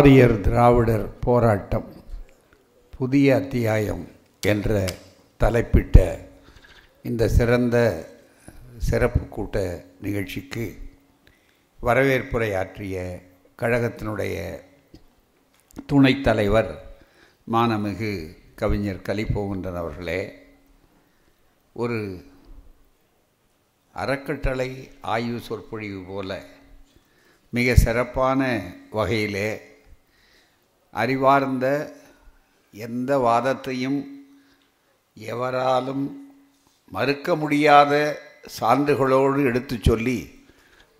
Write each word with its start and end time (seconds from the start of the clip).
ஆரியர் 0.00 0.34
திராவிடர் 0.40 1.04
போராட்டம் 1.20 1.88
புதிய 2.94 3.26
அத்தியாயம் 3.36 4.04
என்ற 4.42 4.68
தலைப்பிட்ட 5.40 5.96
இந்த 7.02 7.28
சிறந்த 7.28 7.76
சிறப்பு 8.78 9.22
கூட்ட 9.26 9.84
நிகழ்ச்சிக்கு 10.00 10.66
வரவேற்புரை 11.78 12.50
ஆற்றிய 12.54 13.02
கழகத்தினுடைய 13.58 14.36
துணைத் 15.86 16.24
தலைவர் 16.24 16.70
மானமிகு 17.46 18.12
கவிஞர் 18.54 19.04
கலிபோகின்றன் 19.08 19.76
அவர்களே 19.76 20.20
ஒரு 21.76 21.98
அறக்கட்டளை 23.94 24.70
ஆய்வு 25.00 25.40
சொற்பொழிவு 25.40 26.02
போல 26.02 26.40
மிக 27.52 27.74
சிறப்பான 27.74 28.40
வகையிலே 28.90 29.50
அறிவார்ந்த 30.94 31.66
எந்த 32.74 33.10
வாதத்தையும் 33.18 34.00
எவராலும் 35.16 36.04
மறுக்க 36.92 37.34
முடியாத 37.36 37.92
சான்றுகளோடு 38.58 39.40
எடுத்து 39.44 39.76
சொல்லி 39.80 40.18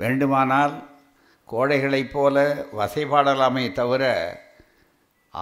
வேண்டுமானால் 0.00 0.74
கோடைகளைப் 1.48 2.12
போல 2.12 2.36
வசைபாடலாமே 2.72 3.64
தவிர 3.72 4.05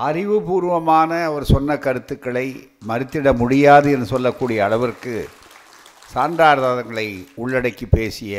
அறிவுபூர்வமான 0.00 1.10
அவர் 1.24 1.50
சொன்ன 1.52 1.76
கருத்துக்களை 1.78 2.46
மறுத்திட 2.86 3.28
முடியாது 3.32 3.88
என்று 3.90 4.06
சொல்லக்கூடிய 4.06 4.58
அளவிற்கு 4.64 5.14
சான்றார்தங்களை 6.12 7.08
உள்ளடக்கி 7.36 7.86
பேசிய 7.90 8.36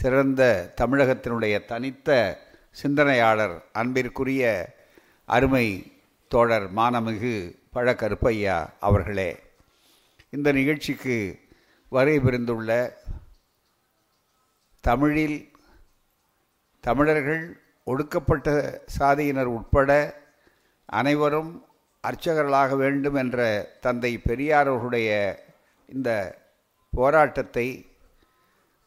சிறந்த 0.00 0.42
தமிழகத்தினுடைய 0.80 1.54
தனித்த 1.66 2.10
சிந்தனையாளர் 2.76 3.56
அன்பிற்குரிய 3.72 4.44
அருமை 5.30 5.66
தோழர் 6.30 6.66
மானமிகு 6.72 7.34
பழக்கருப்பையா 7.74 8.56
அவர்களே 8.80 9.30
இந்த 10.30 10.52
நிகழ்ச்சிக்கு 10.52 11.16
வரை 11.92 12.14
தமிழில் 14.84 15.38
தமிழர்கள் 16.80 17.42
ஒடுக்கப்பட்ட 17.84 18.48
சாதியினர் 18.98 19.50
உட்பட 19.50 19.90
அனைவரும் 20.88 21.64
அர்ச்சகர்களாக 22.04 22.76
வேண்டும் 22.76 23.14
என்ற 23.14 23.38
தந்தை 23.80 24.22
பெரியாரர்களுடைய 24.28 25.08
இந்த 25.88 26.10
போராட்டத்தை 26.92 27.66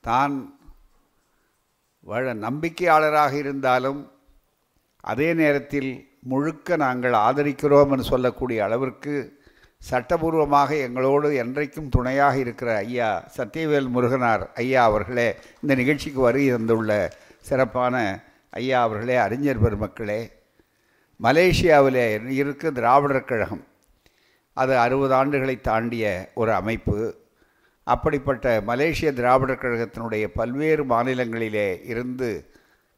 தான் 0.03 0.35
வழ 1.99 2.33
நம்பிக்கையாளராக 2.33 3.33
இருந்தாலும் 3.33 4.01
அதே 5.03 5.33
நேரத்தில் 5.33 6.12
முழுக்க 6.23 6.75
நாங்கள் 6.77 7.15
ஆதரிக்கிறோம் 7.21 7.91
என்று 7.91 8.05
சொல்லக்கூடிய 8.05 8.59
அளவிற்கு 8.63 9.15
சட்டபூர்வமாக 9.81 10.69
எங்களோடு 10.77 11.29
என்றைக்கும் 11.41 11.89
துணையாக 11.89 12.35
இருக்கிற 12.37 12.69
ஐயா 12.81 13.09
சத்யவேல் 13.37 13.89
முருகனார் 13.89 14.43
ஐயா 14.55 14.83
அவர்களே 14.83 15.27
இந்த 15.61 15.73
நிகழ்ச்சிக்கு 15.75 16.21
வருகை 16.21 16.47
தந்துள்ள 16.51 16.93
சிறப்பான 17.41 17.95
ஐயா 18.53 18.79
அவர்களே 18.81 19.17
அறிஞர் 19.17 19.63
பெருமக்களே 19.63 20.21
மலேசியாவில் 21.19 22.01
இருக்க 22.35 22.71
திராவிடர் 22.71 23.25
கழகம் 23.25 23.63
அது 24.57 24.73
அறுபது 24.77 25.13
ஆண்டுகளை 25.15 25.55
தாண்டிய 25.61 26.05
ஒரு 26.33 26.51
அமைப்பு 26.53 26.97
அப்படிப்பட்ட 27.87 28.47
மலேசிய 28.61 29.09
திராவிடர் 29.13 29.61
கழகத்தினுடைய 29.61 30.25
பல்வேறு 30.35 30.83
மாநிலங்களிலே 30.85 31.69
இருந்து 31.85 32.29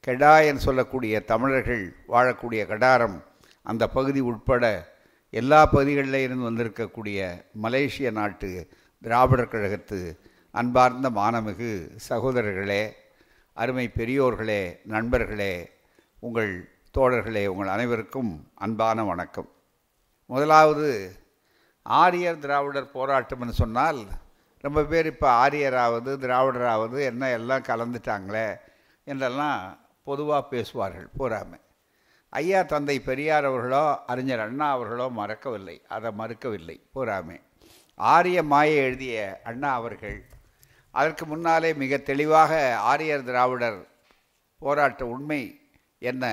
கெடா 0.06 0.33
என்று 0.47 0.61
சொல்லக்கூடிய 0.61 1.19
தமிழர்கள் 1.25 1.83
வாழக்கூடிய 2.07 2.61
கடாரம் 2.67 3.16
அந்த 3.66 3.83
பகுதி 3.88 4.22
உட்பட 4.22 4.66
எல்லா 5.33 5.59
பகுதிகளில் 5.66 6.25
இருந்து 6.25 6.47
வந்திருக்கக்கூடிய 6.50 7.19
மலேசிய 7.56 8.09
நாட்டு 8.11 8.50
திராவிடர் 9.03 9.50
கழகத்து 9.50 10.00
அன்பார்ந்த 10.53 11.09
மானமிகு 11.09 11.72
சகோதரர்களே 12.09 12.83
அருமை 13.57 13.85
பெரியோர்களே 13.97 14.61
நண்பர்களே 14.85 15.53
உங்கள் 16.23 16.53
தோழர்களே 16.95 17.44
உங்கள் 17.45 17.67
அனைவருக்கும் 17.67 18.31
அன்பான 18.57 19.03
வணக்கம் 19.03 19.50
முதலாவது 20.29 20.89
ஆரியர் 21.85 22.39
திராவிடர் 22.39 22.94
போராட்டம்னு 22.94 23.56
சொன்னால் 23.56 24.00
ரொம்ப 24.63 24.83
பேர் 24.83 25.06
இப்போ 25.06 25.28
ஆரியராவது 25.41 26.11
திராவிடராவது 26.17 27.00
என்ன 27.03 27.31
எல்லாம் 27.31 27.67
கலந்துட்டாங்களே 27.67 28.47
என்றெல்லாம் 29.07 29.59
பொதுவாக 30.07 30.44
பேசுவார்கள் 30.50 31.07
பூராமல் 31.17 31.63
ஐயா 32.33 32.59
தந்தை 32.66 32.95
பெரியார் 33.00 33.45
அவர்களோ 33.45 33.83
அறிஞர் 34.06 34.44
அண்ணா 34.45 34.67
அவர்களோ 34.69 35.06
மறக்கவில்லை 35.16 35.75
அதை 35.88 36.09
மறுக்கவில்லை 36.17 36.78
பூராமே 36.95 37.38
ஆரிய 38.00 38.39
மாயை 38.44 38.78
எழுதிய 38.78 39.17
அண்ணா 39.44 39.69
அவர்கள் 39.73 40.17
அதற்கு 40.94 41.23
முன்னாலே 41.25 41.69
மிக 41.73 41.97
தெளிவாக 42.03 42.51
ஆரியர் 42.83 43.25
திராவிடர் 43.25 43.79
போராட்ட 44.61 45.03
உண்மை 45.06 45.41
என்ன 46.01 46.25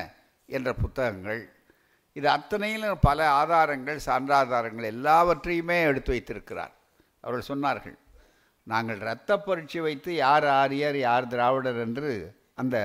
என்ற 0.49 0.71
புத்தகங்கள் 0.75 1.43
இது 2.17 2.27
அத்தனையிலும் 2.29 3.03
பல 3.03 3.19
ஆதாரங்கள் 3.33 4.01
சான்றாதாரங்கள் 4.07 4.87
எல்லாவற்றையுமே 4.87 5.79
எடுத்து 5.83 6.11
வைத்திருக்கிறார் 6.13 6.75
அவர்கள் 7.25 7.51
சொன்னார்கள் 7.51 7.97
நாங்கள் 8.67 9.01
இரத்த 9.01 9.37
பரீட்சை 9.39 9.81
வைத்து 9.81 10.11
யார் 10.17 10.47
ஆரியர் 10.55 10.99
யார் 10.99 11.27
திராவிடர் 11.27 11.81
என்று 11.81 12.11
அந்த 12.55 12.77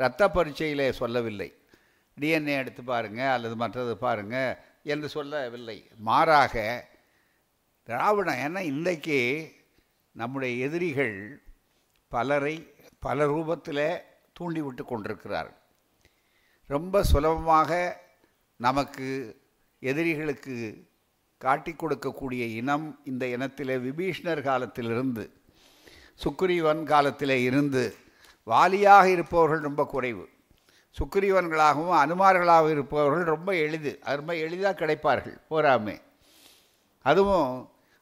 இரத்த 0.00 0.22
பரீட்சையில் 0.28 0.84
சொல்லவில்லை 0.92 1.50
டிஎன்ஏ 2.18 2.54
எடுத்து 2.54 2.82
பாருங்கள் 2.84 3.34
அல்லது 3.34 3.54
மற்றது 3.56 3.92
பாருங்கள் 3.96 4.56
என்று 4.84 5.08
சொல்லவில்லை 5.08 5.78
மாறாக 6.00 6.54
திராவிடம் 7.88 8.40
ஏன்னா 8.44 8.62
இன்றைக்கு 8.64 9.18
நம்முடைய 10.16 10.52
எதிரிகள் 10.66 11.16
பலரை 12.12 12.56
பல 12.98 13.26
ரூபத்தில் 13.26 13.86
தூண்டிவிட்டு 14.32 14.82
கொண்டிருக்கிறார்கள் 14.84 15.56
ரொம்ப 16.70 17.02
சுலபமாக 17.02 17.70
நமக்கு 18.60 19.08
எதிரிகளுக்கு 19.82 20.54
காட்டி 21.40 21.72
கொடுக்கக்கூடிய 21.72 22.44
இனம் 22.56 22.86
இந்த 23.04 23.24
இனத்தில் 23.26 23.74
விபீஷ்ணர் 23.80 24.42
காலத்திலிருந்து 24.42 25.24
சுக்ரீவன் 26.20 26.82
காலத்தில் 26.84 27.36
இருந்து 27.40 27.84
வாலியாக 28.48 29.06
இருப்பவர்கள் 29.08 29.60
ரொம்ப 29.60 29.82
குறைவு 29.84 30.24
சுக்கிரீவன்களாகவும் 30.96 31.98
அனுமார்களாகவும் 31.98 32.74
இருப்பவர்கள் 32.74 33.24
ரொம்ப 33.26 33.50
எளிது 33.56 33.92
அது 34.04 34.16
ரொம்ப 34.16 34.34
எளிதாக 34.36 34.74
கிடைப்பார்கள் 34.74 35.36
போராமே 35.50 35.96
அதுவும் 37.04 37.50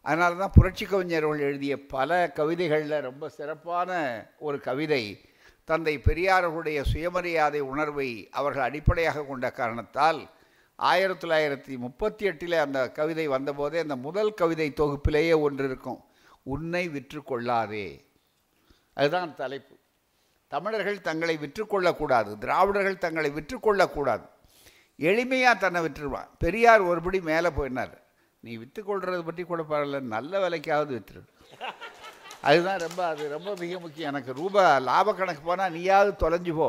அதனால 0.06 0.36
தான் 0.36 0.54
புரட்சி 0.54 0.84
கவிஞர்கள் 0.84 1.40
எழுதிய 1.40 1.74
பல 1.86 2.10
கவிதைகளில் 2.34 2.96
ரொம்ப 3.00 3.28
சிறப்பான 3.28 3.90
ஒரு 4.38 4.58
கவிதை 4.60 5.02
தந்தை 5.68 5.94
பெரியாரர்களுடைய 5.98 6.80
சுயமரியாதை 6.84 7.60
உணர்வை 7.64 8.08
அவர்கள் 8.30 8.66
அடிப்படையாக 8.66 9.24
கொண்ட 9.24 9.46
காரணத்தால் 9.50 10.20
ஆயிரத்தி 10.78 11.22
தொள்ளாயிரத்தி 11.22 11.74
முப்பத்தி 11.76 12.24
எட்டில் 12.26 12.56
அந்த 12.58 12.80
கவிதை 12.90 13.26
வந்தபோதே 13.28 13.78
அந்த 13.78 13.96
முதல் 13.98 14.32
கவிதை 14.34 14.68
தொகுப்பிலேயே 14.72 15.36
ஒன்று 15.40 15.64
இருக்கும் 15.64 16.00
உன்னை 16.46 16.84
விற்று 16.88 17.20
கொள்ளாதே 17.22 17.86
அதுதான் 18.96 19.32
தலைப்பு 19.34 19.75
தமிழர்கள் 20.56 21.06
தங்களை 21.06 21.36
விற்றுக்கொள்ளக்கூடாது 21.40 22.32
திராவிடர்கள் 22.38 22.98
தங்களை 22.98 23.30
விற்றுக்கொள்ளக்கூடாது 23.32 24.26
எளிமையாக 24.98 25.56
தன்னை 25.58 25.80
விற்றுருவான் 25.82 26.28
பெரியார் 26.38 26.82
ஒருபடி 26.82 27.18
மேலே 27.22 27.50
போயினார் 27.56 27.94
நீ 28.44 28.52
விற்று 28.56 28.82
பற்றி 29.22 29.42
கூட 29.44 29.62
பரவாயில்ல 29.62 30.00
நல்ல 30.12 30.40
விலைக்காவது 30.40 30.92
விற்றுரு 30.94 31.22
அதுதான் 32.42 32.80
ரொம்ப 32.80 33.00
அது 33.06 33.24
ரொம்ப 33.28 33.50
மிக 33.54 33.78
முக்கியம் 33.78 34.10
எனக்கு 34.10 34.32
ரூபா 34.32 34.64
லாப 34.80 35.14
கணக்கு 35.14 35.42
போனால் 35.42 35.72
நீயாவது 35.72 36.12
தொலைஞ்சு 36.22 36.52
போ 36.52 36.68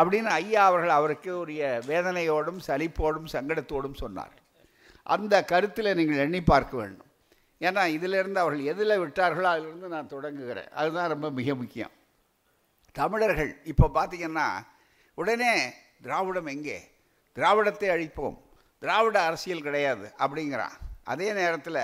அப்படின்னு 0.00 0.30
ஐயா 0.36 0.62
அவர்கள் 0.64 0.94
அவருக்கு 0.94 1.30
உரிய 1.40 1.64
வேதனையோடும் 1.86 2.60
சலிப்போடும் 2.66 3.28
சங்கடத்தோடும் 3.32 4.00
சொன்னார் 4.00 4.34
அந்த 5.06 5.34
கருத்தில் 5.44 5.96
நீங்கள் 5.96 6.22
எண்ணி 6.24 6.40
பார்க்க 6.44 6.74
வேண்டும் 6.76 7.10
ஏன்னா 7.60 7.82
இதிலிருந்து 7.88 8.40
அவர்கள் 8.40 8.70
எதில் 8.72 9.00
விட்டார்களோ 9.02 9.50
அதிலிருந்து 9.52 9.88
நான் 9.88 10.12
தொடங்குகிறேன் 10.14 10.70
அதுதான் 10.74 11.12
ரொம்ப 11.12 11.28
மிக 11.30 11.54
முக்கியம் 11.54 11.94
தமிழர்கள் 12.94 13.52
இப்போ 13.64 13.86
பார்த்திங்கன்னா 13.94 14.48
உடனே 15.18 15.52
திராவிடம் 16.00 16.48
எங்கே 16.48 16.78
திராவிடத்தை 17.36 17.88
அழிப்போம் 17.88 18.36
திராவிட 18.82 19.16
அரசியல் 19.22 19.66
கிடையாது 19.66 20.06
அப்படிங்கிறான் 20.18 20.76
அதே 21.04 21.28
நேரத்தில் 21.32 21.82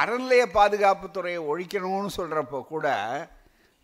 அறநிலைய 0.00 0.42
பாதுகாப்பு 0.50 1.06
துறையை 1.08 1.40
ஒழிக்கணும்னு 1.46 2.10
சொல்கிறப்போ 2.16 2.58
கூட 2.64 2.86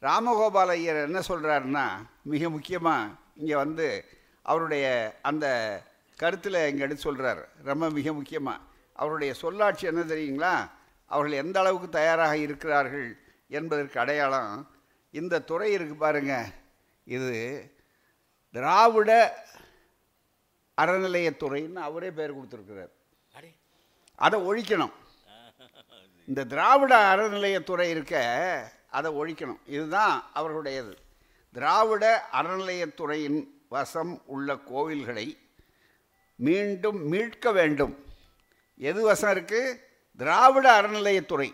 ராமகோபால் 0.03 0.73
ஐயர் 0.75 1.01
என்ன 1.01 1.21
சொல்கிறாருன்னா 1.29 1.85
மிக 2.25 2.49
முக்கியமாக 2.49 3.15
இங்கே 3.35 3.57
வந்து 3.57 3.89
அவருடைய 4.47 4.87
அந்த 5.23 5.47
கருத்தில் 6.19 6.59
இங்கே 6.69 6.85
எடுத்து 6.85 7.07
சொல்கிறார் 7.07 7.43
ரொம்ப 7.65 7.87
மிக 7.91 8.13
முக்கியமாக 8.13 8.65
அவருடைய 8.99 9.33
சொல்லாட்சி 9.35 9.87
என்ன 9.87 10.03
தெரியுங்களா 10.05 10.55
அவர்கள் 11.11 11.43
எந்த 11.43 11.57
அளவுக்கு 11.61 11.89
தயாராக 11.91 12.37
இருக்கிறார்கள் 12.39 13.09
என்பதற்கு 13.51 13.97
அடையாளம் 14.01 14.55
இந்த 15.17 15.43
துறை 15.43 15.69
இருக்குது 15.73 16.03
பாருங்க 16.03 16.35
இது 17.07 17.33
திராவிட 18.55 19.11
அறநிலையத்துறைன்னு 20.79 21.81
அவரே 21.81 22.11
பேர் 22.11 22.37
கொடுத்துருக்கிறார் 22.37 22.93
அதை 24.19 24.37
ஒழிக்கணும் 24.43 24.95
இந்த 26.29 26.45
திராவிட 26.45 26.95
அறநிலையத்துறை 27.11 27.89
இருக்க 27.91 28.17
அதை 28.91 29.11
ஒழிக்கணும் 29.13 29.61
இதுதான் 29.67 30.17
அவர்களுடையது 30.35 30.95
திராவிட 31.55 32.05
அறநிலையத்துறையின் 32.33 33.41
வசம் 33.69 34.15
உள்ள 34.27 34.55
கோவில்களை 34.69 35.27
மீண்டும் 36.39 36.99
மீட்க 37.09 37.53
வேண்டும் 37.53 37.95
எது 38.81 39.01
வசம் 39.03 39.33
இருக்குது 39.35 39.77
திராவிட 40.21 40.67
அறநிலையத்துறை 40.81 41.49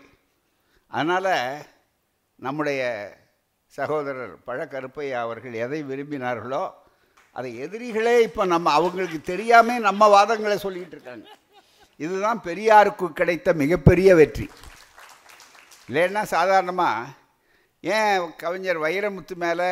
அதனால் 0.91 1.33
நம்முடைய 2.39 2.81
சகோதரர் 3.73 4.33
பழக்கருப்பையா 4.47 5.19
அவர்கள் 5.19 5.55
எதை 5.57 5.79
விரும்பினார்களோ 5.83 6.63
அதை 7.35 7.51
எதிரிகளே 7.59 8.15
இப்போ 8.23 8.43
நம்ம 8.45 8.67
அவங்களுக்கு 8.71 9.19
தெரியாமல் 9.23 9.85
நம்ம 9.87 10.07
வாதங்களை 10.09 10.57
சொல்லிக்கிட்டு 10.57 10.97
இருக்காங்க 10.97 11.27
இதுதான் 11.99 12.39
பெரியாருக்கு 12.41 13.07
கிடைத்த 13.13 13.49
மிகப்பெரிய 13.53 14.09
வெற்றி 14.15 14.45
இல்லைன்னா 15.89 16.21
சாதாரணமாக 16.33 17.11
ஏன் 17.83 18.27
கவிஞர் 18.37 18.79
வைரமுத்து 18.79 19.35
மேலே 19.35 19.69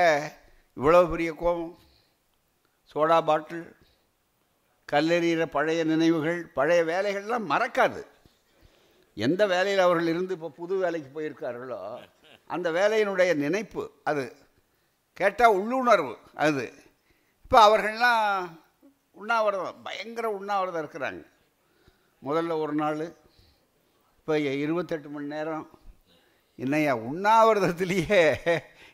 இவ்வளோ 0.77 1.01
பெரிய 1.09 1.29
கோபம் 1.33 1.75
சோடா 2.91 3.19
பாட்டில் 3.21 3.67
கல்லெறிகிற 4.89 5.43
பழைய 5.47 5.81
நினைவுகள் 5.83 6.39
பழைய 6.53 6.81
வேலைகள்லாம் 6.83 7.45
மறக்காது 7.45 8.01
எந்த 9.17 9.41
வேலையில் 9.47 9.85
அவர்கள் 9.85 10.07
இருந்து 10.07 10.35
இப்போ 10.35 10.49
புது 10.57 10.75
வேலைக்கு 10.77 11.09
போயிருக்கார்களோ 11.13 11.79
அந்த 12.51 12.67
வேலையினுடைய 12.71 13.31
நினைப்பு 13.35 13.83
அது 14.03 14.23
கேட்டால் 15.17 15.55
உள்ளுணர்வு 15.55 16.13
அது 16.37 16.65
இப்போ 17.45 17.57
அவர்கள்லாம் 17.61 18.25
உண்ணாவிரதம் 19.17 19.81
பயங்கர 19.83 20.25
உண்ணாவிரதம் 20.31 20.81
இருக்கிறாங்க 20.83 21.23
முதல்ல 22.21 22.57
ஒரு 22.59 22.73
நாள் 22.73 23.01
இப்போ 24.17 24.33
இருபத்தெட்டு 24.57 25.09
மணி 25.09 25.27
நேரம் 25.27 25.65
என்னையா 26.59 26.93
உண்ணாவிரதத்திலேயே 27.09 28.21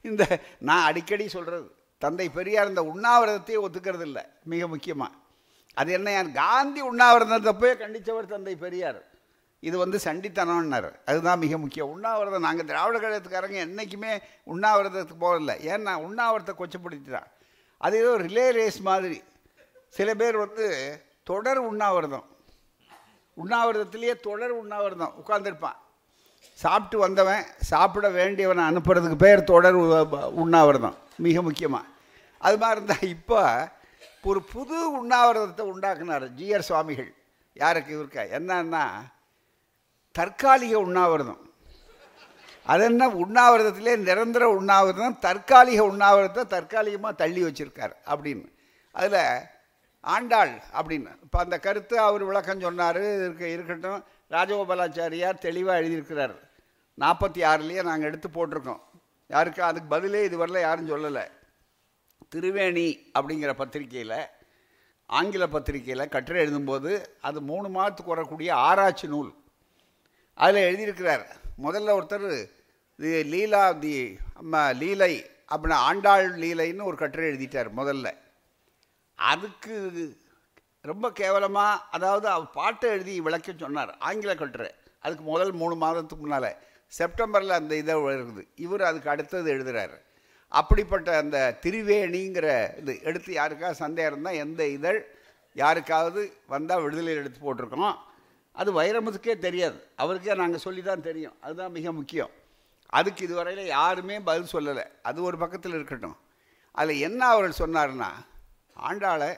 இந்த 0.06 0.24
நான் 0.60 0.88
அடிக்கடி 0.88 1.25
சொல்கிறது 1.28 1.68
தந்தை 2.01 2.28
பெரியார் 2.30 2.69
இந்த 2.69 2.84
உண்ணாவிரதத்தையே 2.84 3.60
ஒத்துக்கிறது 3.62 4.06
இல்லை 4.06 4.24
மிக 4.44 4.68
முக்கியமாக 4.68 5.16
அது 5.78 5.92
என்ன 5.92 6.24
காந்தி 6.34 6.81
உண்ணாவிரதத்தை 6.81 7.54
போய் 7.54 7.80
கண்டித்தவர் 7.80 8.25
தந்தை 8.25 8.56
பெரியார் 8.56 9.00
இது 9.63 9.75
வந்து 9.78 9.98
சண்டித்தனம்னார் 10.04 10.89
அதுதான் 11.06 11.39
மிக 11.39 11.57
முக்கியம் 11.57 11.92
உண்ணாவிரதம் 11.94 12.45
நாங்கள் 12.48 12.68
திராவிட 12.68 12.98
கழகத்துக்காரங்க 12.98 13.60
என்றைக்குமே 13.63 14.13
உண்ணாவிரதத்துக்கு 14.48 15.18
போகல 15.19 15.56
ஏன்னா 15.69 15.94
உண்ணாவிரத்தை 16.04 16.54
கொச்சப்படுத்திட்டான் 16.56 17.30
அது 17.81 17.95
ஏதோ 18.00 18.12
ரிலே 18.24 18.45
ரேஸ் 18.51 18.80
மாதிரி 18.81 19.18
சில 19.94 20.10
பேர் 20.16 20.38
வந்து 20.38 20.66
தொடர் 21.28 21.62
உண்ணாவிரதம் 21.63 22.28
உண்ணாவிரதத்துலேயே 23.38 24.13
தொடர் 24.22 24.54
உண்ணாவிரதம் 24.54 25.18
உட்காந்துருப்பான் 25.22 25.78
சாப்பிட்டு 26.60 26.98
வந்தவன் 26.98 27.44
சாப்பிட 27.63 28.07
வேண்டியவனை 28.12 28.63
அனுப்புறதுக்கு 28.68 29.18
பேர் 29.18 29.42
தொடர் 29.44 29.78
உண்ணாவிரதம் 30.42 30.98
மிக 31.19 31.42
முக்கியமாக 31.42 31.86
அது 32.42 32.57
மாதிரி 32.57 32.78
இருந்தால் 32.78 33.12
இப்போ 33.12 33.42
ஒரு 34.24 34.39
புது 34.51 34.78
உண்ணாவிரதத்தை 35.00 35.63
உண்டாக்குனார் 35.66 36.25
ஜிஆர் 36.38 36.68
சுவாமிகள் 36.68 37.12
யாருக்கு 37.57 37.94
இருக்கா 37.94 38.24
என்னன்னா 38.38 38.84
தற்காலிக 40.18 40.74
உண்ணாவிரதம் 40.80 41.42
அது 42.68 42.84
என்ன 42.84 43.04
உண்ணாவிரதத்திலே 43.18 43.94
நிரந்தர 44.01 44.45
உண்ணாவிரதம் 44.56 45.19
தற்காலிக 45.19 45.81
உண்ணாவிரதத்தை 45.84 46.44
தற்காலிகமாக 46.54 47.13
தள்ளி 47.16 47.42
வச்சுருக்கார் 47.44 47.94
அப்படின்னு 48.07 48.48
அதில் 48.95 49.22
ஆண்டாள் 50.04 50.54
அப்படின்னு 50.74 51.12
இப்போ 51.24 51.38
அந்த 51.39 51.56
கருத்து 51.60 51.95
அவர் 52.00 52.24
விளக்கம் 52.24 52.62
சொன்னார் 52.62 53.01
இருக்க 53.19 53.45
இருக்கட்டும் 53.48 54.01
ராஜகோபாலாச்சாரியார் 54.31 55.39
தெளிவாக 55.39 55.80
எழுதியிருக்கிறார் 55.80 56.36
நாற்பத்தி 56.98 57.42
ஆறுலேயே 57.44 57.81
நாங்கள் 57.81 58.10
எடுத்து 58.10 58.30
போட்டிருக்கோம் 58.30 58.81
யாருக்கு 59.30 59.62
அதுக்கு 59.63 59.89
பதிலே 59.89 60.22
இதுவரையில் 60.25 60.66
யாரும் 60.66 60.92
சொல்லலை 60.92 61.25
திருவேணி 62.31 62.88
அப்படிங்கிற 63.16 63.51
பத்திரிகையில் 63.54 64.19
ஆங்கில 65.10 65.44
பத்திரிகையில் 65.48 66.12
கட்டுரை 66.12 66.39
எழுதும்போது 66.44 66.92
அது 67.22 67.39
மூணு 67.42 67.68
மாதத்துக்கு 67.69 68.13
வரக்கூடிய 68.13 68.50
ஆராய்ச்சி 68.63 69.07
நூல் 69.07 69.30
அதில் 70.38 70.66
எழுதியிருக்கிறார் 70.66 71.25
முதல்ல 71.63 71.95
ஒருத்தர் 71.98 72.30
தி 73.00 73.12
லீலா 73.30 73.63
தி 73.80 73.95
அம்மா 74.34 74.62
லீலை 74.74 75.13
அப்படின்னா 75.51 75.78
ஆண்டாள் 75.88 76.28
லீலைன்னு 76.38 76.88
ஒரு 76.88 76.98
கட்டுரை 76.98 77.28
எழுதிட்டார் 77.28 77.69
முதல்ல 77.72 78.07
அதுக்கு 79.19 79.75
ரொம்ப 80.86 81.06
கேவலமாக 81.12 81.84
அதாவது 81.92 82.28
அவர் 82.30 82.50
பாட்டை 82.51 82.89
எழுதி 82.89 83.13
விளக்க 83.19 83.54
சொன்னார் 83.56 83.92
ஆங்கில 84.00 84.34
கட்டுரை 84.36 84.72
அதுக்கு 85.04 85.24
முதல் 85.24 85.54
மூணு 85.54 85.75
மாதத்துக்கு 85.75 86.24
முன்னால் 86.24 86.51
செப்டம்பரில் 86.94 87.57
அந்த 87.57 87.74
இதை 87.75 87.95
வருது 88.01 88.44
இவர் 88.56 88.84
அதுக்கு 88.84 89.10
அடுத்தது 89.10 89.48
எழுதுகிறார் 89.50 89.95
அப்படிப்பட்ட 90.51 91.10
அந்த 91.22 91.38
திருவேணிங்கிற 91.63 92.50
இது 92.80 92.94
எடுத்து 93.04 93.31
யாருக்காவது 93.34 93.81
சந்தேகம் 93.84 94.12
இருந்தால் 94.12 94.39
எந்த 94.39 94.62
இதழ் 94.68 95.00
யாருக்காவது 95.56 96.22
வந்தால் 96.48 96.84
விடுதலையில் 96.84 97.22
எடுத்து 97.22 97.42
போட்டிருக்கோம் 97.42 97.98
அது 98.57 98.69
வைரமுத்துக்கே 98.72 99.36
தெரியாது 99.39 99.80
அவருக்கே 99.95 100.36
நாங்கள் 100.36 100.63
சொல்லி 100.63 100.81
தான் 100.84 101.01
தெரியும் 101.01 101.36
அதுதான் 101.42 101.72
மிக 101.72 101.92
முக்கியம் 101.92 102.34
அதுக்கு 102.94 103.22
இதுவரையில் 103.24 103.72
யாருமே 103.72 104.16
பதில் 104.22 104.51
சொல்லலை 104.54 104.86
அது 105.01 105.19
ஒரு 105.22 105.38
பக்கத்தில் 105.38 105.74
இருக்கட்டும் 105.74 106.18
அதில் 106.75 107.04
என்ன 107.04 107.22
அவர்கள் 107.28 107.62
சொன்னார்னா 107.62 108.10
ஆண்டாளை 108.84 109.30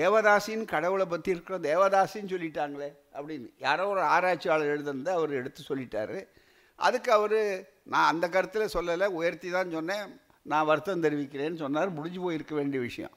தேவதாசின்னு 0.00 0.64
கடவுளை 0.64 1.06
பற்றி 1.06 1.30
இருக்கிற 1.30 1.56
தேவதாசின்னு 1.62 2.32
சொல்லிட்டாங்களே 2.32 2.90
அப்படின்னு 3.14 3.48
யாரோ 3.58 3.86
ஒரு 3.86 4.02
ஆராய்ச்சியாளர் 4.08 4.72
எழுதுந்து 4.74 5.10
அவர் 5.10 5.32
எடுத்து 5.32 5.62
சொல்லிட்டாரு 5.62 6.18
அதுக்கு 6.78 7.10
அவர் 7.12 7.40
நான் 7.84 8.10
அந்த 8.12 8.26
கருத்தில் 8.28 8.74
சொல்லலை 8.74 9.06
உயர்த்தி 9.12 9.48
தான் 9.50 9.74
சொன்னேன் 9.74 10.06
நான் 10.46 10.66
வருத்தம் 10.66 11.04
தெரிவிக்கிறேன்னு 11.04 11.62
சொன்னார் 11.64 11.90
முடிஞ்சு 11.90 12.20
போயிருக்க 12.20 12.54
வேண்டிய 12.54 12.80
விஷயம் 12.80 13.14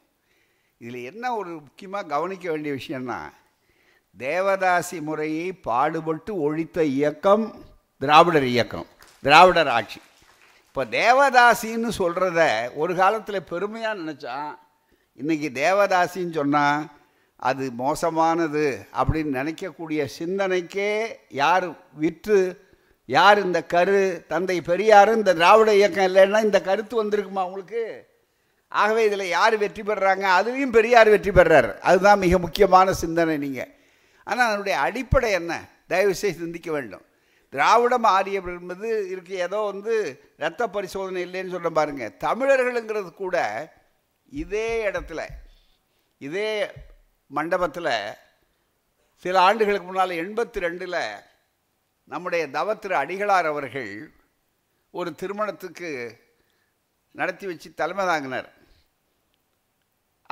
இதில் 0.81 0.99
என்ன 1.03 1.25
ஒரு 1.35 1.51
முக்கியமாக 1.59 2.09
கவனிக்க 2.09 2.45
வேண்டிய 2.51 2.71
விஷயம்னா 2.73 3.19
தேவதாசி 4.15 4.97
முறையை 5.01 5.47
பாடுபட்டு 5.63 6.31
ஒழித்த 6.41 6.83
இயக்கம் 6.93 7.45
திராவிடர் 8.01 8.47
இயக்கம் 8.47 8.87
திராவிடர் 9.23 9.69
ஆட்சி 9.69 9.99
இப்போ 10.67 10.83
தேவதாசின்னு 10.93 11.89
சொல்கிறத 11.97 12.41
ஒரு 12.75 12.93
காலத்தில் 12.95 13.47
பெருமையாக 13.49 13.99
நினச்சான் 14.01 14.53
இன்றைக்கி 15.17 15.49
தேவதாசின்னு 15.55 16.33
சொன்னால் 16.33 16.85
அது 17.39 17.65
மோசமானது 17.75 18.65
அப்படின்னு 18.97 19.37
நினைக்கக்கூடிய 19.39 20.01
சிந்தனைக்கே 20.15 20.91
யார் 21.33 21.67
விற்று 21.95 22.39
யார் 23.09 23.37
இந்த 23.37 23.59
கரு 23.67 24.01
தந்தை 24.27 24.57
பெரியார் 24.61 25.11
இந்த 25.13 25.33
திராவிட 25.33 25.71
இயக்கம் 25.73 26.07
இல்லைன்னா 26.07 26.41
இந்த 26.41 26.59
கருத்து 26.61 26.95
வந்திருக்குமா 27.01 27.43
அவங்களுக்கு 27.43 27.83
ஆகவே 28.71 29.01
இதில் 29.05 29.27
யார் 29.27 29.55
வெற்றி 29.57 29.83
பெறுறாங்க 29.83 30.25
அதுலேயும் 30.37 30.75
பெரியார் 30.77 31.09
வெற்றி 31.09 31.31
பெறார் 31.31 31.69
அதுதான் 31.81 32.19
மிக 32.19 32.37
முக்கியமான 32.37 32.93
சிந்தனை 32.93 33.35
நீங்கள் 33.37 33.71
ஆனால் 34.27 34.47
அதனுடைய 34.47 34.75
அடிப்படை 34.79 35.29
என்ன 35.31 35.53
தயவுசெய்து 35.87 36.43
சிந்திக்க 36.43 36.69
வேண்டும் 36.71 37.05
திராவிடம் 37.53 38.07
ஆரியம் 38.09 38.47
என்பது 38.51 38.87
இருக்கு 39.11 39.35
ஏதோ 39.37 39.59
வந்து 39.63 39.93
இரத்த 40.37 40.63
பரிசோதனை 40.67 41.21
இல்லைன்னு 41.25 41.55
சொல்ல 41.55 41.69
பாருங்க 41.69 42.05
தமிழர்களுங்கிறது 42.23 43.11
கூட 43.13 43.37
இதே 44.31 44.69
இடத்துல 44.89 45.21
இதே 46.21 46.49
மண்டபத்தில் 47.31 47.93
சில 49.25 49.35
ஆண்டுகளுக்கு 49.41 49.87
முன்னால் 49.87 50.19
எண்பத்தி 50.19 50.63
ரெண்டில் 50.65 50.99
நம்முடைய 52.07 52.43
தவத்திரு 52.49 52.95
அடிகளார் 52.95 53.51
அவர்கள் 53.51 53.91
ஒரு 54.93 55.09
திருமணத்துக்கு 55.15 55.89
நடத்தி 57.15 57.45
வச்சு 57.47 57.69
தலைமை 57.73 58.03
தாங்கினார் 58.05 58.49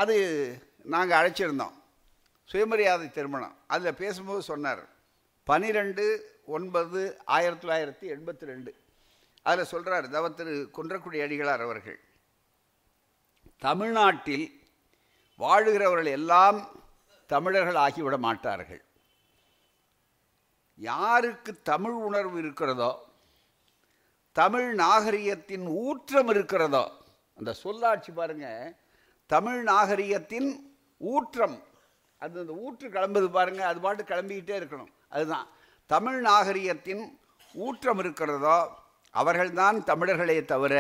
அது 0.00 0.16
நாங்கள் 0.86 1.20
அழைச்சிருந்தோம் 1.20 1.76
சுயமரியாதை 2.54 3.08
திருமணம் 3.10 3.56
அதில் 3.68 4.00
பேசும்போது 4.00 4.42
சொன்னார் 4.44 4.84
பனிரெண்டு 5.48 6.04
ஒன்பது 6.48 7.02
ஆயிரத்தி 7.28 7.64
தொள்ளாயிரத்தி 7.64 8.06
எண்பத்தி 8.08 8.46
ரெண்டு 8.46 8.72
அதில் 9.46 9.70
சொல்கிறார் 9.72 10.08
தவ 10.08 10.28
திரு 10.32 10.54
குன்றக்குடி 10.76 11.20
அடிகளார் 11.22 11.64
அவர்கள் 11.64 11.98
தமிழ்நாட்டில் 13.62 14.46
வாழுகிறவர்கள் 15.40 16.12
எல்லாம் 16.12 16.60
தமிழர்கள் 17.30 17.78
ஆகிவிட 17.78 18.16
மாட்டார்கள் 18.18 18.82
யாருக்கு 20.80 21.52
தமிழ் 21.64 21.98
உணர்வு 22.04 22.38
இருக்கிறதோ 22.40 22.92
தமிழ் 24.36 24.70
நாகரிகத்தின் 24.76 25.68
ஊற்றம் 25.84 26.30
இருக்கிறதோ 26.30 26.86
அந்த 27.40 27.52
சொல்லாட்சி 27.62 28.12
பாருங்கள் 28.12 28.72
தமிழ் 29.30 29.62
நாகரிகத்தின் 29.64 30.50
ஊற்றம் 31.02 31.58
அது 32.24 32.38
அந்த 32.42 32.54
ஊற்று 32.62 32.88
கிளம்புது 32.90 33.28
பாருங்கள் 33.30 33.70
அது 33.70 33.80
பாட்டு 33.80 34.04
கிளம்பிக்கிட்டே 34.04 34.56
இருக்கணும் 34.60 34.92
அதுதான் 35.10 35.48
தமிழ் 35.90 36.20
நாகரிகத்தின் 36.22 37.04
ஊற்றம் 37.56 38.00
இருக்கிறதோ 38.00 38.58
அவர்கள்தான் 39.14 39.78
தமிழர்களே 39.84 40.38
தவிர 40.46 40.76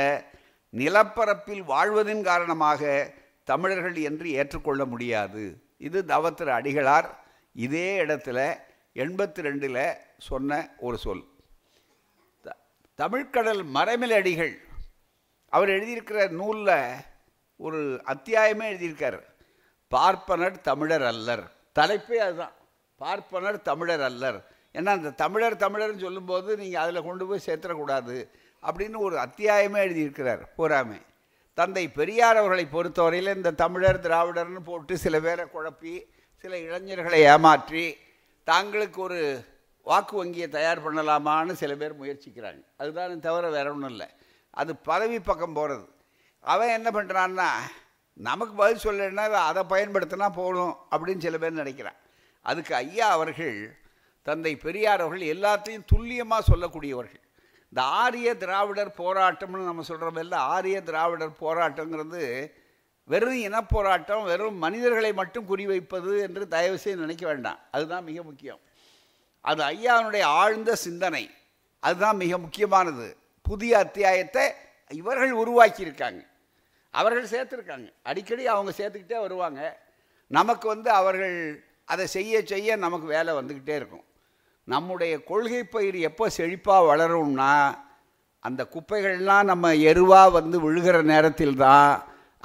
நிலப்பரப்பில் 0.73 1.63
வாழ்வதின் 1.65 2.23
காரணமாக 2.23 2.81
தமிழர்கள் 3.47 3.97
என்று 4.03 4.27
ஏற்றுக்கொள்ள 4.33 4.83
முடியாது 4.85 5.43
இது 5.77 5.99
தவத்திர 6.05 6.49
அடிகளார் 6.53 7.09
இதே 7.55 7.87
இடத்துல 8.05 8.39
எண்பத்தி 8.95 9.41
ரெண்டில் 9.41 9.81
சொன்ன 10.27 10.61
ஒரு 10.79 10.97
சொல் 10.97 11.23
தமிழ்கடல் 12.99 13.61
மறைமில் 13.75 14.15
அடிகள் 14.17 14.53
அவர் 15.53 15.69
எழுதியிருக்கிற 15.69 16.19
நூலில் 16.31 16.75
ஒரு 17.59 17.79
அத்தியாயமே 18.05 18.65
எழுதியிருக்கார் 18.69 19.19
பார்ப்பனர் 19.93 20.57
தமிழர் 20.61 21.05
அல்லர் 21.05 21.45
தலைப்பே 21.75 22.17
அதுதான் 22.17 22.55
பார்ப்பனர் 23.01 23.57
தமிழர் 23.61 24.03
அல்லர் 24.03 24.39
ஏன்னா 24.75 24.91
அந்த 24.91 25.15
தமிழர் 25.15 25.55
தமிழர்னு 25.55 26.05
சொல்லும்போது 26.05 26.49
நீங்கள் 26.57 26.83
அதில் 26.83 27.05
கொண்டு 27.05 27.23
போய் 27.25 27.45
சேர்த்துடக்கூடாது 27.47 28.15
அப்படின்னு 28.63 28.99
ஒரு 28.99 29.15
அத்தியாயமே 29.17 29.79
எழுதியிருக்கிறார் 29.83 30.43
பூராமே 30.57 30.99
தந்தை 31.57 31.85
பெரியார் 31.91 32.39
அவர்களை 32.39 32.65
பொறுத்தவரையில் 32.67 33.35
இந்த 33.35 33.55
தமிழர் 33.55 33.99
திராவிடர்னு 33.99 34.61
போட்டு 34.61 34.93
சில 34.97 35.15
பேரை 35.19 35.45
குழப்பி 35.47 35.93
சில 36.43 36.53
இளைஞர்களை 36.59 37.19
ஏமாற்றி 37.25 37.83
தாங்களுக்கு 38.47 38.99
ஒரு 38.99 39.19
வாக்கு 39.85 40.15
வங்கியை 40.17 40.47
தயார் 40.49 40.83
பண்ணலாமான்னு 40.85 41.53
சில 41.53 41.73
பேர் 41.75 41.99
முயற்சிக்கிறாங்க 41.99 42.63
அதுதான் 42.77 43.25
தவிர 43.27 43.49
வேற 43.49 43.67
ஒன்றும் 43.69 43.91
இல்லை 43.91 44.07
அது 44.53 44.71
பதவி 44.83 45.17
பக்கம் 45.21 45.55
போகிறது 45.55 45.85
அவன் 46.43 46.75
என்ன 46.77 46.89
பண்ணுறான்னா 46.91 47.49
நமக்கு 48.19 48.53
பதில் 48.53 48.83
சொல்லலைன்னா 48.83 49.25
அதை 49.41 49.61
பயன்படுத்தினா 49.69 50.27
போகணும் 50.31 50.73
அப்படின்னு 50.91 51.17
சில 51.17 51.37
பேர் 51.37 51.61
நினைக்கிறான் 51.61 51.99
அதுக்கு 52.45 52.73
ஐயா 52.75 53.07
அவர்கள் 53.09 53.57
தந்தை 54.27 54.53
பெரியார் 54.55 55.01
அவர்கள் 55.01 55.31
எல்லாத்தையும் 55.33 55.87
துல்லியமாக 55.87 56.47
சொல்லக்கூடியவர்கள் 56.51 57.21
இந்த 57.73 57.83
ஆரிய 57.97 58.29
திராவிடர் 58.35 58.91
போராட்டம்னு 58.97 59.69
நம்ம 59.69 60.19
இல்லை 60.19 60.39
ஆரிய 60.49 60.77
திராவிடர் 60.81 61.39
போராட்டங்கிறது 61.41 62.21
வெறும் 63.09 63.39
இனப்போராட்டம் 63.39 64.21
வெறும் 64.23 64.57
மனிதர்களை 64.57 65.11
மட்டும் 65.13 65.47
குறிவைப்பது 65.47 66.11
என்று 66.21 66.43
தயவுசெய்து 66.47 67.01
நினைக்க 67.01 67.25
வேண்டாம் 67.27 67.59
அதுதான் 67.71 68.05
மிக 68.05 68.19
முக்கியம் 68.23 68.61
அது 69.45 69.61
ஐயாவுடைய 69.63 70.25
ஆழ்ந்த 70.35 70.75
சிந்தனை 70.75 71.23
அதுதான் 71.83 72.17
மிக 72.17 72.37
முக்கியமானது 72.37 73.07
புதிய 73.45 73.71
அத்தியாயத்தை 73.77 74.45
இவர்கள் 74.91 75.33
உருவாக்கியிருக்காங்க 75.33 76.21
அவர்கள் 76.93 77.31
சேர்த்துருக்காங்க 77.33 77.87
அடிக்கடி 78.03 78.43
அவங்க 78.47 78.71
சேர்த்துக்கிட்டே 78.71 79.19
வருவாங்க 79.21 79.61
நமக்கு 80.31 80.65
வந்து 80.67 80.89
அவர்கள் 80.91 81.37
அதை 81.87 82.05
செய்ய 82.07 82.41
செய்ய 82.45 82.75
நமக்கு 82.77 83.07
வேலை 83.07 83.31
வந்துக்கிட்டே 83.33 83.75
இருக்கும் 83.75 84.05
நம்முடைய 84.67 85.13
கொள்கை 85.23 85.61
பயிர் 85.65 85.97
எப்போ 86.01 86.25
செழிப்பாக 86.29 86.87
வளரும்னா 86.89 87.53
அந்த 88.45 88.61
குப்பைகள்லாம் 88.73 89.45
நம்ம 89.45 89.75
எருவாக 89.83 90.31
வந்து 90.31 90.57
விழுகிற 90.61 90.97
நேரத்தில் 91.03 91.57
தான் 91.57 91.91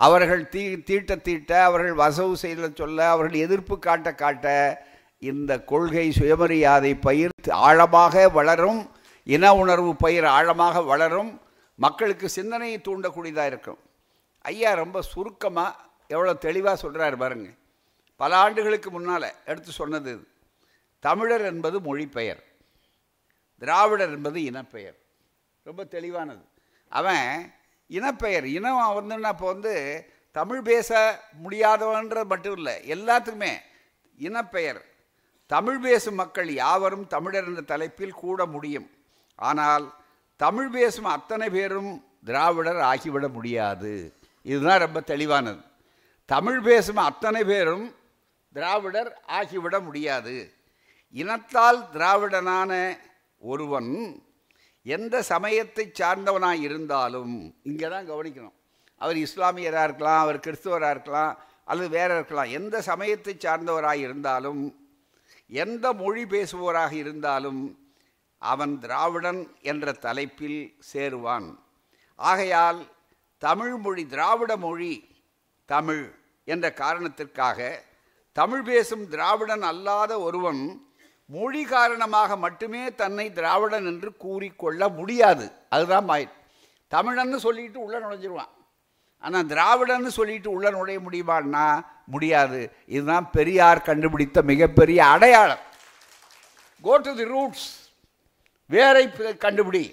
அவர்கள் 0.00 0.43
தீ 0.49 0.63
தீட்ட 0.85 1.13
தீட்ட 1.19 1.53
அவர்கள் 1.63 1.95
வசவு 1.95 2.35
செய்த 2.37 2.69
சொல்ல 2.75 2.99
அவர்கள் 3.09 3.39
எதிர்ப்பு 3.39 3.77
காட்ட 3.79 4.09
காட்ட 4.15 4.47
இந்த 5.23 5.53
கொள்கை 5.65 6.07
சுயமரியாதை 6.11 6.93
பயிர் 6.99 7.35
ஆழமாக 7.63 8.25
வளரும் 8.29 8.81
இன 9.27 9.51
உணர்வு 9.55 9.93
பயிர் 9.97 10.29
ஆழமாக 10.29 10.83
வளரும் 10.83 11.33
மக்களுக்கு 11.79 12.27
சிந்தனையை 12.29 12.79
தூண்டக்கூடியதாக 12.81 13.51
இருக்கும் 13.51 13.81
ஐயா 14.49 14.71
ரொம்ப 14.75 14.99
சுருக்கமாக 15.03 15.79
எவ்வளோ 16.11 16.35
தெளிவாக 16.39 16.77
சொல்கிறார் 16.77 17.17
பாருங்க 17.17 17.49
பல 18.21 18.33
ஆண்டுகளுக்கு 18.37 18.89
முன்னால் 18.91 19.35
எடுத்து 19.45 19.73
சொன்னது 19.73 20.13
தமிழர் 21.05 21.45
என்பது 21.45 21.79
பெயர் 22.09 22.43
திராவிடர் 23.63 24.13
என்பது 24.13 24.41
இனப்பெயர் 24.43 24.99
ரொம்ப 25.67 25.83
தெளிவானது 25.85 26.45
அவன் 26.93 27.27
இனப்பெயர் 27.91 28.47
இனம் 28.49 28.79
வந்துன்னா 28.99 29.31
இப்போ 29.33 29.47
வந்து 29.47 29.75
தமிழ் 30.35 30.63
பேச 30.63 30.91
முடியாதவன்றது 31.43 32.27
மட்டும் 32.27 32.57
இல்லை 32.57 32.75
எல்லாத்துக்குமே 32.89 33.53
இனப்பெயர் 34.19 34.81
தமிழ் 35.51 35.81
பேசும் 35.81 36.15
மக்கள் 36.15 36.49
யாவரும் 36.55 37.07
தமிழர் 37.07 37.47
என்ற 37.47 37.63
தலைப்பில் 37.63 38.21
கூட 38.21 38.41
முடியும் 38.47 38.89
ஆனால் 39.39 39.87
தமிழ் 40.41 40.71
பேசும் 40.71 41.09
அத்தனை 41.09 41.47
பேரும் 41.51 41.93
திராவிடர் 42.25 42.81
ஆகிவிட 42.83 43.27
முடியாது 43.29 43.93
இதுதான் 44.47 44.83
ரொம்ப 44.83 45.01
தெளிவானது 45.09 45.63
தமிழ் 46.29 46.61
பேசும் 46.61 47.03
அத்தனை 47.05 47.43
பேரும் 47.45 47.87
திராவிடர் 48.55 49.11
ஆகிவிட 49.31 49.77
முடியாது 49.81 50.35
இனத்தால் 51.15 51.81
திராவிடனான 51.93 52.73
ஒருவன் 53.43 53.93
எந்த 54.87 55.17
சமயத்தை 55.23 55.85
சார்ந்தவனாக 55.91 56.65
இருந்தாலும் 56.67 57.35
இங்கே 57.63 57.89
தான் 57.89 58.09
கவனிக்கணும் 58.09 58.57
அவர் 59.01 59.19
இஸ்லாமியராக 59.19 59.87
இருக்கலாம் 59.89 60.23
அவர் 60.23 60.39
கிறிஸ்துவராக 60.39 60.95
இருக்கலாம் 60.95 61.35
அல்லது 61.69 61.89
வேற 61.89 62.11
இருக்கலாம் 62.15 62.53
எந்த 62.53 62.77
சமயத்தை 62.83 63.35
சார்ந்தவராக 63.37 63.99
இருந்தாலும் 63.99 64.63
எந்த 65.51 65.87
மொழி 65.93 66.23
பேசுபவராக 66.25 66.93
இருந்தாலும் 66.95 67.61
அவன் 68.43 68.75
திராவிடன் 68.79 69.41
என்ற 69.63 69.93
தலைப்பில் 70.01 70.61
சேருவான் 70.91 71.49
ஆகையால் 72.19 72.81
தமிழ் 73.43 73.77
மொழி 73.77 74.03
திராவிட 74.07 74.53
மொழி 74.57 74.93
தமிழ் 75.69 76.05
என்ற 76.49 76.67
காரணத்திற்காக 76.73 77.59
தமிழ் 78.37 78.65
பேசும் 78.65 79.05
திராவிடன் 79.09 79.65
அல்லாத 79.65 80.13
ஒருவன் 80.21 80.63
மொழி 81.31 81.63
காரணமாக 81.67 82.37
மட்டுமே 82.37 82.83
தன்னை 82.95 83.27
திராவிடன் 83.33 83.87
என்று 83.87 84.11
கூறிக்கொள்ள 84.17 84.89
முடியாது 84.91 85.47
அதுதான் 85.69 86.07
மாயில் 86.11 86.35
தமிழன்னு 86.93 87.39
சொல்லிட்டு 87.39 87.79
உள்ளே 87.81 87.99
நுழைஞ்சிருவான் 87.99 88.53
ஆனால் 89.25 89.49
திராவிடன்னு 89.49 90.11
சொல்லிட்டு 90.11 90.49
உள்ளே 90.51 90.71
நுழைய 90.71 90.99
முடியுமான்னா 91.01 91.67
முடியாது 92.07 92.61
இதுதான் 92.87 93.27
பெரியார் 93.31 93.81
கண்டுபிடித்த 93.83 94.43
மிகப்பெரிய 94.43 95.01
அடையாளம் 95.07 95.65
கோ 96.85 96.95
டு 96.99 97.13
தி 97.15 97.27
ரூட்ஸ் 97.27 97.67
வேரை 98.71 99.05
கண்டுபிடி 99.41 99.83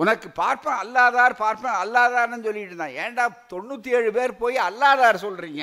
உனக்கு 0.00 0.28
பார்ப்பேன் 0.32 0.78
அல்லாதார் 0.82 1.34
பார்ப்பேன் 1.36 1.78
அல்லாதார்னு 1.80 2.44
சொல்லிட்டு 2.44 2.72
இருந்தான் 2.72 2.96
ஏண்டா 3.02 3.24
தொண்ணூற்றி 3.52 3.90
ஏழு 3.90 4.10
பேர் 4.12 4.32
போய் 4.36 4.58
அல்லாதார் 4.60 5.24
சொல்கிறீங்க 5.24 5.62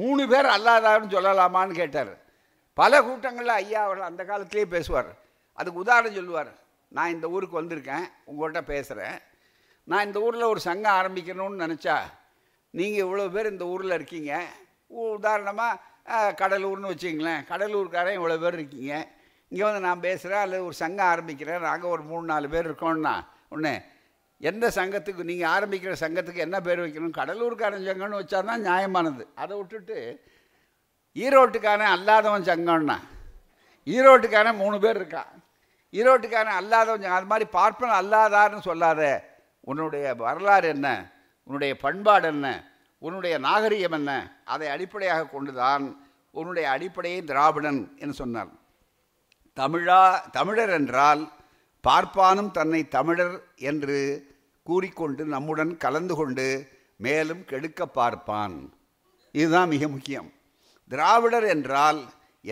மூணு 0.00 0.22
பேர் 0.28 0.48
அல்லாதார்னு 0.48 1.14
சொல்லலாமான்னு 1.16 1.74
கேட்டார் 1.74 2.12
பல 2.78 3.00
கூட்டங்களில் 3.02 3.54
ஐயா 3.54 3.80
அவர் 3.82 4.08
அந்த 4.08 4.22
காலத்துலேயே 4.24 4.66
பேசுவார் 4.66 5.10
அதுக்கு 5.58 5.80
உதாரணம் 5.80 6.18
சொல்லுவார் 6.18 6.52
நான் 6.92 7.12
இந்த 7.12 7.26
ஊருக்கு 7.28 7.60
வந்திருக்கேன் 7.60 8.06
உங்கள்கிட்ட 8.24 8.60
பேசுகிறேன் 8.64 9.16
நான் 9.88 10.06
இந்த 10.06 10.18
ஊரில் 10.20 10.50
ஒரு 10.50 10.60
சங்கம் 10.60 10.96
ஆரம்பிக்கணும்னு 10.96 11.62
நினச்சா 11.64 11.96
நீங்கள் 12.74 13.04
இவ்வளோ 13.04 13.26
பேர் 13.28 13.52
இந்த 13.52 13.64
ஊரில் 13.66 13.96
இருக்கீங்க 13.98 14.32
உதாரணமாக 15.08 16.32
கடலூர்னு 16.32 16.92
வச்சுங்களேன் 16.92 17.42
கடலூர்காரன் 17.48 18.18
இவ்வளோ 18.18 18.36
பேர் 18.38 18.58
இருக்கீங்க 18.58 18.92
இங்கே 19.52 19.64
வந்து 19.64 19.80
நான் 19.80 20.00
பேசுகிறேன் 20.00 20.42
அல்லது 20.42 20.64
ஒரு 20.64 20.76
சங்கம் 20.76 21.10
ஆரம்பிக்கிறேன் 21.10 21.66
நாங்கள் 21.66 21.90
ஒரு 21.90 22.02
மூணு 22.02 22.24
நாலு 22.26 22.46
பேர் 22.48 22.68
இருக்கோம்னா 22.68 23.14
உடனே 23.52 23.74
எந்த 24.40 24.66
சங்கத்துக்கு 24.70 25.22
நீங்கள் 25.24 25.52
ஆரம்பிக்கிற 25.54 25.92
சங்கத்துக்கு 26.00 26.44
என்ன 26.44 26.56
பேர் 26.60 26.82
வைக்கணும் 26.82 27.18
கடலூருக்காரன் 27.18 27.88
சங்கம்னு 27.88 28.20
வச்சா 28.20 28.40
தான் 28.42 28.66
நியாயமானது 28.66 29.24
அதை 29.36 29.54
விட்டுட்டு 29.56 29.98
ஈரோட்டுக்கான 31.16 31.88
அல்லாதவன் 31.94 32.48
சங்கம்னா 32.48 32.98
ஈரோட்டுக்கான 33.86 34.52
மூணு 34.54 34.76
பேர் 34.78 34.98
இருக்கான் 35.00 35.32
ஈரோட்டுக்கான 35.94 36.54
அல்லாதவன் 36.60 37.16
அது 37.16 37.26
மாதிரி 37.26 37.46
பார்ப்பன் 37.50 37.98
அல்லாதார்னு 37.98 38.60
சொல்லாத 38.60 39.02
உன்னுடைய 39.66 40.06
வரலாறு 40.20 40.68
என்ன 40.68 40.88
உன்னுடைய 41.50 41.72
பண்பாடு 41.76 42.28
என்ன 42.28 42.46
உன்னுடைய 43.02 43.34
நாகரிகம் 43.38 43.96
என்ன 43.98 44.12
அதை 44.44 44.66
அடிப்படையாக 44.68 45.28
கொண்டுதான் 45.28 45.84
உன்னுடைய 46.34 46.66
அடிப்படையை 46.70 47.20
திராவிடன் 47.24 47.80
என்று 47.98 48.14
சொன்னார் 48.14 48.50
தமிழா 49.56 50.00
தமிழர் 50.30 50.72
என்றால் 50.74 51.22
பார்ப்பானும் 51.88 52.50
தன்னை 52.50 52.80
தமிழர் 52.88 53.36
என்று 53.64 53.98
கூறிக்கொண்டு 54.66 55.22
நம்முடன் 55.26 55.72
கலந்து 55.76 56.14
கொண்டு 56.14 56.48
மேலும் 57.00 57.42
கெடுக்க 57.44 57.82
பார்ப்பான் 57.90 58.56
இதுதான் 59.34 59.68
மிக 59.68 59.88
முக்கியம் 59.88 60.28
திராவிடர் 60.90 61.46
என்றால் 61.46 62.00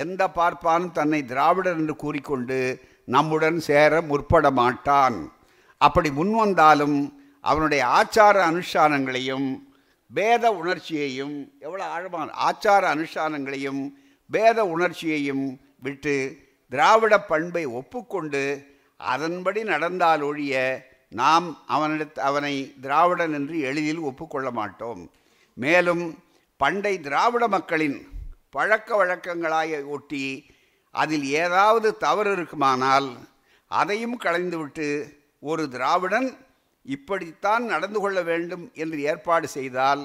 எந்த 0.00 0.23
பார்ப்பானும் 0.37 0.93
தன்னை 0.93 1.21
திராவிடர் 1.25 1.79
என்று 1.79 1.95
கூறிக்கொண்டு 1.97 2.59
நம்முடன் 3.09 3.59
சேர 3.61 4.01
முற்பட 4.03 4.47
மாட்டான் 4.51 5.19
அப்படி 5.81 6.09
முன்வந்தாலும் 6.11 6.99
அவனுடைய 7.45 7.83
ஆச்சார 7.97 8.37
அனுஷ்டானங்களையும் 8.47 9.49
பேத 10.11 10.45
உணர்ச்சியையும் 10.53 11.37
எவ்வளோ 11.61 11.85
ஆழமான 11.89 12.35
ஆச்சார 12.47 12.83
அனுஷ்டானங்களையும் 12.95 13.83
பேத 14.31 14.59
உணர்ச்சியையும் 14.67 15.45
விட்டு 15.83 16.15
திராவிட 16.73 17.15
பண்பை 17.25 17.65
ஒப்புக்கொண்டு 17.73 18.43
அதன்படி 19.01 19.61
நடந்தால் 19.65 20.23
ஒழிய 20.23 20.55
நாம் 21.13 21.47
அவனிட 21.67 22.05
அவனை 22.23 22.55
திராவிடன் 22.81 23.33
என்று 23.33 23.57
எளிதில் 23.61 24.03
ஒப்புக்கொள்ள 24.03 24.49
மாட்டோம் 24.51 25.03
மேலும் 25.57 26.05
பண்டை 26.61 26.95
திராவிட 27.01 27.45
மக்களின் 27.49 27.99
பழக்க 28.51 28.97
வழக்கங்களாக 28.97 29.81
ஒட்டி 29.87 30.25
அதில் 30.95 31.27
ஏதாவது 31.35 31.89
தவறு 31.97 32.31
இருக்குமானால் 32.33 33.09
அதையும் 33.71 34.19
கலைந்துவிட்டு 34.25 34.87
ஒரு 35.43 35.69
திராவிடன் 35.69 36.29
இப்படித்தான் 36.87 37.65
நடந்து 37.65 37.99
கொள்ள 38.01 38.19
வேண்டும் 38.23 38.65
என்று 38.75 38.99
ஏற்பாடு 39.03 39.47
செய்தால் 39.49 40.03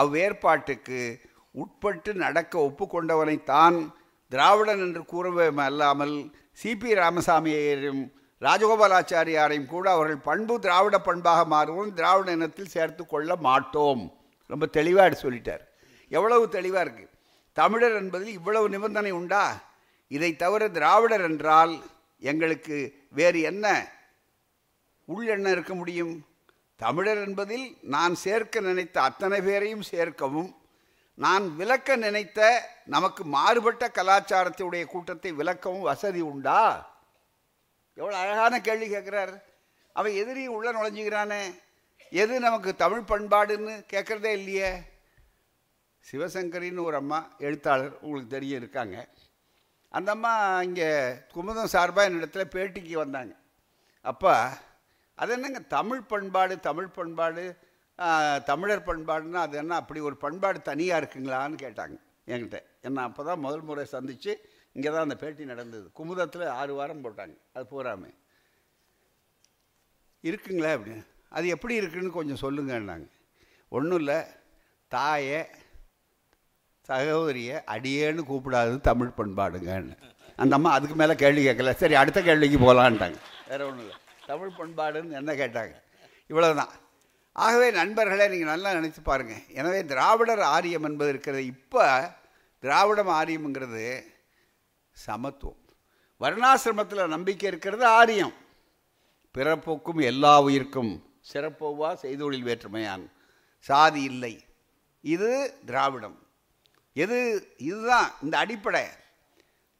அவ்வேற்பாட்டுக்கு 0.00 1.00
உட்பட்டு 1.54 2.10
நடக்க 2.14 2.54
ஒப்புக்கொண்டவனைத்தான் 2.58 3.76
திராவிடன் 4.32 4.78
என்று 4.78 5.02
கூறவே 5.04 5.46
அல்லாமல் 5.62 6.14
சிபி 6.62 6.90
ராமசாமியையும் 6.94 8.02
ராஜகோபாலாச்சாரியாரையும் 8.42 9.66
கூட 9.66 9.86
அவர்கள் 9.90 10.20
பண்பு 10.20 10.54
திராவிட 10.58 10.96
பண்பாக 11.00 11.42
மாறுவோம் 11.46 11.92
திராவிட 11.92 12.30
இனத்தில் 12.32 12.72
சேர்த்து 12.72 13.02
கொள்ள 13.06 13.36
மாட்டோம் 13.40 14.02
ரொம்ப 14.50 14.66
தெளிவாக 14.68 15.16
சொல்லிட்டார் 15.22 15.64
எவ்வளவு 16.10 16.44
தெளிவாக 16.48 16.84
இருக்குது 16.84 17.10
தமிழர் 17.56 17.96
என்பதில் 17.96 18.32
இவ்வளவு 18.32 18.66
நிபந்தனை 18.68 19.12
உண்டா 19.12 19.44
இதை 20.10 20.30
தவிர 20.36 20.62
திராவிடர் 20.68 21.24
என்றால் 21.28 21.74
எங்களுக்கு 22.22 22.76
வேறு 23.10 23.40
என்ன 23.42 23.66
உள் 25.08 25.26
என்ன 25.26 25.46
இருக்க 25.50 25.72
முடியும் 25.74 26.14
தமிழர் 26.80 27.20
என்பதில் 27.22 27.66
நான் 27.88 28.14
சேர்க்க 28.16 28.60
நினைத்த 28.60 28.96
அத்தனை 29.02 29.38
பேரையும் 29.40 29.88
சேர்க்கவும் 29.88 30.50
நான் 31.18 31.44
விளக்க 31.56 31.96
நினைத்த 31.96 32.40
நமக்கு 32.86 33.22
மாறுபட்ட 33.28 33.86
கலாச்சாரத்தினுடைய 33.88 34.84
கூட்டத்தை 34.84 35.30
விளக்கவும் 35.32 35.88
வசதி 35.90 36.22
உண்டா 36.22 36.62
எவ்வளோ 37.98 38.16
அழகான 38.18 38.60
கேள்வி 38.60 38.86
கேட்குறாரு 38.86 39.34
அவன் 39.96 40.14
எதிரியும் 40.14 40.54
உள்ளே 40.54 40.70
நுழைஞ்சிக்கிறானே 40.72 41.42
எது 42.12 42.34
நமக்கு 42.40 42.70
தமிழ் 42.76 43.08
பண்பாடுன்னு 43.10 43.74
கேட்குறதே 43.92 44.32
இல்லையே 44.32 44.70
சிவசங்கரின்னு 46.06 46.86
ஒரு 46.86 46.96
அம்மா 46.96 47.18
எழுத்தாளர் 47.38 47.94
உங்களுக்கு 48.00 48.30
தெரிய 48.30 48.54
இருக்காங்க 48.56 48.96
அந்த 49.94 50.10
அம்மா 50.10 50.32
இங்கே 50.60 50.88
குமுதம் 51.32 51.72
சார்பாக 51.74 52.08
என்னிடத்துல 52.08 52.44
பேட்டிக்கு 52.48 52.94
வந்தாங்க 52.96 53.34
அப்பா 54.04 54.34
அது 55.18 55.32
என்னங்க 55.32 55.60
தமிழ் 55.68 56.02
பண்பாடு 56.02 56.54
தமிழ் 56.60 56.88
பண்பாடு 56.90 57.44
தமிழர் 58.44 58.86
பண்பாடுன்னா 58.86 59.40
அது 59.40 59.56
என்ன 59.56 59.74
அப்படி 59.74 60.00
ஒரு 60.00 60.16
பண்பாடு 60.16 60.58
தனியாக 60.62 61.00
இருக்குங்களான்னு 61.00 61.58
கேட்டாங்க 61.62 61.96
என்கிட்ட 62.26 62.58
என்ன 62.80 63.02
அப்போ 63.02 63.22
தான் 63.24 63.38
முதல் 63.38 63.62
முறை 63.62 63.84
சந்தித்து 63.86 64.32
இங்கே 64.76 64.90
தான் 64.90 65.06
அந்த 65.06 65.16
பேட்டி 65.16 65.44
நடந்தது 65.44 65.86
குமுதத்தில் 65.92 66.44
ஆறு 66.58 66.72
வாரம் 66.74 67.02
போட்டாங்க 67.04 67.34
அது 67.54 67.64
பூராமே 67.70 68.10
இருக்குங்களே 70.24 70.72
அப்படி 70.76 70.92
அது 71.32 71.46
எப்படி 71.48 71.74
இருக்குன்னு 71.74 72.10
கொஞ்சம் 72.10 72.42
சொல்லுங்கன்னாங்க 72.42 73.08
ஒன்றும் 73.72 74.00
இல்லை 74.00 74.18
தாயை 74.92 75.40
சகோதரியை 76.88 77.56
அடியேன்னு 77.66 78.22
கூப்பிடாது 78.22 78.74
தமிழ் 78.82 79.16
பண்பாடுங்கன்னு 79.16 79.94
அந்த 80.38 80.52
அம்மா 80.54 80.70
அதுக்கு 80.72 80.96
மேலே 80.96 81.14
கேள்வி 81.14 81.42
கேட்கல 81.42 81.72
சரி 81.74 81.94
அடுத்த 81.94 82.20
கேள்விக்கு 82.22 82.58
போகலான்ட்டாங்க 82.58 83.18
வேறு 83.48 83.66
ஒன்றும் 83.66 83.84
இல்லை 83.86 83.98
தமிழ் 84.26 84.56
பண்பாடுன்னு 84.58 85.18
என்ன 85.20 85.32
கேட்டாங்க 85.32 85.74
இவ்வளோதான் 86.30 86.72
ஆகவே 87.36 87.68
நண்பர்களே 87.72 88.26
நீங்கள் 88.28 88.52
நல்லா 88.52 88.70
நினச்சி 88.72 89.00
பாருங்கள் 89.02 89.44
எனவே 89.52 89.80
திராவிடர் 89.84 90.42
ஆரியம் 90.48 90.86
என்பது 90.88 91.12
இருக்கிறது 91.12 91.42
இப்போ 91.46 91.84
திராவிடம் 92.62 93.12
ஆரியம்ங்கிறது 93.14 93.84
சமத்துவம் 94.96 95.58
வர்ணாசிரமத்தில் 96.20 97.12
நம்பிக்கை 97.12 97.46
இருக்கிறது 97.48 97.84
ஆரியம் 97.92 98.34
பிறப்புக்கும் 99.34 100.00
எல்லா 100.02 100.34
உயிர்க்கும் 100.42 100.92
சிறப்போவா 101.30 101.90
செய்தொழில் 102.02 102.46
வேற்றுமையான் 102.46 103.04
சாதி 103.66 104.02
இல்லை 104.02 104.34
இது 105.04 105.30
திராவிடம் 105.66 106.18
எது 106.96 107.18
இதுதான் 107.60 108.10
இந்த 108.22 108.34
அடிப்படை 108.38 108.84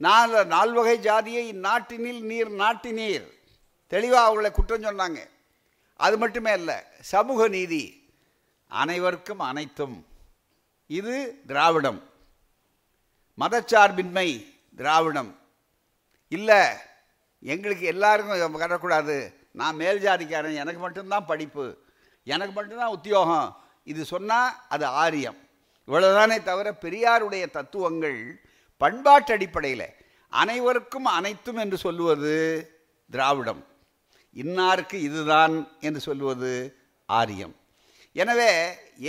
நாலு 0.00 0.38
நால்வகை 0.44 0.96
ஜாதியை 1.00 1.46
நாட்டினில் 1.64 2.22
நீர் 2.22 2.52
நாட்டினீர் 2.54 3.26
தெளிவாக 3.92 4.26
அவங்கள 4.26 4.48
குற்றம் 4.50 4.86
சொன்னாங்க 4.86 5.20
அது 6.00 6.16
மட்டுமே 6.18 6.52
இல்லை 6.52 6.78
சமூக 7.04 7.48
நீதி 7.48 7.82
அனைவருக்கும் 8.70 9.42
அனைத்தும் 9.42 9.96
இது 10.90 11.14
திராவிடம் 11.46 12.00
மதச்சார்பின்மை 13.38 14.28
திராவிடம் 14.78 15.32
இல்லை 16.32 16.60
எங்களுக்கு 17.42 17.84
எல்லாருக்கும் 17.86 18.58
வரக்கூடாது 18.58 19.16
நான் 19.52 19.74
மேல் 19.74 20.02
ஜாதிக்காரன் 20.04 20.60
எனக்கு 20.60 20.80
மட்டும்தான் 20.80 21.26
படிப்பு 21.26 21.64
எனக்கு 22.26 22.54
மட்டும்தான் 22.54 22.94
உத்தியோகம் 22.94 23.48
இது 23.86 24.02
சொன்னால் 24.04 24.52
அது 24.68 24.86
ஆரியம் 25.04 25.38
இவ்வளோதானே 25.88 26.36
தவிர 26.42 26.68
பெரியாருடைய 26.82 27.44
தத்துவங்கள் 27.50 28.18
பண்பாட்டு 28.80 29.32
அடிப்படையில் 29.32 29.88
அனைவருக்கும் 30.32 31.08
அனைத்தும் 31.10 31.58
என்று 31.58 31.78
சொல்லுவது 31.78 32.36
திராவிடம் 33.10 33.62
இன்னாருக்கு 34.36 34.98
இதுதான் 35.00 35.54
என்று 35.80 36.00
சொல்லுவது 36.00 36.52
ஆரியம் 37.08 37.54
எனவே 38.16 38.50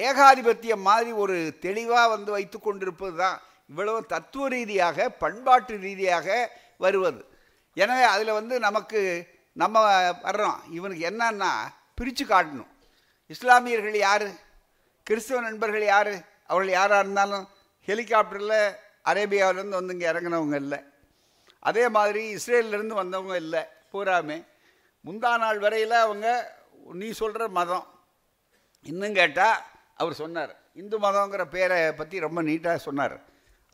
ஏகாதிபத்தியம் 0.00 0.84
மாதிரி 0.84 1.12
ஒரு 1.15 1.38
தெளிவாக 1.60 2.12
வந்து 2.13 2.32
வைத்து 2.32 2.58
கொண்டிருப்பது 2.60 3.15
தான் 3.15 3.39
இவ்வளவு 3.73 3.99
தத்துவ 4.06 4.47
ரீதியாக 4.47 5.08
பண்பாட்டு 5.21 5.75
ரீதியாக 5.79 6.27
வருவது 6.79 7.21
எனவே 7.77 8.06
அதில் 8.06 8.38
வந்து 8.39 8.56
நமக்கு 8.60 8.99
நம்ம 9.56 9.77
வர்றோம் 10.23 10.60
இவனுக்கு 10.69 11.03
என்னன்னா 11.10 11.51
பிரித்து 11.97 12.23
காட்டணும் 12.25 12.71
இஸ்லாமியர்கள் 13.29 13.97
யார் 13.99 14.27
கிறிஸ்தவ 15.08 15.41
நண்பர்கள் 15.41 15.86
யார் 15.86 16.13
அவர்கள் 16.49 16.73
யாராக 16.73 17.03
இருந்தாலும் 17.03 17.45
ஹெலிகாப்டரில் 17.88 18.58
அரேபியாவிலேருந்து 19.06 19.79
வந்து 19.79 19.93
இங்கே 19.93 20.08
இறங்கினவங்க 20.12 20.58
இல்லை 20.63 20.79
அதே 21.63 21.84
மாதிரி 21.89 22.23
இஸ்ரேலிருந்து 22.36 22.95
வந்தவங்க 22.95 23.36
இல்லை 23.43 23.62
பூராமே 23.91 24.38
முந்தா 25.06 25.32
நாள் 25.38 25.60
வரையில் 25.60 25.95
அவங்க 26.03 26.27
நீ 26.93 27.08
சொல்கிற 27.13 27.43
மதம் 27.58 27.88
இன்னும் 28.86 29.17
கேட்டால் 29.19 29.60
அவர் 29.97 30.13
சொன்னார் 30.13 30.53
இந்து 30.73 30.97
மதங்கிற 30.99 31.43
பேரை 31.47 31.79
பற்றி 31.93 32.17
ரொம்ப 32.19 32.39
நீட்டாக 32.41 32.84
சொன்னார் 32.86 33.15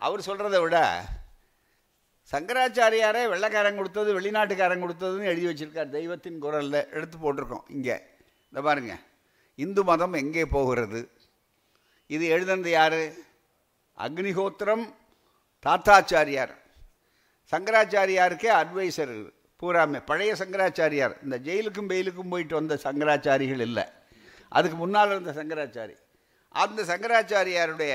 அவர் 0.01 0.27
சொல்கிறத 0.27 0.57
விட 0.61 0.77
சங்கராச்சாரியாரே 2.31 3.21
வெள்ளைக்காரன் 3.25 3.79
கொடுத்தது 3.79 4.09
வெளிநாட்டுக்காரன் 4.17 4.83
கொடுத்ததுன்னு 4.83 5.31
எழுதி 5.31 5.47
வச்சுருக்கார் 5.47 5.95
தெய்வத்தின் 5.95 6.41
குரலில் 6.43 6.81
எடுத்து 6.89 7.17
போட்டிருக்கோம் 7.17 7.65
இங்கே 7.67 7.97
இந்த 8.53 8.61
பாருங்க 8.61 8.93
இந்து 9.59 9.81
மதம் 9.83 10.15
எங்கே 10.15 10.43
போகிறது 10.47 10.99
இது 12.09 12.25
எழுதுனது 12.27 12.71
யார் 12.71 13.01
அக்னிஹோத்திரம் 13.97 14.85
தாத்தாச்சாரியார் 15.65 16.53
சங்கராச்சாரியாருக்கே 17.51 18.51
அட்வைசர் 18.55 19.15
பூராமே 19.61 19.99
பழைய 20.05 20.33
சங்கராச்சாரியார் 20.35 21.15
இந்த 21.23 21.37
ஜெயிலுக்கும் 21.37 21.89
பெயிலுக்கும் 21.89 22.29
போயிட்டு 22.29 22.55
வந்த 22.55 22.75
சங்கராச்சாரிகள் 22.83 23.63
இல்லை 23.65 23.85
அதுக்கு 24.51 24.77
முன்னால் 24.77 25.11
இருந்த 25.11 25.31
சங்கராச்சாரி 25.31 25.95
அந்த 26.55 26.83
சங்கராச்சாரியாருடைய 26.83 27.93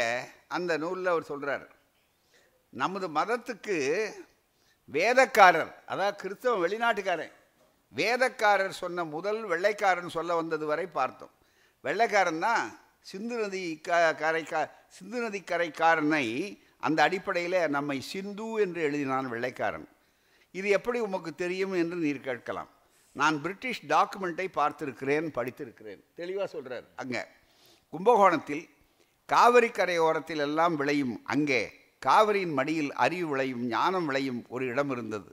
அந்த 0.48 0.72
நூலில் 0.76 1.12
அவர் 1.12 1.30
சொல்கிறார் 1.30 1.64
நமது 2.74 3.06
மதத்துக்கு 3.16 3.76
வேதக்காரர் 4.90 5.72
அதாவது 5.88 6.16
கிறிஸ்தவ 6.22 6.54
வெளிநாட்டுக்காரன் 6.58 7.34
வேதக்காரர் 7.92 8.74
சொன்ன 8.74 9.04
முதல் 9.12 9.40
வெள்ளைக்காரன் 9.44 10.14
சொல்ல 10.16 10.34
வந்தது 10.34 10.64
வரை 10.66 10.86
பார்த்தோம் 10.90 11.32
வெள்ளைக்காரன் 11.84 12.40
தான் 12.40 12.66
சிந்து 13.06 13.36
நதி 13.36 13.62
கரை 14.18 14.42
சிந்து 14.88 15.18
நதி 15.20 15.40
கரைக்காரனை 15.42 16.26
அந்த 16.82 16.98
அடிப்படையில் 17.02 17.58
நம்மை 17.68 17.98
சிந்து 18.02 18.48
என்று 18.60 18.80
எழுதினான் 18.82 19.28
வெள்ளைக்காரன் 19.28 19.86
இது 20.54 20.68
எப்படி 20.68 20.98
உமக்கு 21.00 21.30
தெரியும் 21.34 21.74
என்று 21.74 21.96
நீர் 21.96 22.20
கேட்கலாம் 22.20 22.70
நான் 23.16 23.36
பிரிட்டிஷ் 23.42 23.82
டாக்குமெண்ட்டை 23.86 24.46
பார்த்திருக்கிறேன் 24.54 25.26
படித்திருக்கிறேன் 25.34 26.02
தெளிவாக 26.14 26.46
சொல்கிறார் 26.46 26.86
அங்கே 26.96 27.22
கும்பகோணத்தில் 27.92 28.64
காவிரி 29.28 29.70
கரையோரத்தில் 29.70 30.38
எல்லாம் 30.38 30.74
விளையும் 30.76 31.16
அங்கே 31.26 31.62
காவிரியின் 32.04 32.54
மடியில் 32.54 32.92
அறிவு 32.96 33.26
விளையும் 33.28 33.64
ஞானம் 33.68 34.06
விளையும் 34.06 34.40
ஒரு 34.48 34.64
இடம் 34.66 34.90
இருந்தது 34.90 35.30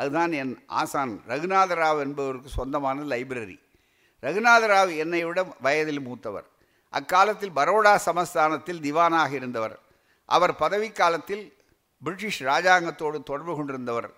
அதுதான் 0.00 0.32
என் 0.32 0.54
ஆசான் 0.74 1.14
ரகுநாதராவ் 1.26 2.00
என்பவருக்கு 2.00 2.50
சொந்தமான 2.50 3.04
லைப்ரரி 3.04 3.58
ரகுநாதராவ் 4.22 4.92
என்னை 4.96 5.20
விட 5.24 5.40
வயதில் 5.60 6.02
மூத்தவர் 6.02 6.46
அக்காலத்தில் 6.92 7.56
பரோடா 7.56 7.94
சமஸ்தானத்தில் 8.06 8.82
திவானாக 8.82 9.32
இருந்தவர் 9.32 9.76
அவர் 10.28 10.54
காலத்தில் 10.92 11.44
பிரிட்டிஷ் 12.02 12.40
ராஜாங்கத்தோடு 12.42 13.18
தொடர்பு 13.22 13.52
கொண்டிருந்தவர் 13.54 14.08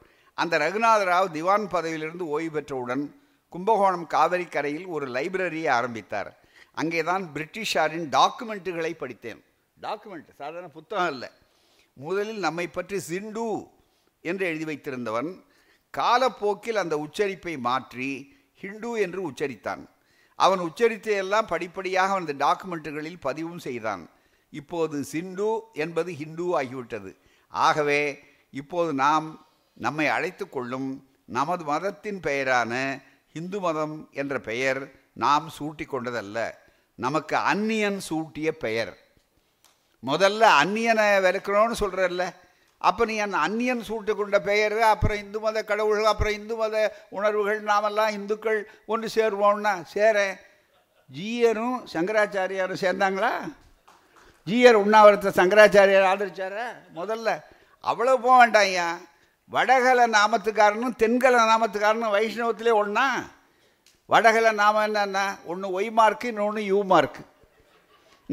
அந்த 0.39 0.55
ரகுநாதராவ் 0.59 1.29
திவான் 1.33 1.67
பதவியிலிருந்து 1.69 2.25
ஓய்வு 2.29 2.53
பெற்றவுடன் 2.55 3.05
கும்பகோணம் 3.53 4.07
காவிரி 4.07 4.47
கரையில் 4.47 4.87
ஒரு 4.87 5.07
லைப்ரரியை 5.07 5.69
ஆரம்பித்தார் 5.71 6.31
அங்கேதான் 6.75 7.25
பிரிட்டிஷாரின் 7.35 8.07
டாக்குமெண்ட்டுகளை 8.11 8.93
படித்தேன் 8.95 9.41
டாக்குமெண்ட் 9.77 10.31
சாதாரண 10.37 10.69
புத்தகம் 10.69 11.13
இல்லை 11.15 11.31
முதலில் 11.97 12.41
நம்மை 12.41 12.67
பற்றி 12.69 12.99
சிண்டு 13.01 13.49
என்று 14.25 14.45
எழுதி 14.47 14.65
வைத்திருந்தவன் 14.65 15.31
காலப்போக்கில் 15.95 16.77
அந்த 16.77 16.95
உச்சரிப்பை 16.99 17.55
மாற்றி 17.61 18.11
ஹிண்டு 18.61 18.91
என்று 18.99 19.21
உச்சரித்தான் 19.31 19.83
அவன் 20.39 20.61
உச்சரித்தையெல்லாம் 20.61 21.51
படிப்படியாக 21.51 22.15
அந்த 22.15 22.33
டாக்குமெண்ட்டுகளில் 22.39 23.19
பதிவும் 23.19 23.61
செய்தான் 23.61 24.03
இப்போது 24.53 24.97
சிண்டு 25.05 25.51
என்பது 25.75 26.11
ஹிண்டு 26.13 26.47
ஆகிவிட்டது 26.61 27.11
ஆகவே 27.53 28.03
இப்போது 28.53 28.91
நாம் 28.95 29.27
நம்மை 29.77 30.07
அழைத்து 30.07 30.45
கொள்ளும் 30.49 30.89
நமது 31.29 31.65
மதத்தின் 31.65 32.21
பெயரான 32.21 32.73
இந்து 33.35 33.59
மதம் 33.61 33.95
என்ற 34.13 34.35
பெயர் 34.41 34.81
நாம் 35.15 35.47
சூட்டி 35.59 35.85
கொண்டதல்ல 35.87 36.39
நமக்கு 36.99 37.37
அந்நியன் 37.45 38.01
சூட்டிய 38.09 38.49
பெயர் 38.57 38.93
முதல்ல 40.05 40.43
அந்நியனை 40.61 41.07
வெறுக்கணும்னு 41.27 41.77
சொல்கிறல்ல 41.83 42.25
அப்போ 42.83 43.03
நீ 43.05 43.15
அந்த 43.19 43.37
அந்நியன் 43.39 43.87
சூட்டு 43.87 44.13
கொண்ட 44.15 44.39
பெயர் 44.49 44.77
அப்புறம் 44.89 45.21
இந்து 45.21 45.39
மத 45.41 45.59
கடவுள்கள் 45.63 46.11
அப்புறம் 46.11 46.35
இந்து 46.35 46.55
மத 46.57 46.75
உணர்வுகள் 47.11 47.61
நாமெல்லாம் 47.69 48.13
இந்துக்கள் 48.13 48.59
ஒன்று 48.87 49.09
சேருவோம்னா 49.15 49.73
சேரேன் 49.93 50.35
ஜீயரும் 51.11 51.79
சங்கராச்சாரியாரும் 51.93 52.83
சேர்ந்தாங்களா 52.83 53.33
ஜீயர் 54.47 54.83
உண்ணாவிரத்தை 54.83 55.31
சங்கராச்சாரியார் 55.33 56.11
ஆதரிச்சார 56.11 56.57
முதல்ல 56.95 57.29
அவ்வளோ 57.85 58.17
போக 58.19 58.35
வேண்டாம் 58.37 58.67
ஐயா 58.67 58.89
வடகல 59.51 60.07
நாமத்துக்காரனும் 60.09 60.99
தென்கல 61.01 61.41
நாமத்துக்காரனும் 61.45 62.15
வைஷ்ணவத்திலே 62.15 62.75
ஒன்றா 62.75 63.07
வடகல 64.11 64.53
நாமம் 64.55 64.87
என்னன்னா 64.87 65.25
ஒன்று 65.45 65.67
ஒய் 65.73 65.91
மார்க்கு 65.93 66.27
இன்னொன்று 66.33 66.63
யூ 66.65 66.79
மார்க்கு 66.91 67.23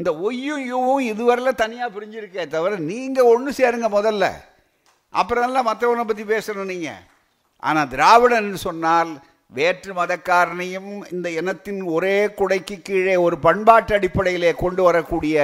இந்த 0.00 0.10
ஒய்யும் 0.18 0.64
யூவும் 0.68 1.08
இதுவரையில் 1.08 1.60
தனியாக 1.62 1.90
பிரிஞ்சிருக்கே 1.90 2.44
தவிர 2.46 2.78
நீங்கள் 2.84 3.30
ஒன்று 3.32 3.50
சேருங்க 3.52 3.88
முதல்ல 3.88 4.26
அப்புறம்லாம் 5.14 5.68
மற்றவனை 5.68 6.04
பற்றி 6.04 6.24
பேசணும் 6.24 6.70
நீங்கள் 6.72 7.02
ஆனால் 7.62 7.88
திராவிடன் 7.88 8.50
சொன்னால் 8.58 9.10
வேற்று 9.52 9.92
மதக்காரனையும் 9.92 10.92
இந்த 11.10 11.28
இனத்தின் 11.30 11.82
ஒரே 11.86 12.16
குடைக்கு 12.38 12.76
கீழே 12.82 13.16
ஒரு 13.16 13.36
பண்பாட்டு 13.38 13.92
அடிப்படையிலே 13.94 14.52
கொண்டு 14.54 14.82
வரக்கூடிய 14.82 15.36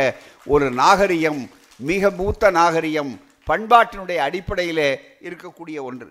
ஒரு 0.46 0.66
நாகரிகம் 0.74 1.42
மிக 1.80 2.10
மூத்த 2.10 2.50
நாகரிகம் 2.50 3.12
பண்பாட்டினுடைய 3.46 4.18
அடிப்படையிலே 4.18 4.88
இருக்கக்கூடிய 5.22 5.78
ஒன்று 5.82 6.10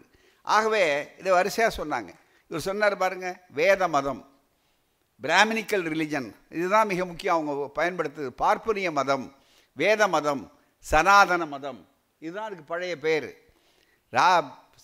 ஆகவே 0.48 0.84
இதை 1.20 1.32
வரிசையாக 1.32 1.78
சொன்னாங்க 1.80 2.12
இவர் 2.52 2.68
சொன்னார் 2.68 2.96
பாருங்கள் 2.98 3.38
வேத 3.52 3.88
மதம் 3.88 4.22
பிராமினிக்கல் 5.24 5.86
ரிலிஜன் 5.88 6.28
இதுதான் 6.52 6.88
மிக 6.88 7.06
முக்கியம் 7.06 7.36
அவங்க 7.38 7.68
பயன்படுத்துது 7.78 8.30
பார்ப்பனிய 8.42 8.90
மதம் 8.92 9.26
வேத 9.78 10.02
மதம் 10.08 10.44
சனாதன 10.86 11.46
மதம் 11.46 11.80
இதுதான் 12.22 12.48
அதுக்கு 12.48 12.66
பழைய 12.66 12.94
பேர் 12.98 13.30
ரா 14.14 14.30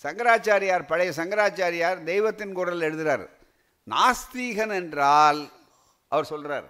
சங்கராச்சாரியார் 0.04 0.84
பழைய 0.86 1.12
சங்கராச்சாரியார் 1.18 2.00
தெய்வத்தின் 2.04 2.54
குரல் 2.54 2.86
எழுதுகிறார் 2.88 3.26
நாஸ்திகன் 3.88 4.74
என்றால் 4.74 5.42
அவர் 6.12 6.32
சொல்கிறார் 6.32 6.68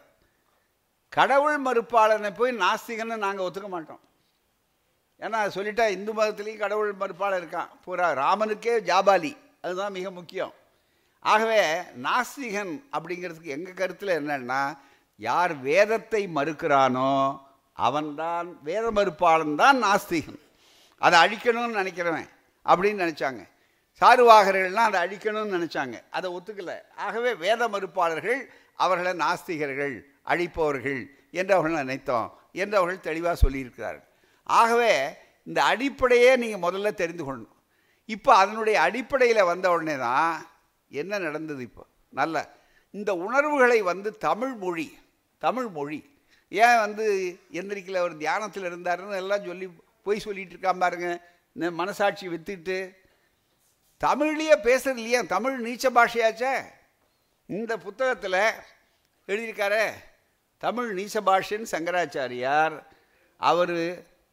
கடவுள் 1.14 1.58
மறுப்பாளனை 1.60 2.32
போய் 2.32 2.54
நாஸ்திகன்னு 2.58 3.18
நாங்கள் 3.18 3.46
ஒத்துக்க 3.46 3.70
மாட்டோம் 3.70 4.02
ஏன்னா 5.22 5.40
சொல்லிட்டா 5.56 5.86
இந்து 5.90 6.12
மதத்துலேயும் 6.14 6.64
கடவுள் 6.64 7.00
மறுப்பாளர் 7.02 7.42
இருக்கான் 7.42 7.72
பூரா 7.86 8.08
ராமனுக்கே 8.20 8.76
ஜாபாலி 8.88 9.34
அதுதான் 9.62 9.94
மிக 9.94 10.08
முக்கியம் 10.12 10.54
ஆகவே 11.26 11.62
நாஸ்திகன் 11.98 12.74
அப்படிங்கிறதுக்கு 12.96 13.56
எங்கள் 13.56 13.80
கருத்தில் 13.80 14.18
என்னென்னா 14.18 14.62
யார் 15.20 15.54
வேதத்தை 15.62 16.22
மறுக்கிறானோ 16.36 17.12
அவன்தான் 17.78 18.48
வேத 18.64 18.86
மறுப்பாளன் 18.92 19.56
தான் 19.56 19.78
நாஸ்திகன் 19.82 20.40
அதை 21.02 21.18
அழிக்கணும்னு 21.20 21.80
நினைக்கிறவன் 21.82 22.30
அப்படின்னு 22.66 23.04
நினச்சாங்க 23.04 23.42
சாருவாகர்கள்லாம் 24.02 24.90
அதை 24.90 25.00
அழிக்கணும்னு 25.02 25.56
நினச்சாங்க 25.58 25.98
அதை 26.12 26.28
ஒத்துக்கலை 26.32 26.78
ஆகவே 26.98 27.32
வேத 27.36 27.68
மறுப்பாளர்கள் 27.68 28.40
அவர்களை 28.80 29.12
நாஸ்திகர்கள் 29.16 29.96
அழிப்பவர்கள் 30.28 31.02
என்று 31.32 31.54
அவர்கள் 31.54 31.82
நினைத்தோம் 31.82 32.30
என்று 32.54 32.76
அவர்கள் 32.80 33.06
தெளிவாக 33.10 33.36
சொல்லியிருக்கிறார்கள் 33.36 34.08
ஆகவே 34.50 34.94
இந்த 35.48 35.60
அடிப்படையே 35.64 36.32
நீங்கள் 36.38 36.64
முதல்ல 36.66 36.92
தெரிந்து 36.94 37.24
கொள்ளணும் 37.24 37.60
இப்போ 38.10 38.32
அதனுடைய 38.36 38.78
அடிப்படையில் 38.82 39.50
வந்த 39.52 39.68
உடனே 39.72 39.96
தான் 39.98 40.34
என்ன 40.94 41.20
நடந்தது 41.20 41.62
இப்போ 41.64 41.84
நல்ல 42.14 42.38
இந்த 42.94 43.12
உணர்வுகளை 43.26 43.80
வந்து 43.82 44.10
தமிழ் 44.26 44.56
மொழி 44.56 44.88
தமிழ் 45.42 45.70
மொழி 45.70 46.00
ஏன் 46.52 46.80
வந்து 46.80 47.06
எந்திரிக்கல 47.52 48.02
அவர் 48.02 48.16
தியானத்தில் 48.18 48.68
இருந்தாருன்னு 48.70 49.22
எல்லாம் 49.22 49.46
சொல்லி 49.46 49.68
பொய் 50.06 50.26
சொல்லிகிட்டு 50.26 50.56
இருக்கான் 50.56 50.84
பாருங்க 50.84 51.10
இந்த 51.56 51.68
மனசாட்சி 51.72 52.26
வித்துட்டு 52.28 52.78
தமிழ்லேயே 54.02 54.56
பேசுறது 54.60 55.00
இல்லையா 55.00 55.20
தமிழ் 55.28 55.58
நீச்ச 55.60 55.88
பாஷையாச்சே 55.90 56.54
இந்த 57.50 57.74
புத்தகத்தில் 57.78 58.42
எழுதியிருக்காரு 59.28 59.84
தமிழ் 60.64 60.90
நீச்ச 60.94 61.18
பாஷைன்னு 61.22 61.74
சங்கராச்சாரியார் 61.74 62.76
அவர் 63.42 63.78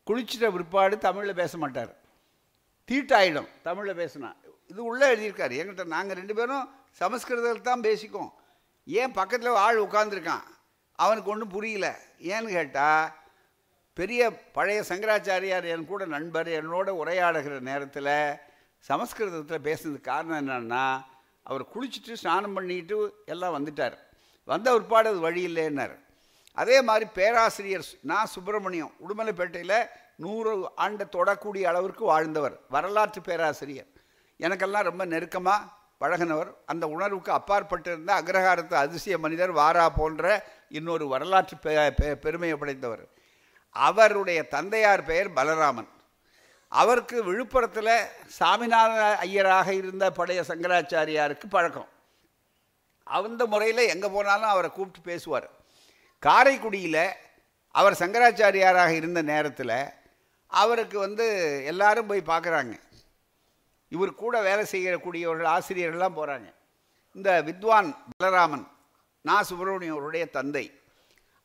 குளிச்சிட்ட 0.06 0.46
பிற்பாடு 0.50 0.94
தமிழில் 0.98 1.40
பேச 1.40 1.56
மாட்டார் 1.56 1.92
தீட்டாயிடும் 2.88 3.50
தமிழில் 3.62 4.00
பேசினா 4.00 4.30
இது 4.70 4.80
உள்ளே 4.82 5.06
எழுதியிருக்காரு 5.06 5.54
என்கிட்ட 5.60 5.84
நாங்கள் 5.88 6.18
ரெண்டு 6.18 6.34
பேரும் 6.34 6.66
சமஸ்கிருதத்தில் 7.00 7.68
தான் 7.68 7.86
பேசிக்கோம் 7.86 8.30
ஏன் 8.86 9.12
பக்கத்தில் 9.12 9.62
ஆள் 9.62 9.84
உட்காந்துருக்கான் 9.86 10.46
அவனுக்கு 10.98 11.30
ஒன்றும் 11.30 11.54
புரியல 11.54 11.88
ஏன்னு 12.30 12.50
கேட்டால் 12.50 13.08
பெரிய 13.96 14.20
பழைய 14.52 14.80
சங்கராச்சாரியார் 14.90 15.66
என் 15.66 15.88
கூட 15.88 16.04
நண்பர் 16.06 16.48
என்னோட 16.58 16.88
உரையாடுகிற 16.98 17.54
நேரத்தில் 17.60 18.12
சமஸ்கிருதத்தில் 18.84 19.66
பேசுனதுக்கு 19.66 20.10
காரணம் 20.10 20.40
என்னன்னா 20.42 20.84
அவர் 21.46 21.64
குளிச்சுட்டு 21.72 22.14
ஸ்நானம் 22.14 22.54
பண்ணிட்டு 22.54 22.98
எல்லாம் 23.26 23.56
வந்துட்டார் 23.56 23.96
வந்த 24.48 24.68
உட்பாடு 24.72 25.10
அது 25.10 25.20
வழி 25.20 25.42
இல்லைன்னார் 25.48 25.96
அதே 26.56 26.76
மாதிரி 26.82 27.06
பேராசிரியர் 27.14 27.88
நான் 28.02 28.32
சுப்பிரமணியம் 28.32 28.94
உடுமலைப்பேட்டையில் 29.04 29.78
நூறு 30.18 30.52
ஆண்டை 30.76 31.04
தொடக்கூடிய 31.08 31.64
அளவிற்கு 31.64 32.04
வாழ்ந்தவர் 32.04 32.56
வரலாற்று 32.70 33.20
பேராசிரியர் 33.22 33.90
எனக்கெல்லாம் 34.40 34.82
ரொம்ப 34.82 35.04
நெருக்கமாக 35.04 35.68
பழகினவர் 36.00 36.50
அந்த 36.64 36.84
உணர்வுக்கு 36.86 37.30
அப்பாற்பட்டு 37.32 37.88
இருந்த 37.90 38.12
அக்ரஹாரத்து 38.14 38.76
அதிசய 38.76 39.16
மனிதர் 39.18 39.52
வாரா 39.52 39.86
போன்ற 39.90 40.28
இன்னொரு 40.68 41.06
வரலாற்று 41.08 41.56
பெ 41.56 41.74
பெ 41.90 42.14
பெருமையை 42.14 42.56
படைத்தவர் 42.56 43.04
அவருடைய 43.76 44.40
தந்தையார் 44.48 45.02
பெயர் 45.04 45.30
பலராமன் 45.36 45.90
அவருக்கு 46.72 47.16
விழுப்புரத்தில் 47.24 47.94
சாமிநாத 48.38 49.04
ஐயராக 49.20 49.68
இருந்த 49.72 50.04
பழைய 50.10 50.40
சங்கராச்சாரியாருக்கு 50.42 51.46
பழக்கம் 51.46 51.90
அந்த 53.06 53.44
முறையில் 53.46 53.90
எங்கே 53.90 54.08
போனாலும் 54.08 54.52
அவரை 54.52 54.68
கூப்பிட்டு 54.70 55.00
பேசுவார் 55.02 55.48
காரைக்குடியில் 56.22 57.04
அவர் 57.74 58.00
சங்கராச்சாரியாராக 58.00 58.92
இருந்த 58.92 59.20
நேரத்தில் 59.22 59.76
அவருக்கு 60.52 60.96
வந்து 60.98 61.26
எல்லாரும் 61.64 62.06
போய் 62.06 62.30
பார்க்குறாங்க 62.30 62.74
இவர் 63.92 64.12
கூட 64.14 64.34
வேலை 64.42 64.64
செய்யக்கூடியவர்கள் 64.72 65.52
ஆசிரியர்கள்லாம் 65.54 66.18
போகிறாங்க 66.18 66.48
இந்த 67.16 67.30
வித்வான் 67.42 67.88
பலராமன் 68.14 68.66
நா 69.24 69.36
சுப்பிரமணியம் 69.42 69.96
அவருடைய 69.96 70.24
தந்தை 70.30 70.66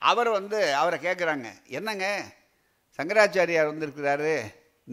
அவர் 0.01 0.29
வந்து 0.29 0.59
அவரை 0.73 0.97
கேட்குறாங்க 0.99 1.47
என்னங்க 1.69 2.07
சங்கராச்சாரியார் 2.99 3.71
வந்திருக்கிறாரு 3.71 4.33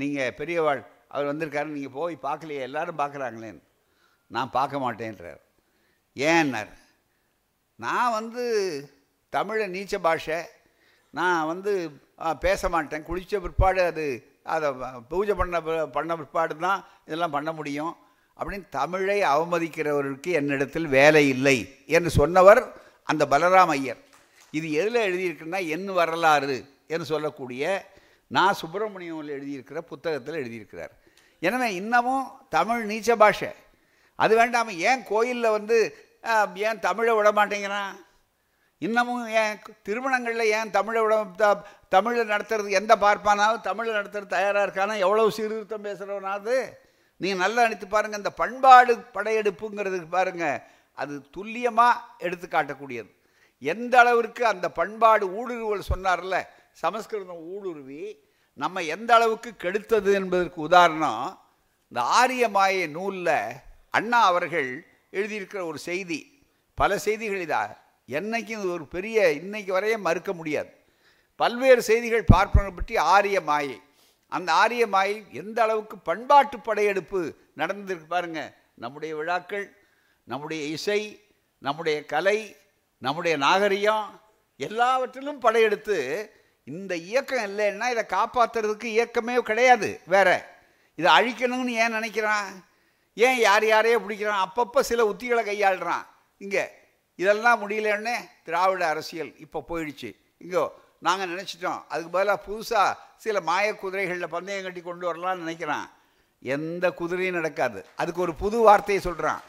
நீங்கள் 0.00 0.35
பெரியவாள் 0.35 0.83
அவர் 1.09 1.31
வந்திருக்காரு 1.33 1.69
நீங்கள் 1.69 1.97
போய் 1.99 2.17
பார்க்கலையே 2.19 2.61
எல்லாரும் 2.61 3.01
பார்க்குறாங்களேன்னு 3.01 3.63
நான் 4.31 4.51
பார்க்க 4.51 4.85
மாட்டேன்றார் 4.85 5.41
ஏன்னார் 6.17 6.73
நான் 7.79 8.13
வந்து 8.13 8.45
தமிழை 9.33 9.67
நீச்ச 9.69 9.97
பாஷை 9.99 10.39
நான் 11.15 11.47
வந்து 11.47 11.73
பேச 12.41 12.69
மாட்டேன் 12.69 13.07
குளித்த 13.07 13.41
பிற்பாடு 13.41 13.81
அது 13.85 14.07
அதை 14.47 14.69
பூஜை 15.09 15.35
பண்ண 15.35 15.61
பண்ண 15.93 16.13
பிற்பாடு 16.17 16.55
தான் 16.59 16.81
இதெல்லாம் 17.07 17.31
பண்ண 17.31 17.51
முடியும் 17.53 17.93
அப்படின்னு 18.39 18.67
தமிழை 18.71 19.19
அவமதிக்கிறவர்களுக்கு 19.31 20.31
என்னிடத்தில் 20.33 20.89
வேலை 20.89 21.25
இல்லை 21.29 21.59
என்று 21.89 22.11
சொன்னவர் 22.11 22.63
அந்த 23.09 23.23
பலராம் 23.27 23.73
ஐயர் 23.73 24.01
இது 24.55 24.67
எதில் 24.73 25.07
எழுதியிருக்குன்னா 25.07 25.61
என் 25.67 25.91
வரலாறு 25.93 26.57
என்று 26.87 27.07
சொல்லக்கூடிய 27.07 27.65
நான் 28.31 28.59
சுப்பிரமணியம் 28.61 29.29
எழுதியிருக்கிற 29.29 29.79
புத்தகத்தில் 29.83 30.41
எழுதியிருக்கிறார் 30.41 30.93
எனவே 31.43 31.69
இன்னமும் 31.75 32.27
தமிழ் 32.49 32.83
நீச்ச 32.85 33.13
பாஷை 33.17 33.51
அது 34.19 34.33
வேண்டாமல் 34.37 34.81
ஏன் 34.83 35.03
கோயிலில் 35.09 35.51
வந்து 35.51 35.79
ஏன் 36.63 36.81
தமிழை 36.81 37.15
விட 37.15 37.31
மாட்டேங்கிறான் 37.33 37.93
இன்னமும் 38.83 39.25
ஏன் 39.41 39.57
திருமணங்களில் 39.87 40.53
ஏன் 40.59 40.73
தமிழோட 40.77 41.15
தமிழில் 41.93 42.31
நடத்துறது 42.33 42.79
எந்த 42.79 42.93
பார்ப்பானாலும் 42.97 43.67
தமிழில் 43.67 43.99
நடத்துறது 43.99 44.29
தயாராக 44.29 44.65
இருக்கானா 44.67 44.95
எவ்வளோ 44.99 45.27
சீர்திருத்தம் 45.31 45.87
பேசுகிறவனாவது 45.87 46.57
நீங்கள் 47.21 47.43
நல்லா 47.43 47.65
நினைத்து 47.65 47.89
பாருங்கள் 47.89 48.21
இந்த 48.23 48.33
பண்பாடு 48.35 48.93
படையெடுப்புங்கிறதுக்கு 49.17 50.09
பாருங்கள் 50.09 50.57
அது 50.99 51.15
துல்லியமாக 51.31 52.03
எடுத்து 52.19 52.47
காட்டக்கூடியது 52.49 53.11
எந்த 53.63 53.95
அளவிற்கு 53.99 54.43
அந்த 54.47 54.67
பண்பாடு 54.71 55.25
ஊடுருவல் 55.37 55.89
சொன்னார்ல 55.91 56.37
சமஸ்கிருதம் 56.83 57.45
ஊடுருவி 57.53 58.03
நம்ம 58.59 58.83
எந்த 58.95 59.11
அளவுக்கு 59.15 59.51
கெடுத்தது 59.57 60.11
என்பதற்கு 60.13 60.59
உதாரணம் 60.61 61.23
இந்த 61.93 62.01
ஆரிய 62.17 62.45
மாய 62.49 62.87
நூலில் 62.89 63.37
அண்ணா 63.95 64.21
அவர்கள் 64.25 64.71
எழுதியிருக்கிற 65.13 65.61
ஒரு 65.67 65.79
செய்தி 65.81 66.21
பல 66.79 66.99
செய்திகள் 66.99 67.45
இதாக 67.45 67.71
என்னைக்கும் 68.13 68.65
ஒரு 68.75 68.87
பெரிய 68.87 69.19
இன்னைக்கு 69.33 69.73
வரைய 69.73 69.97
மறுக்க 69.99 70.31
முடியாது 70.33 70.71
பல்வேறு 71.41 71.83
செய்திகள் 71.83 72.31
பார்ப்பவர்கள் 72.33 72.79
பற்றி 72.79 72.95
ஆரிய 73.09 73.39
மாயை 73.41 73.79
அந்த 74.33 74.49
ஆரிய 74.53 74.85
மாயை 74.87 75.17
எந்த 75.33 75.59
அளவுக்கு 75.63 75.97
பண்பாட்டு 76.01 76.57
படையெடுப்பு 76.61 77.21
நடந்திருக்கு 77.57 78.07
பாருங்க 78.07 78.41
நம்முடைய 78.75 79.13
விழாக்கள் 79.15 79.67
நம்முடைய 80.29 80.63
இசை 80.69 81.01
நம்முடைய 81.63 81.99
கலை 82.05 82.39
நம்முடைய 83.03 83.35
நாகரிகம் 83.37 84.07
எல்லாவற்றிலும் 84.61 85.41
படையெடுத்து 85.41 85.97
இந்த 86.67 86.93
இயக்கம் 87.05 87.47
இல்லைன்னா 87.49 87.87
இதை 87.91 88.05
காப்பாற்றுறதுக்கு 88.09 88.89
இயக்கமே 88.91 89.35
கிடையாது 89.43 89.89
வேற 90.07 90.29
இதை 90.99 91.09
அழிக்கணும்னு 91.13 91.73
ஏன் 91.83 91.95
நினைக்கிறான் 91.95 92.51
ஏன் 93.17 93.39
யார் 93.39 93.65
யாரையே 93.65 93.97
பிடிக்கிறான் 93.99 94.45
அப்பப்போ 94.45 94.81
சில 94.83 95.05
உத்திகளை 95.05 95.43
கையாளுறான் 95.45 96.05
இங்கே 96.41 96.65
இதெல்லாம் 97.19 97.61
முடியலன்னே 97.63 98.17
திராவிட 98.45 98.83
அரசியல் 98.89 99.33
இப்போ 99.39 99.59
போயிடுச்சு 99.69 100.11
இங்கோ 100.41 100.65
நாங்கள் 100.99 101.31
நினச்சிட்டோம் 101.33 101.81
அதுக்கு 101.89 102.11
பதிலாக 102.11 102.41
புதுசாக 102.47 102.91
சில 103.17 103.41
மாய 103.41 103.67
குதிரைகளில் 103.75 104.33
பந்தயம் 104.35 104.67
கட்டி 104.67 104.83
கொண்டு 104.83 105.05
வரலாம்னு 105.09 105.45
நினைக்கிறான் 105.45 105.87
எந்த 106.43 106.87
குதிரையும் 107.01 107.39
நடக்காது 107.39 107.81
அதுக்கு 107.97 108.21
ஒரு 108.21 108.35
புது 108.35 108.59
வார்த்தையை 108.61 109.01
சொல்கிறான் 109.01 109.43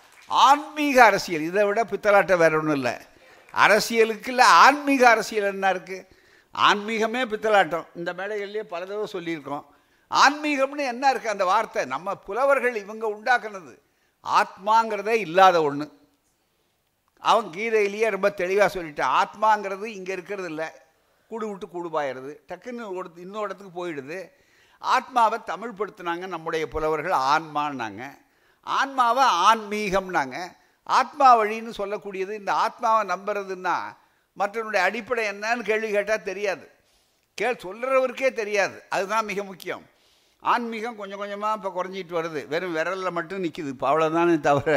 ஆன்மீக 0.32 0.98
அரசியல் 1.06 1.48
இதை 1.48 1.64
விட 1.66 1.82
பித்தலாட்டம் 1.84 2.42
வேற 2.44 2.54
ஒன்றும் 2.58 2.78
இல்லை 2.78 2.96
அரசியலுக்கு 3.54 4.32
இல்லை 4.34 4.46
ஆன்மீக 4.60 5.04
அரசியல் 5.10 5.50
என்ன 5.50 5.72
இருக்குது 5.74 6.06
ஆன்மீகமே 6.56 7.22
பித்தலாட்டம் 7.32 7.86
இந்த 7.96 8.10
மேடைகள்லேயே 8.14 8.66
பல 8.66 8.82
தடவை 8.84 9.08
சொல்லியிருக்கோம் 9.14 9.66
ஆன்மீகம்னு 10.12 10.86
என்ன 10.86 11.06
இருக்குது 11.12 11.36
அந்த 11.36 11.46
வார்த்தை 11.46 11.84
நம்ம 11.86 12.16
புலவர்கள் 12.26 12.76
இவங்க 12.76 13.06
உண்டாக்குனது 13.16 13.74
ஆத்மாங்கிறதே 14.24 15.16
இல்லாத 15.20 15.58
ஒன்று 15.64 15.86
அவன் 17.24 17.48
கீதையிலேயே 17.50 18.08
ரொம்ப 18.10 18.30
தெளிவாக 18.40 18.70
சொல்லிட்டான் 18.76 19.16
ஆத்மாங்கிறது 19.20 19.86
இங்கே 19.98 20.14
இருக்கிறது 20.14 20.50
இல்லை 20.50 20.68
கூடு 21.32 21.46
விட்டு 21.50 21.68
கூடுபாயிடுது 21.68 22.34
டக்குன்னு 22.50 22.90
ஒரு 22.98 23.08
இன்னொரு 23.18 23.48
இடத்துக்கு 23.48 23.74
போயிடுது 23.80 24.20
ஆத்மாவை 24.82 25.38
தமிழ் 25.44 25.78
படுத்தினாங்க 25.78 26.26
நம்முடைய 26.28 26.64
புலவர்கள் 26.68 27.16
ஆன்மான்னாங்க 27.30 28.04
ஆன்மாவை 28.68 29.26
ஆன்மீகம்னாங்க 29.48 30.38
ஆத்மா 30.90 31.28
வழின்னு 31.40 31.74
சொல்லக்கூடியது 31.78 32.34
இந்த 32.34 32.52
ஆத்மாவை 32.64 33.04
நம்புறதுன்னா 33.06 33.76
மற்றவனுடைய 34.38 34.82
அடிப்படை 34.84 35.24
என்னன்னு 35.26 35.64
கேள்வி 35.64 35.90
கேட்டால் 35.92 36.28
தெரியாது 36.30 36.66
கேள் 37.38 37.64
சொல்கிறவருக்கே 37.64 38.30
தெரியாது 38.34 38.78
அதுதான் 38.90 39.26
மிக 39.26 39.44
முக்கியம் 39.44 39.86
ஆன்மீகம் 40.44 40.98
கொஞ்சம் 40.98 41.22
கொஞ்சமாக 41.22 41.58
இப்போ 41.58 41.70
குறைஞ்சிட்டு 41.70 42.14
வருது 42.14 42.42
வெறும் 42.48 42.74
விரலில் 42.74 43.16
மட்டும் 43.18 43.44
நிற்கிது 43.44 43.70
இப்போ 43.74 43.88
அவ்வளோதானே 43.90 44.36
தவிர 44.40 44.74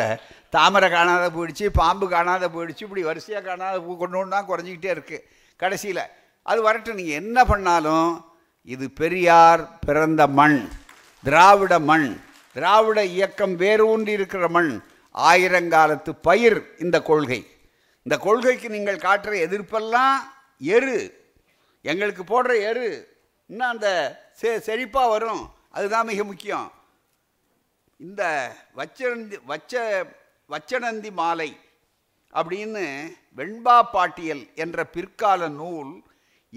தாமரை 0.53 0.89
காணாத 0.89 1.25
போயிடுச்சு 1.31 1.67
பாம்பு 1.73 2.07
காணாத 2.09 2.49
போயிடுச்சு 2.49 2.85
இப்படி 2.87 3.03
வரிசையாக 3.03 3.45
காணாத 3.45 3.81
பூ 3.81 3.97
கொண்டு 3.97 4.35
தான் 4.37 4.49
குறைஞ்சிக்கிட்டே 4.49 4.91
இருக்குது 4.95 5.25
கடைசியில் 5.61 6.03
அது 6.47 6.61
வரட்டும் 6.63 6.99
நீங்கள் 7.01 7.21
என்ன 7.23 7.39
பண்ணாலும் 7.45 8.11
இது 8.69 8.87
பெரியார் 8.93 9.63
பிறந்த 9.81 10.23
மண் 10.33 10.59
திராவிட 11.25 11.75
மண் 11.81 12.09
திராவிட 12.57 13.01
இயக்கம் 13.15 13.55
வேரூன்றி 13.57 14.13
இருக்கிற 14.13 14.47
மண் 14.49 14.71
ஆயிரங்காலத்து 15.15 16.13
பயிர் 16.23 16.61
இந்த 16.79 16.97
கொள்கை 17.01 17.41
இந்த 18.07 18.17
கொள்கைக்கு 18.19 18.69
நீங்கள் 18.69 19.05
காட்டுற 19.05 19.33
எதிர்ப்பெல்லாம் 19.39 20.17
எரு 20.61 20.97
எங்களுக்கு 21.85 22.23
போடுற 22.25 22.53
எரு 22.71 22.89
இன்னும் 23.51 23.71
அந்த 23.71 23.89
செ 24.41 24.53
செழிப்பாக 24.67 25.11
வரும் 25.11 25.43
அதுதான் 25.77 26.09
மிக 26.09 26.21
முக்கியம் 26.25 26.69
இந்த 28.01 28.23
வச்சனந்தி 28.77 29.37
வச்ச 29.47 29.75
வச்சனந்தி 30.51 31.11
மாலை 31.13 31.51
அப்படின்னு 32.33 32.83
வெண்பா 33.39 33.77
பாட்டியல் 33.93 34.43
என்ற 34.55 34.85
பிற்கால 34.87 35.49
நூல் 35.55 35.93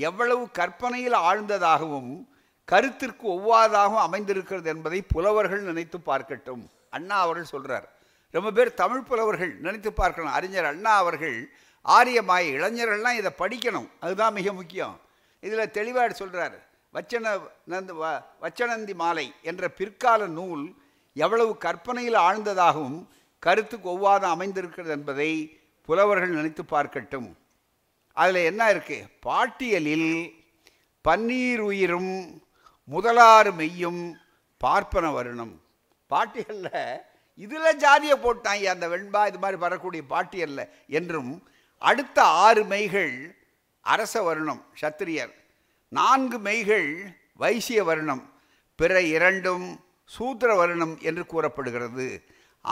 எவ்வளவு 0.00 0.44
கற்பனையில் 0.52 1.18
ஆழ்ந்ததாகவும் 1.22 2.12
கருத்திற்கு 2.68 3.26
ஒவ்வாதாகவும் 3.28 4.04
அமைந்திருக்கிறது 4.04 4.68
என்பதை 4.70 5.00
புலவர்கள் 5.13 5.63
நினைத்து 5.63 6.00
பார்க்கட்டும் 6.06 6.63
அண்ணா 6.89 7.18
அவர்கள் 7.20 7.52
சொல்கிறார் 7.52 7.88
ரொம்ப 8.34 8.50
பேர் 8.52 8.72
தமிழ் 8.74 9.08
புலவர்கள் 9.08 9.54
நினைத்து 9.60 9.92
பார்க்கணும் 9.94 10.34
அறிஞர் 10.34 10.72
அண்ணா 10.72 10.94
அவர்கள் 10.98 11.38
ஆரியமாய 11.86 12.44
இளைஞர்கள்லாம் 12.58 13.20
இதை 13.20 13.32
படிக்கணும் 13.39 13.89
அதுதான் 14.00 14.34
மிக 14.34 14.54
முக்கியம் 14.54 14.96
இதில் 15.44 15.72
தெளிவாக 15.72 16.13
சொல்கிறார் 16.13 16.58
வச்சன 16.94 17.32
வ 17.96 18.06
வச்சனந்தி 18.42 18.94
மாலை 18.94 19.26
என்ற 19.42 19.63
பிற்கால 19.70 20.22
நூல் 20.30 20.63
எவ்வளவு 21.15 21.52
கற்பனையில் 21.58 22.18
ஆழ்ந்ததாகவும் 22.22 23.00
கருத்துக்கு 23.44 23.88
ஒவ்வாத 23.89 24.24
அமைந்திருக்கிறது 24.28 24.92
என்பதை 24.92 25.30
புலவர்கள் 25.89 26.36
நினைத்து 26.36 26.63
பார்க்கட்டும் 26.65 27.30
அதில் 28.18 28.42
என்ன 28.44 28.63
இருக்கு 28.70 28.98
பாட்டியலில் 29.22 30.12
பன்னீர் 31.06 31.62
உயிரும் 31.62 32.13
முதலாறு 32.88 33.52
மெய்யும் 33.54 34.02
பார்ப்பன 34.62 35.06
வருணம் 35.12 35.56
பாட்டியலில் 36.12 36.74
இதில் 37.39 37.80
ஜாதியை 37.80 38.15
போட்டாங்க 38.18 38.68
அந்த 38.68 38.86
வெண்பா 38.88 39.22
இது 39.28 39.39
மாதிரி 39.39 39.58
வரக்கூடிய 39.58 40.04
பாட்டியல்ல 40.10 40.62
என்றும் 40.92 41.32
அடுத்த 41.82 42.18
ஆறு 42.39 42.63
மெய்கள் 42.65 43.13
அரச 43.86 44.22
வருணம் 44.22 44.63
சத்திரியர் 44.82 45.34
நான்கு 45.92 46.38
மெய்கள் 46.39 46.89
வைசிய 47.36 47.80
வருணம் 47.84 48.24
பிற 48.80 49.02
இரண்டும் 49.10 49.68
சூத்திர 50.10 50.50
வருணம் 50.56 50.96
என்று 51.02 51.24
கூறப்படுகிறது 51.26 52.08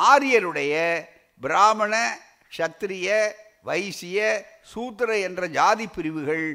ஆரியருடைய 0.00 0.74
பிராமண 1.42 1.94
சத்திரிய 2.52 3.08
வைசிய 3.64 4.20
சூத்திர 4.72 5.10
என்ற 5.20 5.48
ஜாதி 5.50 5.86
பிரிவுகள் 5.88 6.46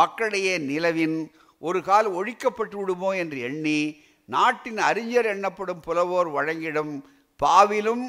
மக்களிடையே 0.00 0.54
நிலவின் 0.68 1.18
ஒரு 1.62 1.80
கால் 1.82 2.08
ஒழிக்கப்பட்டு 2.12 2.76
விடுமோ 2.76 3.10
என்று 3.16 3.38
எண்ணி 3.40 3.78
நாட்டின் 4.28 4.80
அறிஞர் 4.82 5.28
எண்ணப்படும் 5.32 5.84
புலவோர் 5.86 6.30
வழங்கிடும் 6.30 6.94
பாவிலும் 7.40 8.04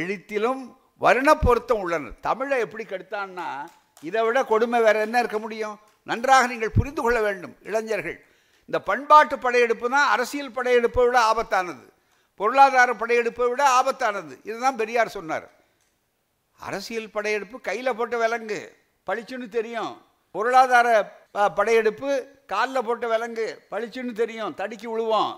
எழுத்திலும் 0.00 0.62
வருண 1.00 1.30
பொருத்தம் 1.36 1.80
உள்ளனர் 1.80 2.20
தமிழை 2.20 2.58
எப்படி 2.60 2.84
கெடுத்தான்னா 2.84 3.48
இதை 4.02 4.22
விட 4.24 4.38
கொடுமை 4.44 4.78
வேற 4.80 4.96
என்ன 5.00 5.18
இருக்க 5.18 5.38
முடியும் 5.38 5.76
நன்றாக 6.06 6.46
நீங்கள் 6.46 6.76
புரிந்து 6.78 7.00
கொள்ள 7.02 7.18
வேண்டும் 7.20 7.54
இளைஞர்கள் 7.62 8.18
இந்த 8.68 8.78
பண்பாட்டு 8.86 9.36
படையெடுப்பு 9.38 9.86
தான் 9.88 10.08
அரசியல் 10.08 10.56
படையெடுப்பை 10.56 11.02
விட 11.04 11.18
ஆபத்தானது 11.26 11.84
பொருளாதார 12.40 12.90
படையெடுப்பை 12.94 13.46
விட 13.48 13.62
ஆபத்தானது 13.76 14.34
இதுதான் 14.42 14.80
பெரியார் 14.80 15.16
சொன்னார் 15.16 15.46
அரசியல் 16.60 17.14
படையெடுப்பு 17.14 17.56
கையில் 17.60 17.96
போட்ட 17.96 18.16
விலங்கு 18.16 18.60
பளிச்சுன்னு 19.06 19.48
தெரியும் 19.48 19.94
பொருளாதார 20.34 20.88
படையெடுப்பு 21.56 22.10
காலில் 22.46 22.86
போட்ட 22.86 23.06
விலங்கு 23.06 23.46
பளிச்சுன்னு 23.70 24.12
தெரியும் 24.12 24.54
தடுக்கி 24.54 24.86
விழுவோம் 24.86 25.34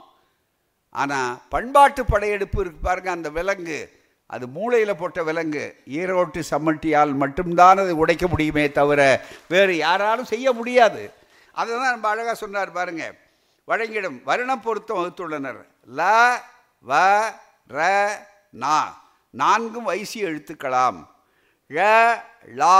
ஆனால் 0.94 1.33
பண்பாட்டு 1.49 2.03
படையெடுப்பு 2.05 2.59
இருக்கு 2.61 2.81
பாருங்கள் 2.81 3.16
அந்த 3.16 3.31
விலங்கு 3.31 3.79
அது 4.31 4.44
மூளையில் 4.47 4.99
போட்ட 4.99 5.21
விலங்கு 5.23 5.62
ஈரோட்டு 5.99 6.40
சம்மட்டியால் 6.51 7.12
மட்டும்தான் 7.14 7.81
அது 7.81 7.92
உடைக்க 7.97 8.25
முடியுமே 8.29 8.64
தவிர 8.71 9.01
வேறு 9.49 9.75
யாராலும் 9.77 10.29
செய்ய 10.29 10.53
முடியாது 10.53 11.03
அதை 11.55 11.71
தான் 11.75 11.92
நம்ம 11.92 12.09
அழகாக 12.09 12.35
சொன்னார் 12.35 12.73
பாருங்க 12.73 13.05
வழங்கிடும் 13.68 14.18
வருணம் 14.25 14.64
பொருத்தம் 14.64 14.99
வகுத்துள்ளனர் 14.99 15.61
ல 15.90 16.03
வ 16.85 16.99
ர 17.71 17.87
நா 18.55 18.77
நான்கும் 19.35 19.88
வைசி 19.88 20.18
எழுத்துக்கலாம் 20.23 20.99
ழ 21.71 21.87
லா 22.55 22.77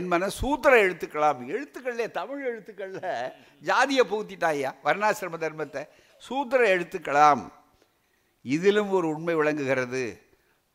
என்பன 0.00 0.28
சூத்திர 0.30 0.72
எழுத்துக்கலாம் 0.76 1.38
எழுத்துக்கள்லே 1.48 2.06
தமிழ் 2.10 2.42
எழுத்துக்களில் 2.46 3.06
ஜாதியை 3.62 4.04
புகுத்திட்டாயா 4.04 4.70
வர்ணாசிரம 4.84 5.40
தர்மத்தை 5.40 5.82
சூத்திர 6.22 6.60
எழுத்துக்கலாம் 6.74 7.42
இதிலும் 8.44 8.90
ஒரு 8.90 9.06
உண்மை 9.08 9.34
விளங்குகிறது 9.34 10.04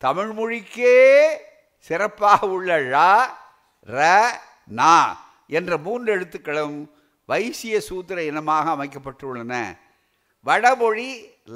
தமிழ் 0.01 0.31
மொழிக்கே 0.33 0.95
சிறப்பாக 1.89 2.47
உள்ள 2.47 2.69
ழ 2.85 3.03
ர 3.87 4.01
நா 4.71 4.95
என்ற 5.49 5.71
மூன்று 5.77 6.09
எழுத்துக்களும் 6.15 6.77
வைசிய 7.29 7.75
சூத்திர 7.81 8.17
இனமாக 8.23 8.73
அமைக்கப்பட்டுள்ளன 8.75 9.53
வடமொழி 10.45 11.09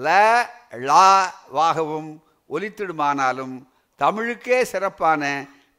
ல 0.00 0.08
லா 0.88 1.08
வாகவும் 1.52 2.10
ஒலித்திடுமானாலும் 2.50 3.56
தமிழுக்கே 4.02 4.60
சிறப்பான 4.64 5.24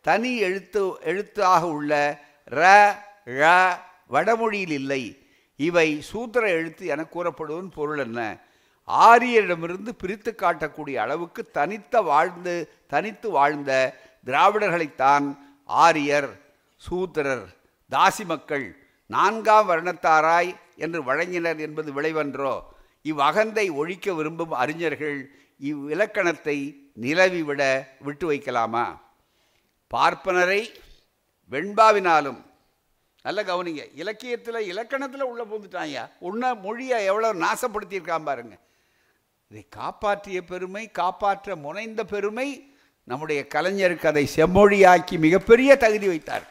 தனி 0.04 0.32
எழுத்து 0.38 0.82
எழுத்தாக 1.04 1.62
உள்ள 1.68 1.92
ர 2.52 2.62
ழ 3.38 3.50
வடமொழியில் 4.10 4.76
இல்லை 4.76 5.02
இவை 5.60 5.88
சூத்திர 6.02 6.44
எழுத்து 6.50 6.84
என 6.86 7.02
கூறப்படுவதன் 7.06 7.74
பொருள் 7.74 8.02
என்ன 8.02 8.20
ஆரியரிடமிருந்து 8.88 9.92
பிரித்து 9.94 10.30
காட்டக்கூடிய 10.34 10.96
அளவுக்கு 10.96 11.42
தனித்த 11.52 12.02
வாழ்ந்து 12.02 12.54
தனித்து 12.86 13.28
வாழ்ந்த 13.30 13.72
திராவிடர்களைத்தான் 14.26 15.26
ஆரியர் 15.68 16.30
சூத்திரர் 16.80 17.46
தாசி 17.92 18.24
மக்கள் 18.24 18.66
நான்காம் 19.10 19.68
வருணத்தாராய் 19.70 20.50
என்று 20.76 21.00
வழங்கினர் 21.02 21.60
என்பது 21.60 21.90
விளைவன்றோ 21.92 22.54
இவ்வகந்தை 23.04 23.66
ஒழிக்க 23.74 24.12
விரும்பும் 24.12 24.54
அறிஞர்கள் 24.54 25.18
இவ்விலக்கணத்தை 25.60 26.58
நிலவிவிட 26.96 27.62
விட்டு 28.00 28.26
வைக்கலாமா 28.30 28.86
பார்ப்பனரை 29.90 30.62
வெண்பாவினாலும் 31.52 32.40
நல்ல 33.24 33.40
கவனிங்க 33.42 33.82
இலக்கியத்தில் 33.94 34.66
இலக்கணத்தில் 34.66 35.28
உள்ளே 35.30 35.44
போந்துட்டாங்க 35.44 36.04
உன்ன 36.20 36.52
மொழியை 36.62 36.98
எவ்வளோ 37.04 37.30
நாசப்படுத்தியிருக்கான் 37.42 38.28
பாருங்கள் 38.28 38.62
இதை 39.50 39.62
காப்பாற்றிய 39.70 40.38
பெருமை 40.42 40.82
காப்பாற்ற 40.92 41.54
முனைந்த 41.56 42.00
பெருமை 42.04 42.48
நம்முடைய 43.08 43.40
கலைஞருக்கு 43.54 44.06
அதை 44.10 44.22
செம்மொழியாக்கி 44.34 45.14
மிகப்பெரிய 45.18 45.70
தகுதி 45.76 46.06
வைத்தார் 46.08 46.44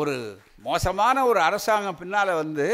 ஒரு 0.00 0.14
மோசமான 0.62 1.16
ஒரு 1.26 1.40
அரசாங்கம் 1.40 1.96
பின்னால் 1.96 2.30
வந்து 2.34 2.66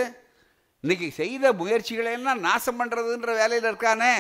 இன்றைக்கி 0.85 1.09
செய்த 1.13 1.53
முயற்சிகளை 1.53 2.11
எல்லாம் 2.13 2.41
நாசம் 2.41 2.79
பண்ணுறதுன்ற 2.81 3.31
வேலையில் 3.35 3.69
இருக்கானே 3.69 4.15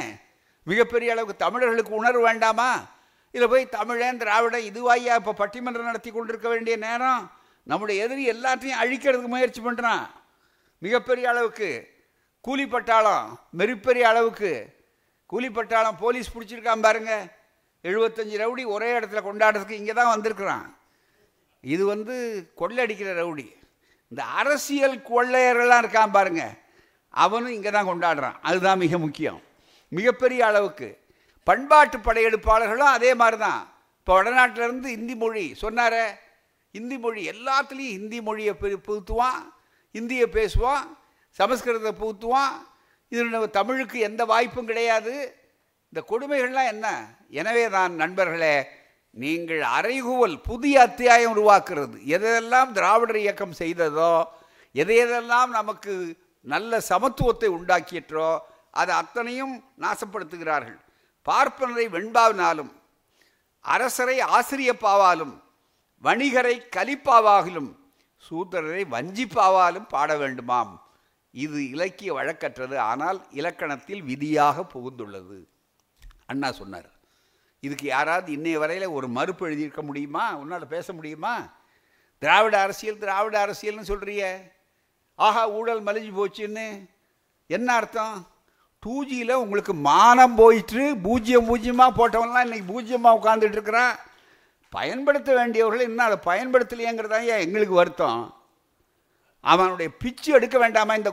மிகப்பெரிய 0.66 1.12
அளவுக்கு 1.12 1.36
தமிழர்களுக்கு 1.36 1.92
உணர்வு 1.94 2.22
வேண்டாமா 2.26 2.70
இதில் 3.34 3.52
போய் 3.52 3.66
தமிழன் 3.68 4.20
திராவிட 4.22 4.58
இதுவாயா 4.68 5.16
இப்போ 5.16 5.34
பட்டிமன்றம் 5.34 5.90
நடத்தி 5.90 6.10
கொண்டிருக்க 6.10 6.48
வேண்டிய 6.48 6.76
நேரம் 6.78 7.22
நம்முடைய 7.66 8.04
எதிரி 8.04 8.24
எல்லாத்தையும் 8.32 8.80
அழிக்கிறதுக்கு 8.82 9.34
முயற்சி 9.34 9.62
பண்ணுறான் 9.62 10.06
மிகப்பெரிய 10.82 11.26
அளவுக்கு 11.28 11.70
கூலி 12.46 12.64
பட்டாளம் 12.66 13.28
அளவுக்கு 14.06 14.50
கூலி 15.30 15.48
பட்டாளம் 15.50 15.96
போலீஸ் 15.96 16.32
பிடிச்சிருக்கான் 16.34 16.80
பாருங்க 16.80 17.14
எழுபத்தஞ்சு 17.84 18.36
ரவுடி 18.38 18.62
ஒரே 18.66 18.88
இடத்துல 18.98 19.20
கொண்டாடுறதுக்கு 19.24 19.78
இங்கே 19.78 19.94
தான் 19.94 20.12
வந்திருக்கிறான் 20.12 20.66
இது 21.64 21.82
வந்து 21.84 22.14
கொள்ளடிக்கிற 22.60 23.10
ரவுடி 23.14 23.46
இந்த 24.12 24.22
அரசியல் 24.38 24.96
கொள்ளையர்கள்லாம் 25.02 25.82
இருக்கான் 25.82 26.14
பாருங்க 26.16 26.44
அவனும் 27.14 27.54
இங்கே 27.54 27.70
தான் 27.70 27.88
கொண்டாடுறான் 27.88 28.38
அதுதான் 28.42 28.78
மிக 28.78 28.98
முக்கியம் 28.98 29.40
மிகப்பெரிய 29.92 30.40
அளவுக்கு 30.46 30.88
பண்பாட்டு 31.46 31.98
படையெடுப்பாளர்களும் 31.98 32.94
அதே 32.94 33.10
மாதிரி 33.14 33.38
தான் 33.38 33.60
இப்போ 33.98 34.12
வடநாட்டிலேருந்து 34.14 34.88
இந்தி 34.88 35.14
மொழி 35.14 35.44
சொன்னார 35.62 35.94
இந்தி 36.74 36.96
மொழி 36.98 37.22
எல்லாத்துலேயும் 37.32 37.96
ஹிந்தி 37.96 38.18
மொழியை 38.20 38.54
புதுத்துவான் 38.58 39.42
இந்தியை 39.94 40.26
பேசுவான் 40.28 40.86
சமஸ்கிருதத்தை 41.38 41.92
புகுத்துவான் 41.94 42.54
இதில் 43.12 43.50
தமிழுக்கு 43.50 43.98
எந்த 44.00 44.22
வாய்ப்பும் 44.24 44.70
கிடையாது 44.70 45.14
இந்த 45.92 46.00
கொடுமைகள்லாம் 46.08 46.70
என்ன 46.70 46.86
எனவே 47.32 47.64
தான் 47.68 47.92
நண்பர்களே 47.94 48.56
நீங்கள் 49.14 49.62
அறைகுவல் 49.72 50.34
புதிய 50.40 50.74
அத்தியாயம் 50.80 51.34
உருவாக்குறது 51.34 51.96
எதையெல்லாம் 52.06 52.72
திராவிடர் 52.72 53.20
இயக்கம் 53.20 53.54
செய்ததோ 53.60 54.14
எதையெல்லாம் 54.74 55.50
நமக்கு 55.50 55.92
நல்ல 56.46 56.80
சமத்துவத்தை 56.88 57.48
உண்டாக்கியற்றோ 57.50 58.28
அதை 58.72 58.92
அத்தனையும் 58.94 59.54
நாசப்படுத்துகிறார்கள் 59.78 60.80
பார்ப்பனரை 61.26 61.86
வெண்பாவினாலும் 61.88 62.72
அரசரை 63.64 64.16
ஆசிரியப்பாவாலும் 64.30 65.34
வணிகரை 66.04 66.56
கலிப்பாவாகிலும் 66.76 67.70
சூத்திரரை 68.22 68.82
வஞ்சிப்பாவாலும் 68.90 69.88
பாட 69.88 70.10
வேண்டுமாம் 70.16 70.72
இது 71.36 71.58
இலக்கிய 71.70 72.10
வழக்கற்றது 72.12 72.76
ஆனால் 72.82 73.18
இலக்கணத்தில் 73.30 74.02
விதியாக 74.02 74.64
புகுந்துள்ளது 74.74 75.38
அண்ணா 76.26 76.50
சொன்னார் 76.52 76.90
இதுக்கு 77.62 77.86
யாராவது 77.86 78.32
இன்றைய 78.32 78.58
வரையில் 78.58 78.88
ஒரு 78.88 79.08
மறுப்பு 79.08 79.46
எழுதியிருக்க 79.46 79.82
முடியுமா 79.82 80.24
உன்னால் 80.36 80.66
பேச 80.66 80.92
முடியுமா 80.92 81.34
திராவிட 82.22 82.56
அரசியல் 82.60 82.98
திராவிட 82.98 83.36
அரசியல்னு 83.46 83.82
சொல்கிறிய 83.82 84.22
ஆஹா 85.18 85.42
ஊழல் 85.50 85.82
மலிஞ்சு 85.82 86.12
போச்சுன்னு 86.12 86.66
என்ன 87.50 87.68
அர்த்தம் 87.74 88.16
டூஜியில் 88.82 89.32
உங்களுக்கு 89.34 89.74
மானம் 89.82 90.34
போயிட்டு 90.34 90.82
பூஜ்ஜியம் 90.96 91.46
பூஜ்ஜியமாக 91.46 91.96
போட்டவன்லாம் 91.96 92.46
இன்றைக்கி 92.46 92.66
பூஜ்ஜியமாக 92.72 93.18
உட்காந்துட்டு 93.18 93.52
இருக்கிறான் 93.52 93.94
பயன்படுத்த 94.72 95.30
வேண்டியவர்கள் 95.34 95.88
இன்னும் 95.88 96.06
அதை 96.06 96.18
ஏன் 97.28 97.44
எங்களுக்கு 97.44 97.74
வருத்தம் 97.74 98.22
அவனுடைய 99.46 99.88
பிச்சு 99.98 100.30
எடுக்க 100.32 100.56
வேண்டாமா 100.58 100.94
இந்த 100.94 101.10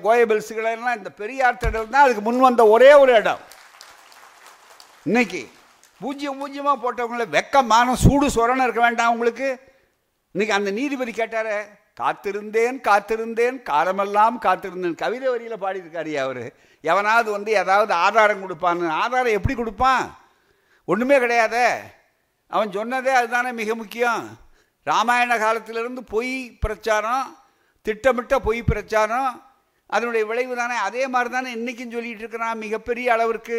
எல்லாம் 0.70 0.98
இந்த 0.98 1.12
பெரியார் 1.20 1.62
திடல் 1.63 1.92
தான் 1.92 2.06
அதுக்கு 2.06 2.24
முன் 2.24 2.46
வந்த 2.46 2.63
ஒரே 2.68 2.92
ஒரு 2.94 3.13
இடம் 3.13 3.44
இன்னைக்கு 5.04 5.42
பூஜ்ஜியம் 6.02 6.39
பூஜ்ஜியமாக 6.39 6.78
போட்டவங்கள 6.78 7.26
வெக்கமான 7.30 7.96
சூடு 8.02 8.28
சொரணம் 8.36 8.66
இருக்க 8.66 8.82
வேண்டாம் 8.82 9.13
உங்களுக்கு 9.13 9.48
இன்னைக்கு 10.36 10.54
அந்த 10.54 10.70
நீதிபதி 10.72 11.12
கேட்டார் 11.13 11.54
காத்திருந்தேன் 11.98 12.78
காத்திருந்தேன் 12.82 13.58
காலமெல்லாம் 13.63 14.38
காத்திருந்தேன் 14.39 14.96
கவிதை 14.96 15.28
வரியில் 15.28 15.63
பாடியிருக்காரு 15.63 16.13
அவர் 16.18 16.44
எவனாவது 16.84 17.30
வந்து 17.32 17.52
ஏதாவது 17.54 17.94
ஆதாரம் 18.00 18.42
கொடுப்பான்னு 18.44 18.88
ஆதாரம் 19.02 19.38
எப்படி 19.38 19.56
கொடுப்பான் 19.56 20.06
ஒன்றுமே 20.88 21.18
கிடையாது 21.18 21.66
அவன் 22.52 22.74
சொன்னதே 22.74 23.13
அதுதானே 23.20 23.52
மிக 23.52 23.76
முக்கியம் 23.76 24.24
ராமாயண 24.88 25.34
காலத்திலிருந்து 25.38 26.02
பொய் 26.10 26.34
பிரச்சாரம் 26.60 27.28
திட்டமிட்ட 27.86 28.34
பொய் 28.39 28.62
பிரச்சாரம் 28.63 29.32
அதனுடைய 29.89 30.24
விளைவு 30.26 30.54
தானே 30.56 30.76
அதே 30.80 31.04
மாதிரி 31.08 31.30
தானே 31.30 31.50
இன்றைக்கும் 31.52 31.94
சொல்லிகிட்டு 31.94 32.24
இருக்கிறான் 32.24 32.62
மிகப்பெரிய 32.62 33.08
அளவிற்கு 33.13 33.58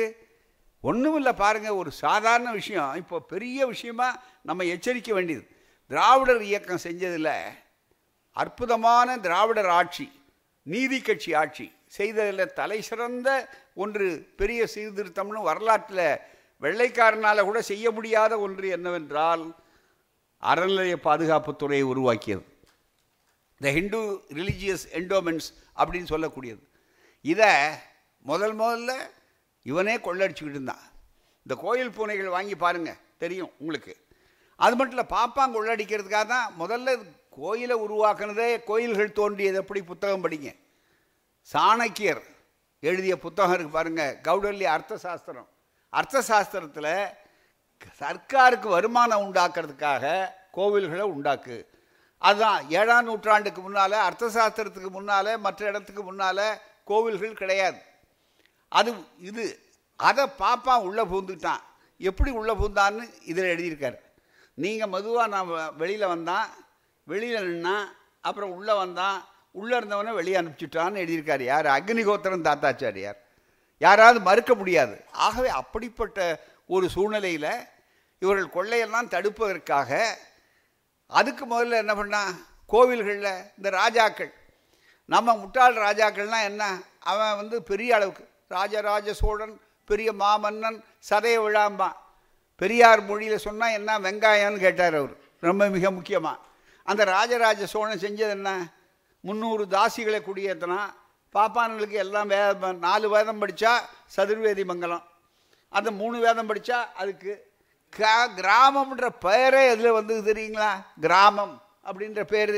ஒன்றும் 0.84 1.16
இல்லை 1.16 1.32
பாருங்கள் 1.34 1.78
ஒரு 1.78 1.90
சாதாரண 1.96 2.48
விஷயம் 2.52 2.92
இப்போ 2.96 3.16
பெரிய 3.24 3.66
விஷயமா 3.66 4.08
நம்ம 4.42 4.64
எச்சரிக்க 4.64 5.10
வேண்டியது 5.12 5.44
திராவிடர் 5.90 6.42
இயக்கம் 6.42 6.84
செஞ்சதில் 6.84 7.32
அற்புதமான 8.36 9.16
திராவிடர் 9.18 9.70
ஆட்சி 9.70 10.06
நீதி 10.66 10.98
கட்சி 11.00 11.30
ஆட்சி 11.34 11.66
செய்ததில் 11.88 12.54
தலை 12.54 12.78
சிறந்த 12.80 13.28
ஒன்று 13.74 14.06
பெரிய 14.36 14.62
சீர்திருத்தம்னு 14.66 15.42
வரலாற்றில் 15.42 16.06
வெள்ளைக்காரனால் 16.62 17.46
கூட 17.46 17.60
செய்ய 17.62 17.86
முடியாத 17.90 18.32
ஒன்று 18.38 18.66
என்னவென்றால் 18.68 19.44
அறநிலைய 20.42 20.96
பாதுகாப்புத்துறையை 21.04 21.84
உருவாக்கியது 21.84 22.44
த 23.60 23.70
ஹிந்து 23.70 24.00
ரிலீஜியஸ் 24.30 24.84
என்டோமெண்ட்ஸ் 24.98 25.48
அப்படின்னு 25.78 26.10
சொல்லக்கூடியது 26.10 26.62
இதை 27.24 27.50
முதல் 28.24 28.54
முதல்ல 28.54 28.92
இவனே 29.66 29.94
கொள்ளடிச்சுக்கிட்டு 29.98 30.58
இருந்தான் 30.58 30.84
இந்த 31.46 31.54
கோயில் 31.56 31.94
பூனைகள் 31.96 32.34
வாங்கி 32.34 32.56
பாருங்கள் 32.56 33.00
தெரியும் 33.18 33.52
உங்களுக்கு 33.58 33.94
அது 34.58 34.74
மட்டும் 34.76 34.96
இல்லை 34.96 35.08
பாப்பாங்க 35.12 35.56
கொள்ளடிக்கிறதுக்காக 35.56 36.26
தான் 36.26 36.52
முதல்ல 36.58 36.90
கோயிலை 37.38 37.76
உருவாக்குனதே 37.76 38.50
கோயில்கள் 38.64 39.16
தோன்றியது 39.16 39.58
எப்படி 39.62 39.80
புத்தகம் 39.82 40.24
படிங்க 40.24 40.50
சாணக்கியர் 41.48 42.22
எழுதிய 42.82 43.14
புத்தகம் 43.16 43.54
இருக்குது 43.54 43.76
பாருங்கள் 43.76 44.14
கௌடல்ய 44.26 44.68
அர்த்த 44.70 44.98
சாஸ்திரம் 44.98 45.48
அர்த்த 45.92 46.22
சாஸ்திரத்தில் 46.28 46.92
சர்க்காருக்கு 48.00 48.68
வருமானம் 48.68 49.24
உண்டாக்குறதுக்காக 49.24 50.04
கோவில்களை 50.50 51.06
உண்டாக்கு 51.06 51.56
அதுதான் 52.24 52.60
ஏழாம் 52.72 53.06
நூற்றாண்டுக்கு 53.06 53.60
முன்னால் 53.62 53.96
அர்த்த 54.04 54.30
சாஸ்திரத்துக்கு 54.34 54.90
முன்னால் 54.90 55.30
மற்ற 55.38 55.60
இடத்துக்கு 55.68 56.02
முன்னால் 56.02 56.46
கோவில்கள் 56.84 57.34
கிடையாது 57.34 57.80
அது 58.72 58.90
இது 59.22 59.44
அதை 60.00 60.24
பாப்பா 60.40 60.74
உள்ளே 60.82 61.04
பூந்துட்டான் 61.04 61.62
எப்படி 62.00 62.30
உள்ளே 62.30 62.54
பூந்தான்னு 62.54 63.04
இதில் 63.24 63.52
எழுதியிருக்கார் 63.52 63.98
நீங்கள் 64.58 64.90
மதுவாக 64.90 65.26
நான் 65.26 65.52
வெளியில் 65.76 66.06
வந்தான் 66.06 66.48
வெளியில் 67.06 67.48
நின்னா 67.48 67.76
அப்புறம் 68.24 68.52
உள்ளே 68.52 68.74
வந்தான் 68.74 69.18
உள்ளே 69.54 69.74
இருந்தவனே 69.76 70.12
வெளியே 70.12 70.38
அனுப்பிச்சுட்டான்னு 70.40 71.00
எழுதியிருக்கார் 71.00 71.42
யார் 71.44 71.68
அக்னிகோத்திரம் 71.74 72.46
தாத்தாச்சாரியார் 72.46 73.18
யாராவது 73.80 74.18
மறுக்க 74.20 74.52
முடியாது 74.54 74.96
ஆகவே 75.20 75.50
அப்படிப்பட்ட 75.60 76.18
ஒரு 76.70 76.86
சூழ்நிலையில் 76.88 77.50
இவர்கள் 78.22 78.54
கொள்ளையெல்லாம் 78.54 79.12
தடுப்பதற்காக 79.14 79.90
அதுக்கு 81.12 81.44
முதல்ல 81.46 81.80
என்ன 81.82 81.94
பண்ணால் 81.94 82.32
கோவில்களில் 82.70 83.32
இந்த 83.56 83.68
ராஜாக்கள் 83.70 84.32
நம்ம 85.08 85.34
முட்டாள் 85.36 85.76
ராஜாக்கள்னால் 85.78 86.46
என்ன 86.46 86.64
அவன் 87.02 87.36
வந்து 87.36 87.56
பெரிய 87.62 87.90
அளவுக்கு 87.94 88.24
ராஜராஜ 88.50 89.14
சோழன் 89.14 89.54
பெரிய 89.90 90.10
மாமன்னன் 90.12 90.78
சதய 91.10 91.36
விழாம்பா 91.42 91.88
பெரியார் 92.60 93.02
மொழியில் 93.02 93.44
சொன்னால் 93.44 93.72
என்ன 93.72 93.98
வெங்காயம்னு 93.98 94.58
கேட்டார் 94.58 94.96
அவர் 95.00 95.14
ரொம்ப 95.42 95.64
மிக 95.68 95.90
முக்கியமாக 95.90 96.42
அந்த 96.88 97.02
ராஜராஜ 97.10 97.66
சோழன் 97.66 98.02
செஞ்சது 98.04 98.34
என்ன 98.36 98.50
முந்நூறு 99.24 99.64
தாசிகளை 99.66 100.20
குடியேற்றினா 100.20 100.80
பாப்பான்களுக்கு 101.34 101.96
எல்லாம் 101.96 102.28
வே 102.28 102.40
நாலு 102.80 103.06
வேதம் 103.08 103.40
படித்தா 103.42 103.72
சதுர்வேதி 104.16 104.64
மங்கலம் 104.64 105.04
அந்த 105.72 105.88
மூணு 105.90 106.16
வேதம் 106.18 106.50
படித்தா 106.50 106.78
அதுக்கு 106.96 107.32
கா 107.94 108.14
கிராமம்ன்ற 108.36 109.06
பெயரே 109.20 109.62
எதில் 109.66 109.96
வந்தது 109.96 110.20
தெரியுங்களா 110.30 110.70
கிராமம் 111.00 111.54
அப்படின்ற 111.86 112.22
பேர் 112.24 112.56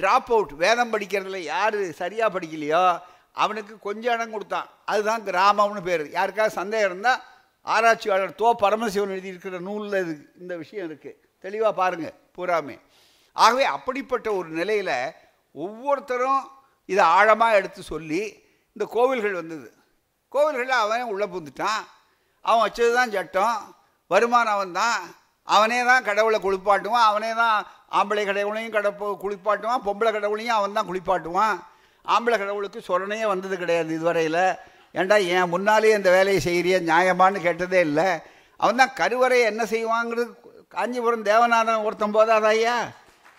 ட்ராப் 0.00 0.30
அவுட் 0.32 0.52
வேதம் 0.56 0.92
படிக்கிறதுல 0.92 1.40
யார் 1.46 1.78
சரியாக 1.92 2.28
படிக்கலையோ 2.30 2.84
அவனுக்கு 3.36 3.74
கொஞ்சம் 3.78 4.14
இடம் 4.14 4.32
கொடுத்தான் 4.32 4.68
அதுதான் 4.84 5.24
கிராமம்னு 5.26 5.82
பேர் 5.82 6.04
யாருக்காவது 6.10 6.58
சந்தேகம் 6.60 6.90
இருந்தால் 6.90 7.20
ஆராய்ச்சியாளர் 7.66 8.38
தோ 8.38 8.48
பரமசிவன் 8.60 9.14
எழுதியிருக்கிற 9.14 9.58
நூலில் 9.60 9.98
இது 10.02 10.14
இந்த 10.38 10.54
விஷயம் 10.56 10.86
இருக்குது 10.88 11.18
தெளிவாக 11.44 11.72
பாருங்கள் 11.72 12.16
பூராமே 12.36 12.76
ஆகவே 13.36 13.64
அப்படிப்பட்ட 13.70 14.28
ஒரு 14.32 14.48
நிலையில் 14.50 14.96
ஒவ்வொருத்தரும் 15.54 16.42
இதை 16.88 17.04
ஆழமாக 17.10 17.58
எடுத்து 17.58 17.82
சொல்லி 17.84 18.22
இந்த 18.76 18.84
கோவில்கள் 18.92 19.40
வந்தது 19.40 19.68
கோவில்களில் 20.32 20.80
அவன் 20.80 21.12
உள்ளே 21.12 21.26
புந்துட்டான் 21.26 21.82
அவன் 22.44 22.64
வச்சது 22.64 22.92
தான் 22.92 23.14
சட்டம் 23.14 23.60
வருமானம் 24.10 24.54
அவன் 24.54 24.72
தான் 24.72 25.00
அவனே 25.48 25.78
தான் 25.84 26.04
கடவுளை 26.04 26.38
குளிப்பாட்டுவான் 26.40 27.08
அவனே 27.10 27.30
தான் 27.34 27.58
ஆம்பளை 27.90 28.24
கடவுளையும் 28.24 28.74
கட 28.74 28.88
குளிப்பாட்டுவான் 29.22 29.84
பொம்பளை 29.86 30.10
கடவுளையும் 30.12 30.56
அவன் 30.56 30.76
தான் 30.78 30.88
குளிப்பாட்டுவான் 30.90 31.56
ஆம்பளை 32.04 32.36
கடவுளுக்கு 32.38 32.80
சொரணையே 32.80 33.26
வந்தது 33.26 33.56
கிடையாது 33.56 33.90
இதுவரையில் 33.94 34.42
ஏண்டா 34.94 35.16
என் 35.32 35.50
முன்னாலே 35.50 35.90
இந்த 35.96 36.10
வேலையை 36.10 36.40
செய்கிறிய 36.40 36.76
நியாயமானு 36.82 37.40
கேட்டதே 37.40 37.80
இல்லை 37.80 38.08
அவன் 38.60 38.80
தான் 38.82 38.96
கருவறையை 38.96 39.44
என்ன 39.46 39.62
செய்வாங்கிறது 39.66 40.30
காஞ்சிபுரம் 40.74 41.28
தேவநாதன் 41.28 41.84
ஒருத்தன் 41.84 42.16
போதாதாயா 42.16 42.76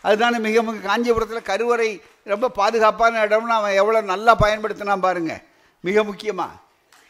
அதுதானே 0.03 0.37
மிக 0.39 0.61
மிக 0.61 0.81
காஞ்சிபுரத்தில் 0.85 1.49
கருவறை 1.49 1.89
ரொம்ப 2.25 2.49
பாதுகாப்பான 2.57 3.23
இடம்னு 3.25 3.55
அவன் 3.57 3.79
எவ்வளோ 3.81 3.99
நல்லா 4.05 4.33
பயன்படுத்தினான் 4.35 5.05
பாருங்கள் 5.05 5.43
மிக 5.83 6.03
முக்கியமாக 6.03 6.59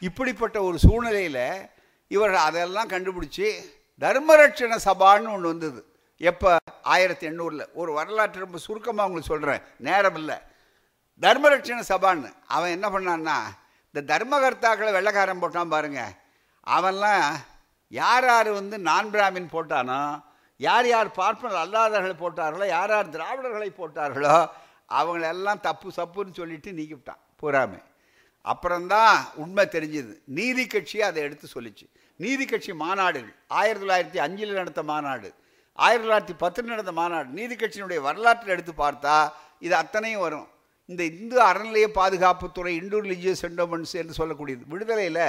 இப்படிப்பட்ட 0.01 0.57
ஒரு 0.63 0.77
சூழ்நிலையில் 0.79 1.43
இவர்கள் 2.11 2.45
அதெல்லாம் 2.45 2.91
கண்டுபிடிச்சி 2.93 3.47
தர்மரட்சண 4.01 4.77
சபான்னு 4.85 5.33
ஒன்று 5.33 5.51
வந்தது 5.51 5.81
எப்போ 6.21 6.49
ஆயிரத்தி 6.93 7.25
எண்ணூறில் 7.27 7.65
ஒரு 7.73 7.91
வரலாற்று 7.93 8.45
ரொம்ப 8.45 8.57
சுருக்கமாக 8.57 9.07
உங்களுக்கு 9.07 9.31
சொல்கிறேன் 9.31 9.61
நேரம் 9.79 10.17
இல்லை 10.17 10.37
தர்மரட்சண 11.21 11.79
சபான்னு 11.89 12.29
அவன் 12.47 12.75
என்ன 12.77 12.87
பண்ணான்னா 12.89 13.37
இந்த 13.95 14.01
தர்மகர்த்தாக்களை 14.11 14.91
வெள்ளக்காரன் 14.93 15.41
போட்டான் 15.43 15.73
பாருங்கள் 15.73 16.13
அவன்லாம் 16.67 17.25
யார் 17.91 18.25
யார் 18.25 18.49
வந்து 18.51 18.75
நான் 18.81 19.11
பிராமின் 19.13 19.53
போட்டானோ 19.53 20.01
யார் 20.59 20.87
யார் 20.87 21.09
பார்ப்பனர் 21.11 21.61
அல்லாதவர்களை 21.61 22.15
போட்டார்களோ 22.17 22.65
யார் 22.67 22.91
யார் 22.91 23.13
திராவிடர்களை 23.13 23.69
போட்டார்களோ 23.71 24.35
அவங்களெல்லாம் 24.91 25.61
தப்பு 25.61 25.89
சப்புன்னு 25.97 26.33
சொல்லிட்டு 26.33 26.71
நீக்கிவிட்டான் 26.71 27.21
பூராமே 27.41 27.81
அப்புறம்தான் 28.45 29.15
உண்மை 29.35 29.63
தெரிஞ்சுது 29.73 30.13
நீதி 30.31 30.63
கட்சியை 30.65 31.03
அதை 31.07 31.19
எடுத்து 31.23 31.47
சொல்லிச்சு 31.53 31.85
நீதி 32.21 32.45
கட்சி 32.45 32.71
மாநாடுகள் 32.81 33.33
ஆயிரத்தி 33.57 33.83
தொள்ளாயிரத்தி 33.83 34.19
அஞ்சில் 34.19 34.57
நடந்த 34.57 34.81
மாநாடு 34.83 35.29
ஆயிரத்தி 35.77 36.05
தொள்ளாயிரத்தி 36.05 36.35
பத்தில் 36.39 36.71
நடந்த 36.71 36.91
மாநாடு 36.91 37.29
நீதி 37.31 37.55
கட்சியினுடைய 37.55 37.99
வரலாற்றில் 38.01 38.53
எடுத்து 38.55 38.73
பார்த்தா 38.77 39.15
இது 39.61 39.75
அத்தனையும் 39.75 40.23
வரும் 40.23 40.47
இந்த 40.89 41.01
இந்து 41.11 41.37
அறநிலைய 41.41 41.87
பாதுகாப்புத்துறை 41.95 42.71
இந்து 42.77 42.97
ரிலிஜியஸ் 43.01 43.43
சென்டமெண்ட்ஸ் 43.45 43.95
என்று 43.95 44.13
சொல்லக்கூடியது 44.19 44.63
விடுதலையில் 44.67 45.21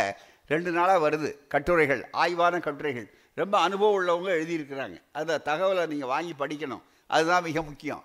ரெண்டு 0.50 0.70
நாளாக 0.70 1.00
வருது 1.00 1.30
கட்டுரைகள் 1.48 2.02
ஆய்வான 2.14 2.58
கட்டுரைகள் 2.58 3.08
ரொம்ப 3.36 3.54
அனுபவம் 3.60 3.96
உள்ளவங்க 3.98 4.30
எழுதியிருக்கிறாங்க 4.36 4.96
அந்த 5.12 5.38
தகவலை 5.46 5.84
நீங்கள் 5.86 6.12
வாங்கி 6.14 6.34
படிக்கணும் 6.36 6.82
அதுதான் 7.10 7.46
மிக 7.46 7.62
முக்கியம் 7.62 8.02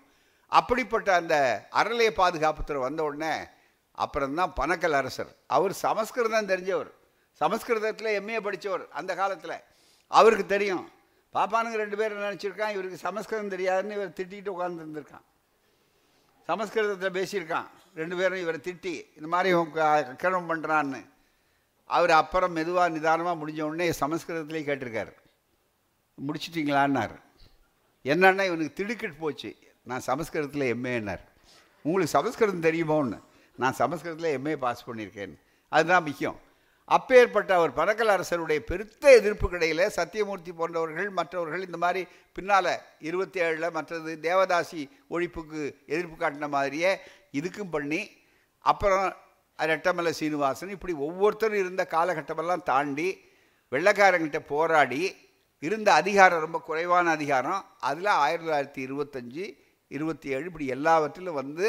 அப்படிப்பட்ட 0.51 1.09
அந்த 1.15 1.35
அறநிலைய 1.73 2.11
பாதுகாப்புத்துறை 2.13 2.81
வந்த 2.81 3.01
உடனே 3.03 3.33
அப்புறம்தான் 3.97 4.53
பணக்கல் 4.53 4.97
அரசர் 4.99 5.31
அவர் 5.47 5.73
சமஸ்கிருதம் 5.81 6.49
தெரிஞ்சவர் 6.49 6.91
சமஸ்கிருதத்தில் 7.41 8.15
எம்ஏ 8.19 8.39
படித்தவர் 8.39 8.85
அந்த 8.91 9.11
காலத்தில் 9.15 9.57
அவருக்கு 10.11 10.45
தெரியும் 10.47 10.85
பாப்பானுங்க 11.35 11.77
ரெண்டு 11.77 11.97
பேரும் 11.97 12.23
நினச்சிருக்கான் 12.23 12.73
இவருக்கு 12.73 12.97
சமஸ்கிருதம் 12.99 13.53
தெரியாதுன்னு 13.55 13.97
இவர் 13.97 14.15
திட்டிகிட்டு 14.19 14.53
உட்காந்துருந்துருக்கான் 14.55 15.25
சமஸ்கிருதத்தில் 16.49 17.15
பேசியிருக்கான் 17.17 17.67
ரெண்டு 17.95 18.15
பேரும் 18.15 18.41
இவரை 18.41 18.59
திட்டி 18.61 18.93
இந்த 19.17 19.27
மாதிரி 19.27 19.49
அக்கிரமம் 20.09 20.49
பண்ணுறான்னு 20.51 21.01
அவர் 21.89 22.13
அப்புறம் 22.13 22.53
மெதுவாக 22.53 22.89
நிதானமாக 22.89 23.39
முடிஞ்ச 23.41 23.61
உடனே 23.61 23.87
சமஸ்கிருதத்திலே 24.01 24.61
கேட்டிருக்காரு 24.67 25.13
முடிச்சிட்டிங்களான்னார் 26.17 27.15
என்னன்னா 28.05 28.43
இவனுக்கு 28.43 28.77
திடுக்கிட்டு 28.77 29.17
போச்சு 29.19 29.49
நான் 29.87 30.05
சமஸ்கிருதத்தில் 30.07 30.71
எம்ஏன்னார் 30.73 31.23
உங்களுக்கு 31.85 32.15
சமஸ்கிருதம் 32.15 32.65
தெரியுமோன்னு 32.65 33.19
நான் 33.57 33.77
சமஸ்கிருதத்தில் 33.81 34.35
எம்ஏ 34.37 34.55
பாஸ் 34.55 34.87
பண்ணியிருக்கேன் 34.87 35.35
அதுதான் 35.71 36.05
முக்கியம் 36.05 36.37
அப்பேற்பட்ட 36.89 37.51
அவர் 37.55 37.71
பனக்கல் 37.73 38.11
அரசருடைய 38.11 38.59
பெருத்த 38.63 39.03
எதிர்ப்புக்கிடையில் 39.15 39.93
சத்தியமூர்த்தி 39.95 40.51
போன்றவர்கள் 40.51 41.09
மற்றவர்கள் 41.11 41.65
இந்த 41.65 41.77
மாதிரி 41.77 42.01
பின்னால் 42.35 42.69
இருபத்தி 43.01 43.39
ஏழில் 43.39 43.73
மற்றது 43.73 44.11
தேவதாசி 44.21 44.81
ஒழிப்புக்கு 45.09 45.61
எதிர்ப்பு 45.87 46.15
காட்டின 46.15 46.49
மாதிரியே 46.49 46.91
இதுக்கும் 47.33 47.71
பண்ணி 47.71 48.01
அப்புறம் 48.65 49.07
ரெட்டமலை 49.59 50.11
சீனிவாசன் 50.11 50.75
இப்படி 50.75 50.93
ஒவ்வொருத்தரும் 50.99 51.61
இருந்த 51.61 51.83
காலகட்டமெல்லாம் 51.93 52.63
தாண்டி 52.63 53.07
வெள்ளக்காரங்கிட்ட 53.71 54.39
போராடி 54.47 55.01
இருந்த 55.63 55.89
அதிகாரம் 55.93 56.43
ரொம்ப 56.43 56.59
குறைவான 56.65 57.11
அதிகாரம் 57.11 57.61
அதில் 57.81 58.11
ஆயிரத்தி 58.17 58.47
தொள்ளாயிரத்தி 58.47 58.81
இருபத்தஞ்சி 58.83 59.45
இருபத்தி 59.91 60.27
ஏழு 60.29 60.45
இப்படி 60.45 60.67
எல்லாவற்றிலும் 60.67 61.39
வந்து 61.41 61.67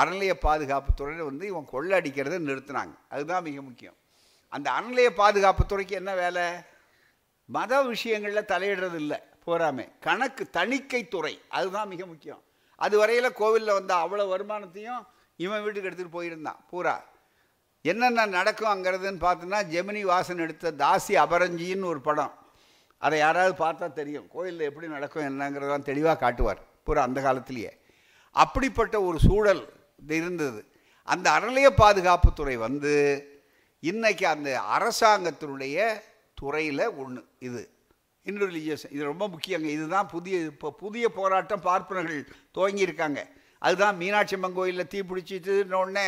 அறநிலைய 0.00 0.34
பாதுகாப்புத்துறையில் 0.42 1.28
வந்து 1.28 1.44
இவன் 1.46 1.70
கொள்ளை 1.70 1.94
அடிக்கிறத 1.98 2.40
நிறுத்தினாங்க 2.46 2.96
அதுதான் 3.08 3.44
மிக 3.44 3.60
முக்கியம் 3.62 3.98
அந்த 4.56 4.68
அறநிலைய 4.72 5.08
பாதுகாப்பு 5.14 5.62
துறைக்கு 5.64 5.94
என்ன 5.94 6.12
வேலை 6.14 6.44
மத 7.48 7.80
விஷயங்களில் 7.86 8.50
தலையிடுறது 8.50 8.98
இல்லை 9.02 9.18
போகாமல் 9.44 9.90
கணக்கு 10.00 10.44
தணிக்கை 10.50 11.02
துறை 11.06 11.34
அதுதான் 11.50 11.88
மிக 11.88 12.02
முக்கியம் 12.06 12.42
அது 12.78 12.94
வரையில் 12.98 13.36
கோவிலில் 13.36 13.76
வந்த 13.76 13.92
அவ்வளோ 13.96 14.24
வருமானத்தையும் 14.28 15.02
இவன் 15.38 15.62
வீட்டுக்கு 15.62 15.88
எடுத்துகிட்டு 15.88 16.16
போயிருந்தான் 16.16 16.60
பூரா 16.70 16.96
என்னென்ன 17.84 18.26
நடக்கும் 18.30 18.72
அங்கிறதுன்னு 18.72 19.22
பார்த்தோன்னா 19.24 19.60
ஜெமினி 19.66 20.02
வாசன் 20.04 20.42
எடுத்த 20.44 20.72
தாசி 20.76 21.14
அபரஞ்சின்னு 21.16 21.86
ஒரு 21.86 22.00
படம் 22.00 22.34
அதை 23.02 23.16
யாராவது 23.18 23.54
பார்த்தா 23.56 23.86
தெரியும் 23.92 24.26
கோயிலில் 24.28 24.68
எப்படி 24.68 24.86
நடக்கும் 24.88 25.26
என்னங்கிறதெல்லாம் 25.26 25.88
தெளிவாக 25.90 26.18
காட்டுவார் 26.18 26.62
பூரா 26.84 27.02
அந்த 27.02 27.20
காலத்திலேயே 27.20 27.72
அப்படிப்பட்ட 28.36 28.96
ஒரு 29.02 29.18
சூழல் 29.18 29.62
இருந்தது 30.10 30.60
அந்த 31.08 31.26
அறநிலைய 31.30 31.68
பாதுகாப்புத்துறை 31.78 32.56
வந்து 32.58 32.92
இன்றைக்கி 33.82 34.24
அந்த 34.26 34.50
அரசாங்கத்தினுடைய 34.74 35.78
துறையில் 36.38 36.84
ஒன்று 36.98 37.20
இது 37.38 37.62
இன்ரிலிஜியஸ் 38.26 38.86
இது 38.90 39.02
ரொம்ப 39.04 39.24
முக்கியங்க 39.28 39.68
இதுதான் 39.68 40.06
புதிய 40.06 40.36
இப்போ 40.44 40.68
புதிய 40.80 41.06
போராட்டம் 41.08 41.62
பார்ப்பனர்கள் 41.62 42.22
துவங்கியிருக்காங்க 42.54 43.20
அதுதான் 43.62 43.98
மீனாட்சி 43.98 44.36
அம்மன் 44.36 44.56
கோயிலில் 44.56 44.90
தீப்பிடிச்சிட்டுன்னொடனே 44.94 46.06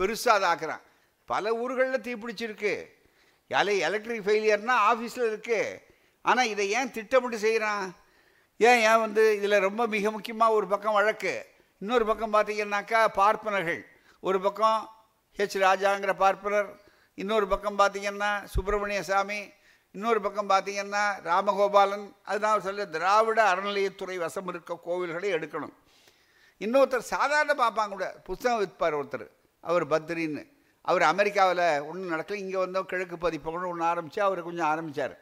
பெருசாக 0.00 0.36
அதை 0.36 0.46
ஆக்குறான் 0.48 0.84
பல 1.28 1.52
ஊர்களில் 1.54 2.04
தீப்பிடிச்சிருக்கு 2.06 2.74
எலை 3.50 3.76
எலக்ட்ரிக் 3.78 4.26
ஃபெயிலியர்னால் 4.26 4.84
ஆஃபீஸில் 4.88 5.28
இருக்குது 5.28 5.78
ஆனால் 6.24 6.48
இதை 6.48 6.66
ஏன் 6.70 6.92
திட்டமிட்டு 6.92 7.38
செய்கிறான் 7.38 7.84
ஏன் 8.60 8.82
ஏன் 8.82 9.00
வந்து 9.00 9.22
இதில் 9.36 9.58
ரொம்ப 9.58 9.82
மிக 9.86 10.10
முக்கியமாக 10.10 10.52
ஒரு 10.52 10.66
பக்கம் 10.66 10.92
வழக்கு 10.92 11.34
இன்னொரு 11.82 12.04
பக்கம் 12.04 12.34
பார்த்தீங்கன்னாக்கா 12.34 13.00
பார்ப்பனர்கள் 13.14 13.80
ஒரு 14.22 14.38
பக்கம் 14.40 14.80
ஹெச் 15.38 15.56
ராஜாங்கிற 15.58 16.12
பார்ப்பனர் 16.16 16.70
இன்னொரு 17.18 17.46
பக்கம் 17.48 17.78
பார்த்திங்கன்னா 17.78 18.30
சுப்பிரமணிய 18.46 19.00
சாமி 19.02 19.40
இன்னொரு 19.94 20.20
பக்கம் 20.20 20.50
பார்த்திங்கன்னா 20.50 21.04
ராமகோபாலன் 21.24 22.06
அதுதான் 22.24 22.64
சொல்ல 22.66 22.84
திராவிட 22.88 23.40
அறநிலையத்துறை 23.50 24.16
வசம் 24.18 24.48
இருக்க 24.48 24.78
கோவில்களை 24.84 25.30
எடுக்கணும் 25.32 25.74
இன்னொருத்தர் 26.60 27.10
சாதாரண 27.10 27.52
பார்ப்பாங்க 27.54 27.92
கூட 27.92 28.06
புத்தகம் 28.22 28.60
விற்பார் 28.60 28.96
ஒருத்தர் 28.96 29.26
அவர் 29.64 29.84
பத்ரின்னு 29.86 30.42
அவர் 30.84 31.04
அமெரிக்காவில் 31.04 31.64
ஒன்றும் 31.88 32.12
நடக்கல 32.12 32.36
இங்கே 32.36 32.58
வந்தோம் 32.58 32.86
கிழக்கு 32.86 33.16
பதிப்பகம்னு 33.16 33.70
ஒன்று 33.70 33.84
ஆரம்பித்து 33.84 34.20
அவர் 34.22 34.40
கொஞ்சம் 34.42 34.68
ஆரம்பித்தார் 34.68 35.14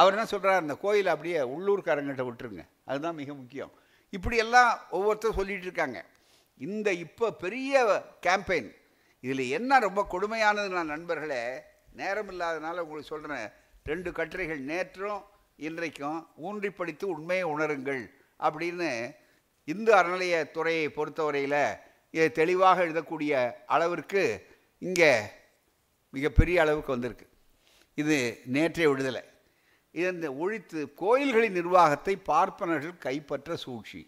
அவர் 0.00 0.14
என்ன 0.14 0.26
சொல்கிறார் 0.26 0.62
அந்த 0.62 0.74
கோயில் 0.76 1.12
அப்படியே 1.12 1.38
உள்ளூர்காரங்கிட்ட 1.52 2.24
விட்டுருங்க 2.26 2.64
அதுதான் 2.84 3.16
மிக 3.16 3.30
முக்கியம் 3.34 3.72
இப்படியெல்லாம் 4.12 4.72
ஒவ்வொருத்தரும் 4.90 5.38
சொல்லிகிட்டு 5.38 5.68
இருக்காங்க 5.68 5.98
இந்த 6.60 6.88
இப்போ 6.98 7.26
பெரிய 7.40 7.72
கேம்பெயின் 8.22 8.68
இதில் 9.24 9.44
என்ன 9.48 9.78
ரொம்ப 9.78 10.00
கொடுமையானது 10.10 10.68
நான் 10.68 10.86
நண்பர்களே 10.86 11.42
நேரம் 11.92 12.28
இல்லாதனால 12.28 12.82
உங்களுக்கு 12.82 13.12
சொல்கிறேன் 13.12 13.46
ரெண்டு 13.84 14.10
கட்டுரைகள் 14.12 14.60
நேற்றும் 14.64 15.20
இன்றைக்கும் 15.58 16.18
ஊன்றி 16.36 16.70
படித்து 16.70 17.04
உண்மையை 17.08 17.46
உணருங்கள் 17.48 18.02
அப்படின்னு 18.40 18.90
இந்து 19.68 19.92
அறநிலைய 19.94 20.36
துறையை 20.50 20.86
பொறுத்தவரையில் 20.88 22.28
தெளிவாக 22.34 22.84
எழுதக்கூடிய 22.84 23.32
அளவிற்கு 23.66 24.22
இங்கே 24.82 25.12
மிகப்பெரிய 26.14 26.60
அளவுக்கு 26.60 26.94
வந்திருக்கு 26.94 27.26
இது 27.98 28.16
நேற்றைய 28.46 28.88
விடுதலை 28.88 29.22
இதன் 29.94 30.22
ஒழித்து 30.38 30.80
கோயில்களின் 30.94 31.52
நிர்வாகத்தை 31.52 32.14
பார்ப்பனர்கள் 32.24 32.96
கைப்பற்ற 32.98 33.56
சூழ்ச்சி 33.56 34.00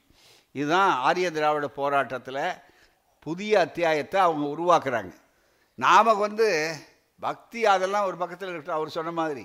இதுதான் 0.54 0.92
ஆரிய 0.98 1.26
திராவிட 1.30 1.66
போராட்டத்தில் 1.72 2.42
புதிய 3.26 3.52
அத்தியாயத்தை 3.60 4.18
அவங்க 4.20 4.44
உருவாக்குறாங்க 4.54 5.14
நாம் 5.78 6.20
வந்து 6.20 6.48
பக்தி 7.22 7.60
அதெல்லாம் 7.66 8.06
ஒரு 8.06 8.16
பக்கத்தில் 8.16 8.48
இருக்கட்டும் 8.48 8.78
அவர் 8.78 8.90
சொன்ன 8.90 9.10
மாதிரி 9.12 9.44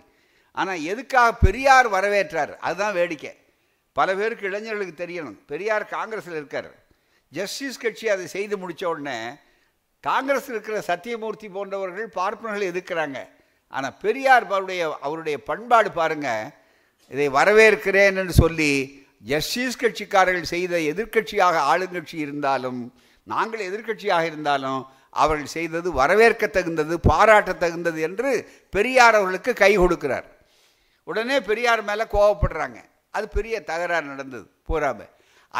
ஆனால் 0.58 0.84
எதுக்காக 0.84 1.32
பெரியார் 1.42 1.88
வரவேற்றார் 1.88 2.54
அதுதான் 2.60 2.96
வேடிக்கை 2.96 3.34
பல 3.96 4.10
பேருக்கு 4.16 4.50
இளைஞர்களுக்கு 4.50 4.96
தெரியணும் 4.96 5.38
பெரியார் 5.46 5.86
காங்கிரஸில் 5.88 6.40
இருக்கார் 6.40 6.72
ஜஸ்டிஸ் 7.32 7.82
கட்சி 7.84 8.06
அதை 8.10 8.26
செய்து 8.28 8.56
முடித்த 8.58 8.84
உடனே 8.90 9.18
காங்கிரஸில் 10.04 10.56
இருக்கிற 10.56 10.80
சத்தியமூர்த்தி 10.82 11.48
போன்றவர்கள் 11.50 12.10
பார்ப்பனர்கள் 12.10 12.72
எதிர்க்கிறாங்க 12.72 13.20
ஆனால் 13.74 13.98
பெரியார் 14.02 14.46
அவருடைய 14.48 14.84
அவருடைய 15.02 15.38
பண்பாடு 15.44 15.90
பாருங்கள் 15.92 16.52
இதை 17.12 17.28
வரவேற்கிறேன் 17.30 18.20
என்று 18.22 18.34
சொல்லி 18.34 18.72
ஜஸ்டிஸ் 19.24 19.82
கட்சிக்காரர்கள் 19.82 20.54
செய்த 20.54 20.80
எதிர்க்கட்சியாக 20.92 21.58
ஆளுங்கட்சி 21.72 22.16
இருந்தாலும் 22.18 22.82
நாங்கள் 23.28 23.68
எதிர்கட்சியாக 23.68 24.26
இருந்தாலும் 24.26 24.82
அவர்கள் 25.16 25.54
செய்தது 25.54 25.90
வரவேற்க 25.94 26.46
தகுந்தது 26.50 26.96
பாராட்ட 27.08 27.52
தகுந்தது 27.56 28.00
என்று 28.02 28.32
பெரியார் 28.74 29.18
அவர்களுக்கு 29.20 29.52
கை 29.54 29.72
கொடுக்கிறார் 29.78 30.28
உடனே 31.08 31.38
பெரியார் 31.40 31.84
மேலே 31.84 32.06
கோவப்படுறாங்க 32.12 32.80
அது 33.14 33.26
பெரிய 33.30 33.56
தகராறு 33.62 34.06
நடந்தது 34.06 34.48
பூராம 34.68 35.02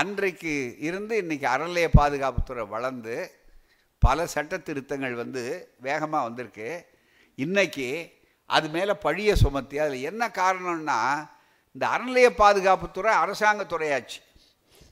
அன்றைக்கு 0.00 0.54
இருந்து 0.80 1.16
இன்றைக்கி 1.22 1.46
அறநிலைய 1.46 1.90
பாதுகாப்புத்துறை 1.94 2.64
வளர்ந்து 2.68 3.16
பல 4.04 4.26
சட்ட 4.26 4.56
திருத்தங்கள் 4.60 5.16
வந்து 5.16 5.44
வேகமாக 5.80 6.26
வந்திருக்கு 6.26 6.70
இன்றைக்கி 7.38 7.88
அது 8.50 8.68
மேலே 8.70 8.94
பழிய 9.04 9.32
சுமத்தி 9.36 9.76
அதில் 9.80 10.06
என்ன 10.06 10.24
காரணம்னா 10.36 10.98
இந்த 11.76 11.86
அறநிலைய 11.88 12.28
பாதுகாப்புத்துறை 12.36 13.14
அரசாங்கத்துறையாச்சு 13.22 14.20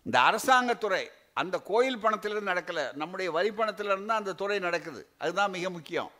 இந்த 0.05 0.17
அரசாங்கத்துறை 0.21 1.03
அந்த 1.37 1.55
கோயில் 1.61 2.01
பணத்திலிருந்து 2.03 2.51
நடக்கலை 2.51 2.83
நம்முடைய 2.93 3.29
வரி 3.31 3.51
பணத்திலிருந்து 3.51 4.09
தான் 4.11 4.21
அந்த 4.21 4.33
துறை 4.33 4.57
நடக்குது 4.59 5.01
அதுதான் 5.19 5.51
மிக 5.51 5.69
முக்கியம் 5.69 6.11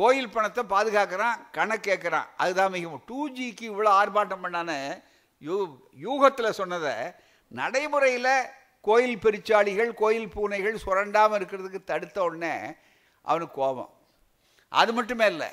கோயில் 0.00 0.30
பணத்தை 0.30 0.62
பாதுகாக்கிறான் 0.66 1.40
கணக்கு 1.52 1.86
கேட்குறான் 1.86 2.28
அதுதான் 2.36 2.72
மிகவும் 2.72 3.02
டூ 3.08 3.20
ஜிக்கு 3.28 3.64
இவ்வளோ 3.64 3.92
ஆர்ப்பாட்டம் 3.94 4.44
பண்ணானே 4.44 4.78
யூ 5.42 5.56
யூகத்தில் 5.98 6.56
சொன்னதை 6.58 6.94
நடைமுறையில் 7.52 8.32
கோயில் 8.84 9.18
பெருச்சாளிகள் 9.18 9.90
கோயில் 9.94 10.28
பூனைகள் 10.28 10.82
சுரண்டாமல் 10.84 11.38
இருக்கிறதுக்கு 11.38 11.80
தடுத்த 11.84 12.18
உடனே 12.24 12.54
அவனுக்கு 13.24 13.54
கோபம் 13.54 13.92
அது 14.72 14.90
மட்டுமே 14.92 15.26
இல்லை 15.26 15.50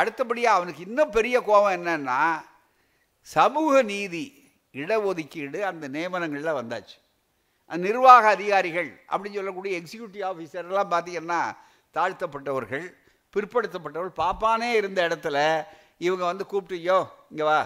அடுத்தபடியாக 0.00 0.56
அவனுக்கு 0.58 0.82
இன்னும் 0.82 1.10
பெரிய 1.10 1.36
கோபம் 1.40 1.76
என்னன்னா 1.78 2.20
சமூக 3.28 3.82
நீதி 3.84 4.24
இடஒதுக்கீடு 4.74 5.60
அந்த 5.62 5.84
நியமனங்களில் 5.88 6.58
வந்தாச்சு 6.58 6.96
நிர்வாக 7.70 8.24
அதிகாரிகள் 8.28 8.90
அப்படின்னு 9.10 9.38
சொல்லக்கூடிய 9.38 9.72
எக்ஸிக்யூட்டிவ் 9.80 10.24
ஆஃபீஸர்லாம் 10.24 10.92
பார்த்திங்கன்னா 10.92 11.40
தாழ்த்தப்பட்டவர்கள் 11.94 12.86
பிற்படுத்தப்பட்டவர்கள் 13.34 14.18
பாப்பானே 14.20 14.70
இருந்த 14.72 15.00
இடத்துல 15.08 15.38
இவங்க 15.98 16.24
வந்து 16.24 16.44
கூப்பிட்டு 16.46 16.76
யோ 16.84 16.98
இங்கே 17.30 17.44
வா 17.44 17.60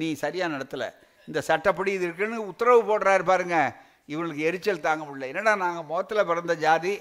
நீ 0.00 0.06
சரியாக 0.14 0.52
நடத்தலை 0.52 0.88
இந்த 1.28 1.40
சட்டப்படி 1.40 1.90
இது 1.92 2.06
இருக்குன்னு 2.06 2.38
உத்தரவு 2.46 2.80
போடுறாரு 2.82 3.24
பாருங்க 3.24 3.58
இவங்களுக்கு 4.08 4.42
எரிச்சல் 4.44 4.84
தாங்க 4.84 5.04
முடியல 5.04 5.30
என்னடா 5.32 5.54
நாங்கள் 5.56 5.86
முகத்தில் 5.86 6.26
பிறந்த 6.26 6.54
ஜாதி 6.56 6.94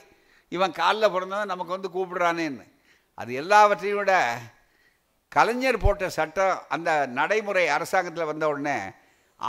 இவன் 0.52 0.74
காலில் 0.74 1.12
பிறந்தவன் 1.12 1.52
நமக்கு 1.54 1.76
வந்து 1.76 1.90
கூப்பிடுறானேன்னு 1.90 2.66
அது 3.18 3.34
எல்லாவற்றையும் 3.34 4.00
விட 4.00 4.14
கலைஞர் 5.32 5.84
போட்ட 5.84 6.08
சட்டம் 6.10 6.60
அந்த 6.70 6.90
நடைமுறை 7.14 7.66
அரசாங்கத்தில் 7.68 8.30
வந்த 8.30 8.46
உடனே 8.48 8.78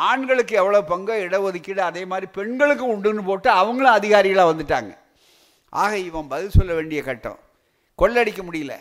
ஆண்களுக்கு 0.00 0.54
எவ்வளோ 0.56 0.80
பங்கோ 0.82 1.14
இடஒதுக்கீடு 1.24 1.82
அதே 1.82 2.02
மாதிரி 2.04 2.26
பெண்களுக்கு 2.32 2.84
உண்டுன்னு 2.86 3.22
போட்டு 3.22 3.48
அவங்களும் 3.52 3.96
அதிகாரிகளாக 3.98 4.50
வந்துட்டாங்க 4.52 4.92
ஆக 5.72 5.92
இவன் 6.00 6.28
பதில் 6.28 6.56
சொல்ல 6.56 6.72
வேண்டிய 6.74 7.00
கட்டம் 7.02 7.40
கொள்ளடிக்க 7.98 8.40
முடியல 8.42 8.74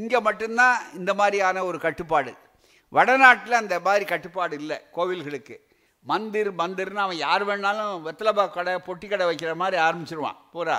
இங்கே 0.00 0.18
மட்டும்தான் 0.20 0.78
இந்த 0.94 1.10
மாதிரியான 1.14 1.64
ஒரு 1.64 1.78
கட்டுப்பாடு 1.78 2.32
வடநாட்டில் 2.92 3.60
அந்த 3.60 3.74
மாதிரி 3.80 4.04
கட்டுப்பாடு 4.04 4.54
இல்லை 4.54 4.78
கோவில்களுக்கு 4.92 5.56
மந்திர் 6.04 6.50
மந்திர்னு 6.52 7.02
அவன் 7.02 7.18
யார் 7.18 7.44
வேணாலும் 7.44 8.00
வெத்தலைபா 8.06 8.44
கடை 8.48 8.72
பொட்டி 8.86 9.06
கடை 9.08 9.26
வைக்கிற 9.26 9.52
மாதிரி 9.54 9.76
ஆரம்பிச்சிருவான் 9.82 10.40
பூரா 10.52 10.78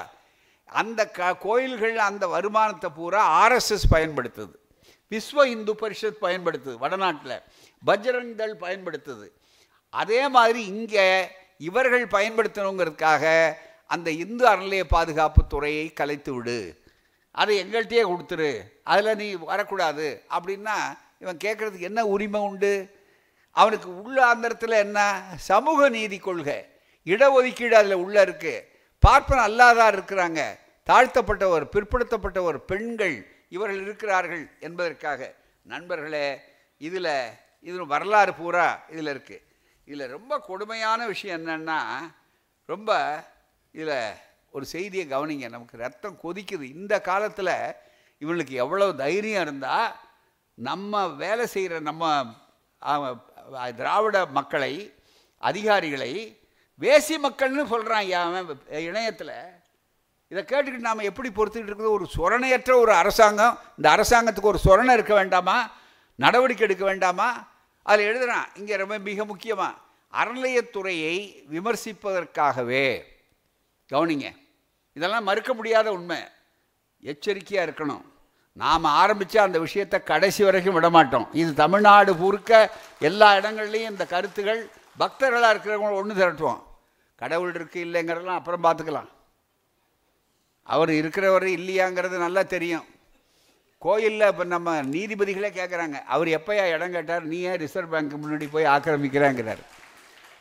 அந்த 0.70 1.02
க 1.12 1.32
கோயில்களில் 1.42 2.08
அந்த 2.08 2.26
வருமானத்தை 2.28 2.90
பூரா 2.92 3.22
ஆர்எஸ்எஸ் 3.40 3.88
பயன்படுத்துது 3.94 4.54
விஸ்வ 5.12 5.46
இந்து 5.50 5.74
பரிஷத் 5.82 6.22
பயன்படுத்துது 6.22 6.76
வடநாட்டில் 6.78 7.36
பஜ்ரங் 7.84 8.34
தள் 8.36 8.58
பயன்படுத்துது 8.58 9.28
அதே 9.94 10.22
மாதிரி 10.28 10.62
இங்கே 10.74 11.06
இவர்கள் 11.60 12.06
பயன்படுத்தணுங்கிறதுக்காக 12.16 13.26
அந்த 13.90 14.10
இந்து 14.18 14.44
அறநிலைய 14.48 14.84
பாதுகாப்பு 14.88 15.42
துறையை 15.48 15.86
கலைத்து 15.94 16.32
விடு 16.34 16.58
அதை 17.36 17.54
எங்கள்கிட்டயே 17.60 18.04
கொடுத்துரு 18.06 18.52
அதில் 18.84 19.18
நீ 19.18 19.28
வரக்கூடாது 19.44 20.08
அப்படின்னா 20.32 20.78
இவன் 21.20 21.44
கேட்குறதுக்கு 21.44 21.90
என்ன 21.90 22.02
உரிமை 22.06 22.42
உண்டு 22.42 22.74
அவனுக்கு 23.56 23.90
உள்ள 24.02 24.18
அந்தரத்தில் 24.26 24.76
என்ன 24.78 25.00
சமூக 25.48 25.90
நீதி 25.90 26.18
கொள்கை 26.20 26.60
இடஒதுக்கீடு 27.08 27.76
அதில் 27.76 28.02
உள்ளே 28.04 28.20
இருக்குது 28.22 28.66
பார்ப்பன 29.04 29.42
அல்லாதார் 29.42 29.96
இருக்கிறாங்க 29.96 30.42
தாழ்த்தப்பட்டவர் 30.88 31.66
பிற்படுத்தப்பட்டவர் 31.68 32.60
பெண்கள் 32.66 33.16
இவர்கள் 33.48 33.82
இருக்கிறார்கள் 33.82 34.44
என்பதற்காக 34.60 35.22
நண்பர்களே 35.66 36.28
இதில் 36.82 37.12
இதில் 37.66 37.92
வரலாறு 37.92 38.32
பூரா 38.34 38.68
இதில் 38.90 39.12
இருக்குது 39.12 39.44
இதில் 39.88 40.08
ரொம்ப 40.08 40.34
கொடுமையான 40.40 41.00
விஷயம் 41.08 41.38
என்னென்னா 41.40 41.80
ரொம்ப 42.70 42.92
இதில் 43.76 43.98
ஒரு 44.54 44.66
செய்தியை 44.66 45.06
கவனிங்க 45.08 45.48
நமக்கு 45.50 45.78
ரத்தம் 45.78 46.22
கொதிக்குது 46.24 46.66
இந்த 46.72 46.96
காலத்தில் 47.02 47.56
இவனுக்கு 48.22 48.54
எவ்வளோ 48.56 48.88
தைரியம் 48.96 49.42
இருந்தால் 49.42 49.96
நம்ம 50.58 51.08
வேலை 51.16 51.46
செய்கிற 51.48 51.80
நம்ம 51.80 52.04
திராவிட 53.76 54.18
மக்களை 54.30 54.74
அதிகாரிகளை 55.44 56.12
வேசி 56.82 57.16
மக்கள்னு 57.18 57.66
சொல்கிறான் 57.68 58.12
அவன் 58.22 58.62
இணையத்தில் 58.82 59.36
இதை 60.32 60.42
கேட்டுக்கிட்டு 60.44 60.90
நாம் 60.90 61.08
எப்படி 61.08 61.30
பொறுத்துக்கிட்டு 61.30 61.72
இருக்கிறது 61.72 61.98
ஒரு 61.98 62.06
சொரணையற்ற 62.16 62.72
ஒரு 62.76 62.94
அரசாங்கம் 62.94 63.58
இந்த 63.78 63.88
அரசாங்கத்துக்கு 63.90 64.52
ஒரு 64.54 64.62
சொரணை 64.66 64.94
இருக்க 64.94 65.14
வேண்டாமா 65.14 65.58
நடவடிக்கை 66.20 66.66
எடுக்க 66.66 66.86
வேண்டாமா 66.86 67.28
அதில் 67.86 68.10
எழுதுகிறான் 68.10 68.48
இங்கே 68.56 68.76
ரொம்ப 68.76 68.98
மிக 69.00 69.26
முக்கியமாக 69.26 69.80
அறநிலையத்துறையை 70.14 71.16
விமர்சிப்பதற்காகவே 71.50 72.88
கவனிங்க 73.90 74.28
இதெல்லாம் 74.98 75.24
மறுக்க 75.24 75.52
முடியாத 75.54 75.88
உண்மை 75.94 76.20
எச்சரிக்கையாக 77.04 77.66
இருக்கணும் 77.68 78.04
நாம் 78.58 78.86
ஆரம்பித்த 78.96 79.42
அந்த 79.42 79.60
விஷயத்தை 79.60 79.98
கடைசி 80.04 80.42
வரைக்கும் 80.44 80.78
விடமாட்டோம் 80.78 81.28
இது 81.34 81.50
தமிழ்நாடு 81.54 82.12
பூர்க்க 82.16 82.70
எல்லா 83.02 83.30
இடங்கள்லையும் 83.40 83.94
இந்த 83.94 84.06
கருத்துகள் 84.06 84.62
பக்தர்களாக 85.00 85.54
இருக்கிறவங்க 85.54 86.02
ஒன்று 86.02 86.20
திரட்டுவோம் 86.20 86.62
கடவுள் 87.22 87.54
இருக்குது 87.54 87.86
இல்லைங்கிறதெல்லாம் 87.86 88.40
அப்புறம் 88.40 88.64
பார்த்துக்கலாம் 88.64 89.10
அவர் 90.68 90.92
இருக்கிறவர் 90.94 91.48
இல்லையாங்கிறது 91.58 92.18
நல்லா 92.18 92.44
தெரியும் 92.46 92.86
கோயிலில் 93.84 94.28
இப்போ 94.28 94.46
நம்ம 94.48 94.74
நீதிபதிகளே 94.90 95.50
கேட்குறாங்க 95.52 95.98
அவர் 96.08 96.30
எப்போயா 96.36 96.66
இடம் 96.74 96.94
கேட்டார் 96.94 97.24
நீ 97.26 97.40
ஏன் 97.50 97.60
ரிசர்வ் 97.60 97.94
பேங்க் 97.94 98.22
முன்னாடி 98.22 98.48
போய் 98.50 98.72
ஆக்கிரமிக்கிறாங்கிறார் 98.74 99.64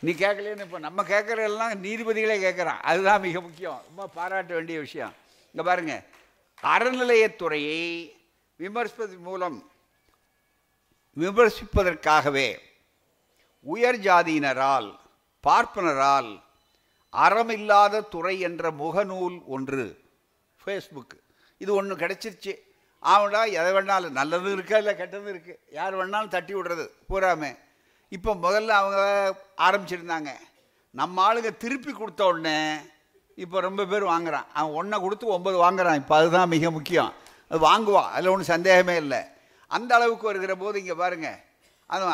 நீ 0.02 0.12
கேட்கலன்னு 0.14 0.66
இப்போ 0.66 0.78
நம்ம 0.78 1.00
கேட்குறதெல்லாம் 1.04 1.74
நீதிபதிகளே 1.82 2.36
கேட்குறான் 2.40 2.80
அதுதான் 2.82 3.22
மிக 3.22 3.40
முக்கியம் 3.40 3.80
ரொம்ப 3.88 4.06
பாராட்ட 4.14 4.52
வேண்டிய 4.54 4.78
விஷயம் 4.80 5.14
இங்கே 5.54 5.64
பாருங்கள் 5.64 6.02
அறநிலையத்துறையை 6.62 7.82
விமர்சிப்பது 8.60 9.16
மூலம் 9.20 9.58
விமர்சிப்பதற்காகவே 11.16 12.48
உயர் 13.66 14.00
ஜாதியினரால் 14.00 14.88
பார்ப்பனரால் 15.44 16.30
அறமில்லாத 17.12 18.04
துறை 18.08 18.34
என்ற 18.40 18.70
முகநூல் 18.78 19.38
ஒன்று 19.46 19.84
ஃபேஸ்புக் 20.60 21.16
இது 21.60 21.70
ஒன்று 21.74 21.94
கிடச்சிருச்சு 21.96 22.52
ஆமாடா 23.02 23.40
எதை 23.56 23.70
வேணாலும் 23.72 24.16
நல்லதும் 24.18 24.54
இருக்கா 24.54 24.76
இல்லை 24.82 24.94
கெட்டதும் 24.94 25.32
இருக்குது 25.32 25.58
யார் 25.70 25.94
வேணாலும் 25.94 26.34
தட்டி 26.34 26.52
விடுறது 26.54 26.84
பூராமே 27.08 27.52
இப்போ 28.12 28.30
முதல்ல 28.42 28.72
அவங்க 28.80 28.98
ஆரம்பிச்சிருந்தாங்க 29.66 30.32
நம்ம 30.94 31.22
ஆளுங்க 31.22 31.50
திருப்பி 31.56 31.92
கொடுத்த 31.92 32.22
உடனே 32.24 32.58
இப்போ 33.38 33.58
ரொம்ப 33.60 33.82
பேர் 33.84 34.04
வாங்குறான் 34.04 34.48
அவன் 34.52 34.74
ஒன்றை 34.74 34.96
கொடுத்து 35.00 35.34
ஒம்பது 35.36 35.58
வாங்குறான் 35.58 36.00
இப்போ 36.00 36.14
அதுதான் 36.16 36.52
மிக 36.54 36.70
முக்கியம் 36.70 37.12
அது 37.50 37.60
வாங்குவான் 37.60 38.10
அதில் 38.12 38.32
ஒன்றும் 38.32 38.52
சந்தேகமே 38.54 38.96
இல்லை 38.96 39.20
அந்த 39.70 39.90
அளவுக்கு 39.94 40.28
வருகிற 40.30 40.54
போது 40.56 40.76
இங்கே 40.82 40.96
பாருங்கள் 40.96 41.38
அது 41.90 42.04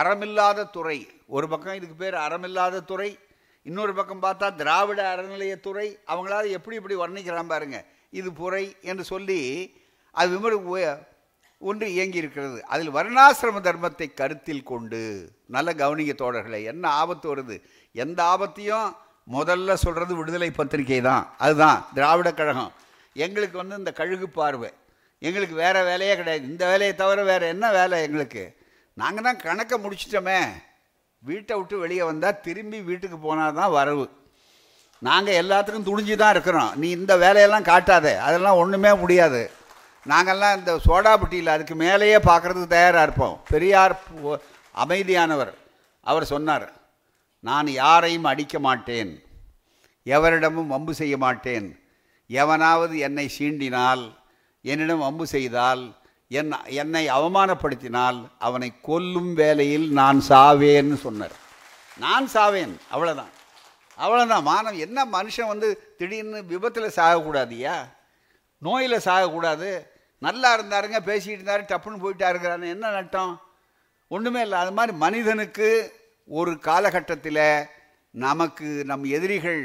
அறமில்லாத 0.00 0.66
துறை 0.70 0.98
ஒரு 1.28 1.46
பக்கம் 1.48 1.76
இதுக்கு 1.76 1.96
பேர் 1.96 2.16
அறமில்லாத 2.24 2.82
துறை 2.82 3.10
இன்னொரு 3.66 3.92
பக்கம் 3.94 4.24
பார்த்தா 4.24 4.46
திராவிட 4.54 5.00
அறநிலையத்துறை 5.12 5.86
அவங்களால 6.08 6.50
எப்படி 6.50 6.76
இப்படி 6.76 6.96
வர்ணிக்கிறான் 6.96 7.52
பாருங்கள் 7.52 7.86
இது 8.12 8.28
புரை 8.32 8.64
என்று 8.82 9.04
சொல்லி 9.04 9.40
அது 10.18 10.30
விமர் 10.34 10.56
ஒன்று 11.60 11.86
இயங்கி 11.90 12.20
இருக்கிறது 12.22 12.58
அதில் 12.68 12.90
வர்ணாசிரம 12.90 13.60
தர்மத்தை 13.60 14.06
கருத்தில் 14.12 14.64
கொண்டு 14.64 15.00
நல்ல 15.48 15.68
கவனிக்க 15.74 16.12
தோழர்களை 16.14 16.60
என்ன 16.64 16.84
ஆபத்து 16.98 17.26
வருது 17.28 17.56
எந்த 17.94 18.20
ஆபத்தையும் 18.24 18.88
முதல்ல 19.28 19.74
சொல்கிறது 19.76 20.12
விடுதலை 20.16 20.50
பத்திரிகை 20.52 21.00
தான் 21.00 21.24
அதுதான் 21.38 21.80
திராவிட 21.94 22.28
கழகம் 22.32 22.70
எங்களுக்கு 23.16 23.56
வந்து 23.58 23.80
இந்த 23.80 23.92
கழுகு 23.92 24.28
பார்வை 24.30 24.70
எங்களுக்கு 25.22 25.54
வேறு 25.54 25.80
வேலையே 25.84 26.14
கிடையாது 26.14 26.44
இந்த 26.48 26.64
வேலையை 26.66 26.94
தவிர 26.94 27.22
வேறு 27.24 27.46
என்ன 27.48 27.66
வேலை 27.72 27.98
எங்களுக்கு 28.02 28.44
நாங்கள் 28.96 29.26
தான் 29.26 29.42
கணக்கை 29.42 29.76
முடிச்சிட்டோமே 29.78 30.40
வீட்டை 31.22 31.54
விட்டு 31.56 31.76
வெளியே 31.78 32.04
வந்தால் 32.04 32.40
திரும்பி 32.40 32.78
வீட்டுக்கு 32.82 33.18
போனால் 33.18 33.58
தான் 33.58 33.74
வரவு 33.76 34.06
நாங்கள் 35.02 35.38
எல்லாத்துக்கும் 35.40 35.88
துணிஞ்சு 35.88 36.14
தான் 36.16 36.34
இருக்கிறோம் 36.34 36.70
நீ 36.74 36.86
இந்த 36.96 37.14
வேலையெல்லாம் 37.16 37.68
காட்டாத 37.68 38.06
அதெல்லாம் 38.22 38.60
ஒன்றுமே 38.62 38.92
முடியாது 39.00 39.42
நாங்கள்லாம் 40.06 40.58
இந்த 40.58 40.72
சோடாபுட்டியில் 40.84 41.54
அதுக்கு 41.54 41.74
மேலேயே 41.76 42.18
பார்க்குறதுக்கு 42.22 42.74
தயாராக 42.74 43.06
இருப்போம் 43.06 43.36
பெரியார் 43.50 43.94
அமைதியானவர் 44.74 45.52
அவர் 46.06 46.24
சொன்னார் 46.24 46.66
நான் 47.44 47.68
யாரையும் 47.74 48.28
அடிக்க 48.28 48.56
மாட்டேன் 48.58 49.10
எவரிடமும் 50.06 50.72
வம்பு 50.74 50.92
செய்ய 50.94 51.14
மாட்டேன் 51.16 51.66
எவனாவது 52.30 52.94
என்னை 52.98 53.26
சீண்டினால் 53.36 54.04
என்னிடம் 54.64 55.04
வம்பு 55.04 55.26
செய்தால் 55.26 55.82
என் 56.30 56.50
என்னை 56.74 57.04
அவமானப்படுத்தினால் 57.08 58.18
அவனை 58.38 58.68
கொல்லும் 58.82 59.32
வேலையில் 59.34 59.86
நான் 59.92 60.18
சாவேன்னு 60.28 60.96
சொன்னார் 60.96 61.36
நான் 61.96 62.26
சாவேன் 62.34 62.74
அவ்வளோதான் 62.90 63.32
அவ்வளோதான் 63.98 64.44
மானம் 64.44 64.76
என்ன 64.78 64.98
மனுஷன் 65.12 65.52
வந்து 65.52 65.68
திடீர்னு 65.98 66.40
விபத்தில் 66.46 66.96
சாகக்கூடாதியா 66.96 67.76
நோயில் 68.62 69.04
சாகக்கூடாது 69.06 69.70
நல்லா 70.22 70.48
இருந்தாருங்க 70.56 71.00
பேசிகிட்டு 71.00 71.38
இருந்தாரு 71.38 71.64
டப்புன்னு 71.64 72.02
போயிட்டாருங்கிறான்னு 72.04 72.72
என்ன 72.72 72.90
நட்டம் 72.90 73.32
ஒன்றுமே 74.10 74.40
இல்லை 74.40 74.58
அது 74.58 74.72
மாதிரி 74.72 74.92
மனிதனுக்கு 74.96 75.68
ஒரு 76.28 76.52
காலகட்டத்தில் 76.58 77.44
நமக்கு 78.14 78.68
நம் 78.84 79.04
எதிரிகள் 79.10 79.62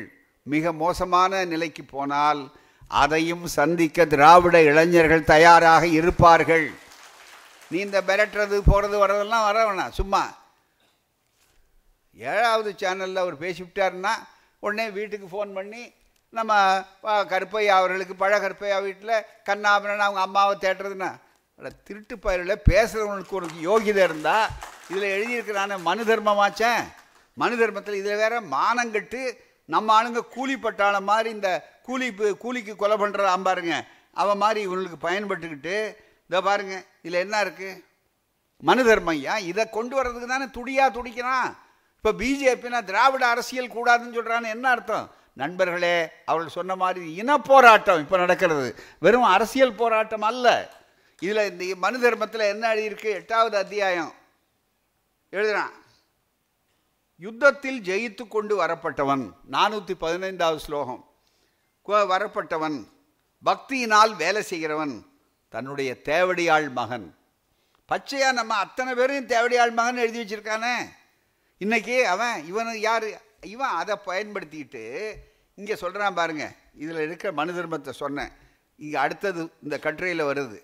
மிக 0.46 0.74
மோசமான 0.74 1.44
நிலைக்கு 1.46 1.84
போனால் 1.86 2.42
அதையும் 2.92 3.46
சந்திக்க 3.50 4.06
திராவிட 4.06 4.58
இளைஞர்கள் 4.62 5.24
தயாராக 5.26 5.84
இருப்பார்கள் 5.92 6.66
நீ 7.72 7.78
இந்த 7.80 8.00
மிரட்டுறது 8.02 8.58
போகிறது 8.62 8.96
வர்றதெல்லாம் 8.98 9.46
வர 9.46 9.60
வேணாம் 9.66 9.98
சும்மா 10.00 10.24
ஏழாவது 12.18 12.72
சேனலில் 12.74 13.24
அவர் 13.24 13.38
பேசிவிட்டாருன்னா 13.38 14.14
உடனே 14.64 14.86
வீட்டுக்கு 14.90 15.28
ஃபோன் 15.28 15.52
பண்ணி 15.54 15.84
நம்ம 16.34 16.54
கருப்பையா 17.32 17.74
அவர்களுக்கு 17.80 18.16
பழ 18.16 18.34
கருப்பையா 18.38 18.78
வீட்டில் 18.82 19.16
கண்ணாபரன் 19.46 20.06
அவங்க 20.06 20.22
அம்மாவை 20.22 20.54
தேட்டுறதுன்னா 20.58 21.12
திருட்டு 21.84 22.16
பயிரில் 22.18 22.64
பேசுகிறவங்களுக்கு 22.70 23.38
ஒரு 23.40 23.48
யோகிதை 23.62 24.02
இருந்தால் 24.04 24.48
இதில் 24.88 25.14
எழுதியிருக்கிற 25.16 25.58
நான் 25.64 25.86
மனு 25.86 26.04
தர்மமாச்சேன் 26.04 26.82
மனு 27.38 27.56
தர்மத்தில் 27.56 28.00
இதில் 28.00 28.22
வேற 28.24 28.36
மானங்கட்டு 28.54 29.22
நம்ம 29.70 29.94
ஆளுங்க 29.94 30.22
கூலிப்பட்டான 30.34 31.02
மாதிரி 31.02 31.30
இந்த 31.30 31.50
கூலி 31.82 32.08
கூலிக்கு 32.40 32.74
கொலை 32.76 32.96
பண்ணுற 32.98 33.30
அம்பாருங்க 33.34 33.76
அவன் 34.16 34.38
மாதிரி 34.38 34.60
இவங்களுக்கு 34.66 35.00
பயன்பட்டுக்கிட்டு 35.06 35.76
இதை 36.30 36.40
பாருங்க 36.42 36.76
இதில் 37.02 37.24
என்ன 37.24 37.38
இருக்குது 37.44 37.80
மனு 38.64 38.84
தர்மம் 38.84 39.16
ஐயா 39.16 39.36
இதை 39.48 39.64
கொண்டு 39.70 39.94
வர்றதுக்கு 39.96 40.28
தானே 40.28 40.48
துடியாக 40.52 40.96
துடிக்கிறான் 40.98 41.50
இப்போ 41.96 42.12
பிஜேபினா 42.20 42.80
திராவிட 42.84 43.24
அரசியல் 43.28 43.76
கூடாதுன்னு 43.76 44.18
சொல்கிறான்னு 44.18 44.50
என்ன 44.50 44.66
அர்த்தம் 44.70 45.06
நண்பர்களே 45.38 45.96
அவர்கள் 46.26 46.56
சொன்ன 46.56 46.74
மாதிரி 46.76 47.06
இன 47.14 47.38
போராட்டம் 47.42 48.02
இப்போ 48.02 48.18
நடக்கிறது 48.18 48.66
வெறும் 49.00 49.30
அரசியல் 49.30 49.76
போராட்டம் 49.76 50.22
அல்ல 50.22 50.48
இதில் 51.22 51.48
இந்த 51.50 51.64
மனு 51.76 51.98
தர்மத்தில் 52.00 52.52
என்ன 52.52 52.66
எழுதியிருக்கு 52.74 53.10
எட்டாவது 53.12 53.56
அத்தியாயம் 53.58 54.12
எழுதுறான் 55.34 55.74
யுத்தத்தில் 57.22 57.80
ஜெயித்து 57.82 58.24
கொண்டு 58.28 58.54
வரப்பட்டவன் 58.56 59.24
நானூற்றி 59.52 59.94
பதினைந்தாவது 59.96 60.60
ஸ்லோகம் 60.60 61.02
வரப்பட்டவன் 62.10 62.78
பக்தியினால் 63.44 64.14
வேலை 64.16 64.42
செய்கிறவன் 64.44 64.96
தன்னுடைய 65.54 65.90
தேவடியாள் 66.04 66.68
மகன் 66.72 67.08
பச்சையாக 67.90 68.34
நம்ம 68.34 68.54
அத்தனை 68.56 68.92
பேரும் 68.94 69.28
தேவடியாள் 69.28 69.74
மகன் 69.74 69.98
எழுதி 69.98 70.20
வச்சுருக்கானே 70.22 70.76
இன்றைக்கி 71.62 71.96
அவன் 72.04 72.38
இவன் 72.46 72.72
யார் 72.80 73.08
இவன் 73.46 73.76
அதை 73.76 73.96
பயன்படுத்திக்கிட்டு 74.06 74.84
இங்கே 75.58 75.76
சொல்கிறான் 75.76 76.18
பாருங்கள் 76.18 76.54
இதில் 76.76 77.04
இருக்கிற 77.04 77.30
மனு 77.32 77.54
தர்மத்தை 77.54 77.94
சொன்னேன் 77.96 78.32
இங்கே 78.80 78.98
அடுத்தது 78.98 79.42
இந்த 79.64 79.76
கட்டுரையில் 79.78 80.24
வருது 80.24 80.60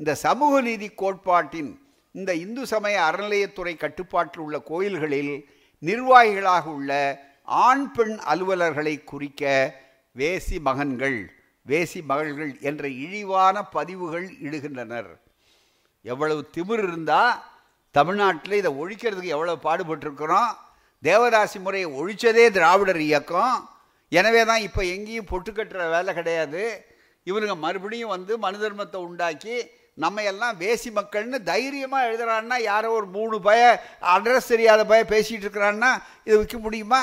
இந்த 0.00 0.12
சமூக 0.22 0.54
நீதி 0.60 0.88
கோட்பாட்டின் 0.94 1.72
இந்த 2.14 2.30
இந்து 2.34 2.62
சமய 2.66 2.96
அறநிலையத்துறை 3.04 3.74
கட்டுப்பாட்டில் 3.76 4.42
உள்ள 4.42 4.58
கோயில்களில் 4.62 5.34
நிர்வாகிகளாக 5.82 6.66
உள்ள 6.70 6.92
ஆண் 7.62 7.86
பெண் 7.90 8.14
அலுவலர்களை 8.24 8.94
குறிக்க 9.04 9.44
வேசி 10.16 10.58
மகன்கள் 10.60 11.18
வேசி 11.66 12.00
மகள்கள் 12.02 12.52
என்ற 12.60 12.84
இழிவான 12.98 13.56
பதிவுகள் 13.68 14.26
இடுகின்றனர் 14.40 15.10
எவ்வளவு 16.04 16.40
திமிர் 16.56 16.84
இருந்தால் 16.84 17.34
தமிழ்நாட்டில் 17.94 18.58
இதை 18.58 18.72
ஒழிக்கிறதுக்கு 18.78 19.34
எவ்வளோ 19.36 19.56
பாடுபட்டிருக்கிறோம் 19.62 20.52
தேவதாசி 21.04 21.58
முறையை 21.60 21.88
ஒழிச்சதே 21.98 22.44
திராவிடர் 22.50 23.00
இயக்கம் 23.02 23.56
எனவே 24.12 24.42
தான் 24.44 24.64
இப்போ 24.66 24.82
எங்கேயும் 24.86 25.30
பொட்டு 25.30 25.50
கட்டுற 25.52 25.86
வேலை 25.90 26.12
கிடையாது 26.14 26.62
இவனுங்க 27.26 27.56
மறுபடியும் 27.58 28.14
வந்து 28.14 28.32
மனு 28.38 28.58
தர்மத்தை 28.58 28.98
உண்டாக்கி 29.02 29.56
நம்ம 29.98 30.22
எல்லாம் 30.22 30.56
வேசி 30.58 30.88
மக்கள்னு 30.90 31.38
தைரியமாக 31.42 32.06
எழுதுறான்னா 32.08 32.56
யாரோ 32.62 32.88
ஒரு 32.90 33.06
மூணு 33.08 33.36
பய 33.40 33.60
அட்ரஸ் 34.14 34.50
தெரியாத 34.52 34.80
பய 34.84 35.02
பேசிகிட்டு 35.04 35.44
இருக்கிறான்னா 35.46 35.90
இதை 36.26 36.36
விற்க 36.38 36.58
முடியுமா 36.58 37.02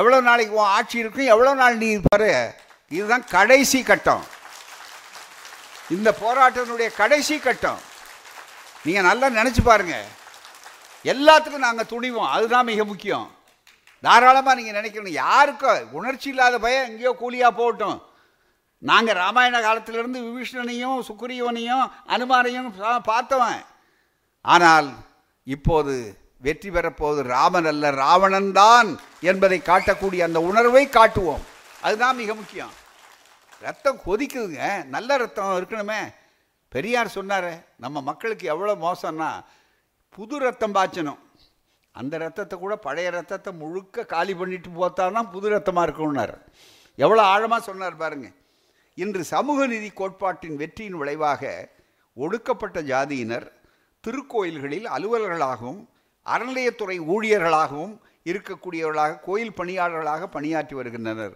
எவ்வளோ 0.00 0.18
நாளைக்கு 0.20 0.54
உன் 0.54 0.74
ஆட்சி 0.76 0.96
இருக்கும் 0.98 1.32
எவ்வளோ 1.34 1.52
நாள் 1.54 1.76
நீ 1.76 1.90
பாரு 2.06 2.30
இதுதான் 2.90 3.26
கடைசி 3.30 3.80
கட்டம் 3.82 4.24
இந்த 5.90 6.10
போராட்டத்தினுடைய 6.20 6.88
கடைசி 6.96 7.36
கட்டம் 7.38 7.82
நீங்கள் 8.84 9.08
நல்லா 9.08 9.28
நினச்சி 9.30 9.62
பாருங்கள் 9.62 10.06
எல்லாத்துக்கும் 11.06 11.66
நாங்கள் 11.66 11.90
துணிவோம் 11.90 12.32
அதுதான் 12.32 12.68
மிக 12.68 12.84
முக்கியம் 12.84 13.26
தாராளமாக 14.04 14.56
நீங்கள் 14.58 14.78
நினைக்கணும் 14.78 15.18
யாருக்கோ 15.22 15.72
உணர்ச்சி 15.92 16.28
இல்லாத 16.28 16.58
பயம் 16.58 16.86
எங்கேயோ 16.88 17.12
கூலியாக 17.14 17.52
போகட்டும் 17.52 17.98
நாங்கள் 18.82 19.18
ராமாயண 19.18 19.56
காலத்திலிருந்து 19.60 20.20
விபீஷ்ணனையும் 20.26 20.98
சுக்ரீவனையும் 21.08 21.84
அனுமானையும் 22.08 22.70
பார்த்தவன் 23.08 23.60
ஆனால் 24.44 24.88
இப்போது 25.46 25.94
வெற்றி 26.42 26.70
பெறப்போது 26.70 27.20
ராமன் 27.28 27.68
அல்ல 27.70 27.90
ராவணன் 27.96 28.50
தான் 28.54 28.88
என்பதை 29.22 29.58
காட்டக்கூடிய 29.62 30.22
அந்த 30.24 30.40
உணர்வை 30.40 30.84
காட்டுவோம் 30.88 31.44
அதுதான் 31.82 32.20
மிக 32.20 32.34
முக்கியம் 32.34 32.74
ரத்தம் 33.62 34.00
கொதிக்குதுங்க 34.06 34.64
நல்ல 34.86 35.10
ரத்தம் 35.16 35.58
இருக்கணுமே 35.58 36.00
பெரியார் 36.72 37.14
சொன்னார் 37.14 37.52
நம்ம 37.76 38.02
மக்களுக்கு 38.02 38.46
எவ்வளோ 38.48 38.74
மோசம்னா 38.78 39.30
புது 40.16 40.36
ரத்தம் 40.38 40.74
பாய்ச்சணும் 40.76 41.20
அந்த 41.94 42.14
ரத்தத்தை 42.18 42.56
கூட 42.58 42.74
பழைய 42.78 43.08
ரத்தத்தை 43.10 43.50
முழுக்க 43.54 44.04
காலி 44.06 44.34
பண்ணிட்டு 44.34 44.70
போத்தால் 44.70 45.16
தான் 45.18 45.30
புது 45.30 45.46
ரத்தமாக 45.48 45.84
இருக்கும்னார் 45.86 46.34
எவ்வளோ 46.98 47.22
ஆழமாக 47.32 47.60
சொன்னார் 47.62 47.96
பாருங்கள் 47.96 48.34
இன்று 48.98 49.22
சமூக 49.26 49.66
நிதி 49.66 49.90
கோட்பாட்டின் 49.92 50.56
வெற்றியின் 50.56 50.98
விளைவாக 50.98 51.42
ஒடுக்கப்பட்ட 52.16 52.80
ஜாதியினர் 52.82 53.46
திருக்கோயில்களில் 54.04 54.86
அலுவலர்களாகவும் 54.88 55.80
அறநிலையத்துறை 56.26 56.98
ஊழியர்களாகவும் 57.08 57.94
இருக்கக்கூடியவர்களாக 58.26 59.20
கோயில் 59.20 59.56
பணியாளர்களாக 59.58 60.28
பணியாற்றி 60.28 60.74
வருகின்றனர் 60.74 61.34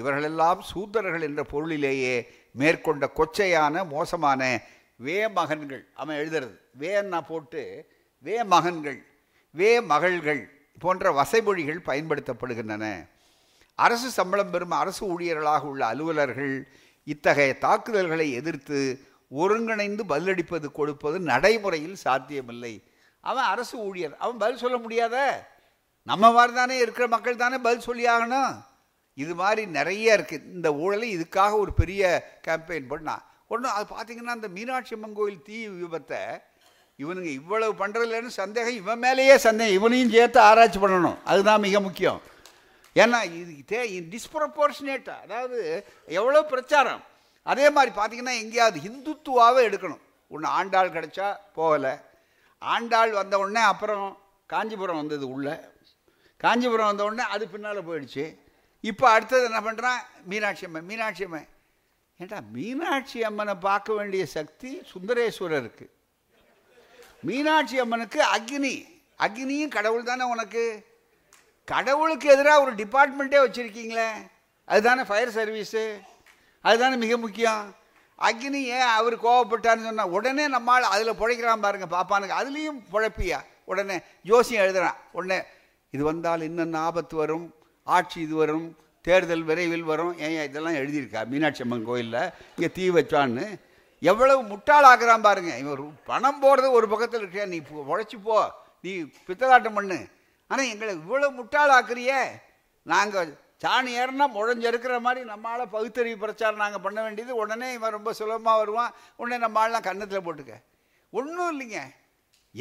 இவர்களெல்லாம் 0.00 0.60
சூதரர்கள் 0.62 1.26
என்ற 1.28 1.42
பொருளிலேயே 1.52 2.14
மேற்கொண்ட 2.54 3.06
கொச்சையான 3.16 3.84
மோசமான 3.86 4.42
வே 5.00 5.18
மகன்கள் 5.34 5.82
அவன் 5.94 6.16
எழுதுறது 6.16 6.56
வேன்னா 6.80 7.20
போட்டு 7.24 7.62
வே 8.24 8.36
மகன்கள் 8.52 8.98
வே 9.54 9.70
மகள்கள் 9.86 10.42
போன்ற 10.82 11.10
வசைமொழிகள் 11.12 11.86
பயன்படுத்தப்படுகின்றன 11.86 12.84
அரசு 13.78 14.08
சம்பளம் 14.10 14.50
பெறும் 14.50 14.74
அரசு 14.74 15.02
ஊழியர்களாக 15.06 15.64
உள்ள 15.64 15.82
அலுவலர்கள் 15.86 16.54
இத்தகைய 17.06 17.52
தாக்குதல்களை 17.58 18.26
எதிர்த்து 18.32 18.80
ஒருங்கிணைந்து 19.32 20.02
பதிலளிப்பது 20.04 20.66
கொடுப்பது 20.70 21.16
நடைமுறையில் 21.30 21.96
சாத்தியமில்லை 21.96 22.74
அவன் 23.24 23.48
அரசு 23.48 23.74
ஊழியர் 23.86 24.14
அவன் 24.18 24.40
பதில் 24.42 24.62
சொல்ல 24.62 24.76
முடியாத 24.78 25.16
நம்ம 26.06 26.30
மாதிரி 26.32 26.52
தானே 26.52 26.76
இருக்கிற 26.78 27.04
மக்கள் 27.06 27.42
தானே 27.42 27.58
பதில் 27.58 27.86
சொல்லி 27.86 28.06
ஆகணும் 28.14 28.54
இது 29.18 29.32
மாதிரி 29.34 29.62
நிறைய 29.70 30.16
இருக்குது 30.16 30.48
இந்த 30.52 30.68
ஊழலை 30.80 31.08
இதுக்காக 31.16 31.52
ஒரு 31.56 31.72
பெரிய 31.72 32.02
கேம்பெயின் 32.46 32.90
பண்ணான் 32.92 33.22
ஒன்றும் 33.50 33.74
அது 33.74 33.86
பார்த்தீங்கன்னா 33.86 34.36
இந்த 34.38 34.48
மீனாட்சி 34.48 34.94
அம்மன் 34.96 35.18
கோயில் 35.18 35.42
தீ 35.42 35.58
விபத்தை 35.74 36.22
இவனுங்க 36.98 37.30
இவ்வளவு 37.40 37.72
பண்ணுறதுலன்னு 37.78 38.32
சந்தேகம் 38.34 38.78
இவன் 38.80 39.02
மேலேயே 39.04 39.36
சந்தேகம் 39.38 39.76
இவனையும் 39.78 40.12
சேர்த்து 40.12 40.38
ஆராய்ச்சி 40.40 40.78
பண்ணணும் 40.78 41.18
அதுதான் 41.24 41.64
மிக 41.66 41.80
முக்கியம் 41.80 42.20
ஏன்னா 42.96 43.18
இது 43.32 43.52
தே 43.70 43.80
டிஸ்ப்ரப்போர்ஷனேட்டாக 44.12 45.24
அதாவது 45.24 45.58
எவ்வளோ 46.10 46.42
பிரச்சாரம் 46.44 47.02
அதே 47.46 47.66
மாதிரி 47.70 47.92
பார்த்திங்கன்னா 47.94 48.34
எங்கேயாவது 48.40 48.78
ஹிந்துத்துவாவே 48.80 49.62
எடுக்கணும் 49.68 50.02
ஒன்று 50.30 50.48
ஆண்டாள் 50.50 50.94
கிடச்சா 50.96 51.28
போகலை 51.56 51.94
ஆண்டாள் 52.62 53.12
வந்த 53.12 53.34
உடனே 53.38 53.62
அப்புறம் 53.62 54.04
காஞ்சிபுரம் 54.50 55.00
வந்தது 55.00 55.24
உள்ளே 55.28 55.56
காஞ்சிபுரம் 56.40 56.90
வந்த 56.90 57.02
உடனே 57.04 57.24
அது 57.28 57.44
பின்னால் 57.48 57.86
போயிடுச்சு 57.86 58.24
இப்போ 58.84 59.04
அடுத்தது 59.10 59.44
என்ன 59.44 59.60
பண்ணுறான் 59.60 60.00
மீனாட்சி 60.24 60.64
அம்மன் 60.66 60.86
மீனாட்சி 60.86 61.24
அம்மன் 61.24 61.48
ஏண்டா 62.20 62.38
மீனாட்சி 62.52 63.18
அம்மனை 63.22 63.54
பார்க்க 63.60 63.92
வேண்டிய 63.92 64.22
சக்தி 64.36 64.70
சுந்தரேஸ்வரருக்கு 64.92 65.86
மீனாட்சி 67.22 67.76
அம்மனுக்கு 67.78 68.20
அக்னி 68.28 68.74
அக்னியும் 69.20 69.74
கடவுள் 69.74 70.08
தானே 70.08 70.24
உனக்கு 70.26 70.64
கடவுளுக்கு 71.68 72.26
எதிராக 72.28 72.62
ஒரு 72.62 72.72
டிபார்ட்மெண்ட்டே 72.74 73.42
வச்சுருக்கீங்களே 73.42 74.08
அதுதானே 74.68 75.02
ஃபயர் 75.02 75.36
சர்வீஸு 75.36 75.84
அதுதானே 76.64 76.96
மிக 76.96 77.16
முக்கியம் 77.16 77.62
அக்னி 78.18 78.60
ஏன் 78.74 78.88
அவர் 78.90 79.14
கோவப்பட்டார்னு 79.22 79.86
சொன்னால் 79.86 80.12
உடனே 80.12 80.44
நம்மால் 80.48 80.92
அதில் 80.92 81.18
பிழைக்கிறான் 81.20 81.64
பாருங்கள் 81.64 81.92
பாப்பானுக்கு 81.94 82.38
அதுலேயும் 82.40 82.80
பிழைப்பியா 82.92 83.38
உடனே 83.64 83.96
ஜோசியம் 84.24 84.64
எழுதுகிறான் 84.64 85.00
உடனே 85.12 85.38
இது 85.94 86.02
வந்தால் 86.04 86.42
இன்னென்ன 86.42 86.80
ஆபத்து 86.80 87.16
வரும் 87.16 87.46
ஆட்சி 87.86 88.18
இது 88.20 88.34
வரும் 88.34 88.68
தேர்தல் 89.04 89.44
விரைவில் 89.44 89.84
வரும் 89.84 90.12
ஏன் 90.18 90.36
இதெல்லாம் 90.40 90.78
எழுதியிருக்கா 90.80 91.22
மீனாட்சி 91.26 91.62
அம்மன் 91.64 91.86
கோயிலில் 91.86 92.20
இங்கே 92.54 92.68
தீ 92.74 92.84
வச்சான்னு 92.90 93.46
எவ்வளவு 94.02 94.40
முட்டாள் 94.44 94.86
ஆகிறான் 94.86 95.26
பாருங்க 95.26 95.52
இவன் 95.58 95.82
பணம் 96.06 96.40
போடுறது 96.42 96.70
ஒரு 96.70 96.86
பக்கத்தில் 96.88 97.22
இருக்கியா 97.22 97.46
நீ 97.52 97.58
உழைச்சி 97.86 98.16
போ 98.20 98.36
நீ 98.84 98.92
பித்தலாட்டம் 99.28 99.78
பண்ணு 99.78 99.98
ஆனால் 100.50 100.70
எங்களை 100.72 100.92
இவ்வளோ 100.98 101.28
முட்டாள் 101.36 101.74
ஆக்குறியே 101.76 102.20
நாங்கள் 102.86 103.30
சாணி 103.62 103.90
ஏறினா 103.98 104.26
முழஞ்சிருக்கிற 104.28 104.94
மாதிரி 105.00 105.20
நம்மளால் 105.24 105.72
பகுத்தறிவு 105.74 106.16
பிரச்சாரம் 106.16 106.62
நாங்கள் 106.62 106.84
பண்ண 106.84 106.98
வேண்டியது 107.02 107.32
உடனே 107.36 107.68
இவன் 107.72 107.94
ரொம்ப 107.94 108.12
சுலபமாக 108.12 108.60
வருவான் 108.60 108.94
உடனே 109.16 109.38
நம்மளாலாம் 109.44 109.86
கன்னத்தில் 109.86 110.24
போட்டுக்க 110.24 110.54
ஒன்றும் 111.12 111.52
இல்லைங்க 111.52 111.80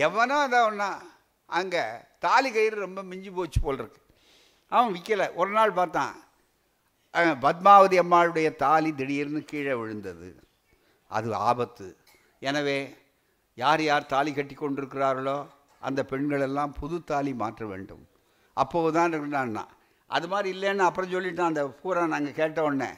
எவனோ 0.00 0.37
அதான் 0.41 0.67
ஒன்றா 0.67 0.89
அங்கே 1.49 1.83
தாலி 2.19 2.49
கயிறு 2.51 2.77
ரொம்ப 2.79 3.01
மிஞ்சி 3.03 3.31
போச்சு 3.31 3.59
போல் 3.59 3.79
இருக்கு 3.79 3.99
அவன் 4.71 4.93
விற்கலை 4.93 5.27
ஒரு 5.35 5.51
நாள் 5.51 5.73
பார்த்தான் 5.73 6.13
பத்மாவதி 7.41 7.97
அம்மாளுடைய 7.97 8.49
தாலி 8.55 8.91
திடீர்னு 8.91 9.41
கீழே 9.43 9.73
விழுந்தது 9.73 10.29
அது 11.11 11.29
ஆபத்து 11.45 11.87
எனவே 12.41 12.77
யார் 13.57 13.81
யார் 13.81 14.05
தாலி 14.05 14.31
கட்டி 14.33 14.55
கொண்டிருக்கிறார்களோ 14.55 15.37
அந்த 15.81 16.01
பெண்களெல்லாம் 16.03 16.73
புது 16.73 16.97
தாலி 17.03 17.31
மாற்ற 17.33 17.65
வேண்டும் 17.65 18.03
அப்போது 18.57 18.89
தான் 18.93 19.13
இருந்தான்னா 19.13 19.63
அது 20.09 20.27
மாதிரி 20.27 20.49
இல்லைன்னு 20.55 20.83
அப்புறம் 20.83 21.13
சொல்லிட்டான் 21.13 21.51
அந்த 21.51 21.63
பூரா 21.81 22.03
நாங்கள் 22.05 22.37
கேட்ட 22.39 22.59
உடனே 22.63 22.91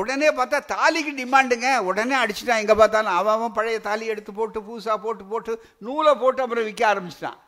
உடனே 0.00 0.28
பார்த்தா 0.30 0.58
தாலிக்கு 0.66 1.12
டிமாண்டுங்க 1.12 1.70
உடனே 1.84 2.16
அடிச்சிட்டான் 2.20 2.60
எங்கே 2.62 2.74
பார்த்தாலும் 2.74 3.16
அவன் 3.32 3.54
பழைய 3.54 3.78
தாலி 3.80 4.04
எடுத்து 4.06 4.32
போட்டு 4.32 4.60
பூசா 4.60 4.94
போட்டு 4.96 5.24
போட்டு 5.24 5.52
நூலை 5.78 6.12
போட்டு 6.14 6.42
அப்புறம் 6.42 6.64
விற்க 6.64 6.84
ஆரம்பிச்சிட்டான் 6.88 7.40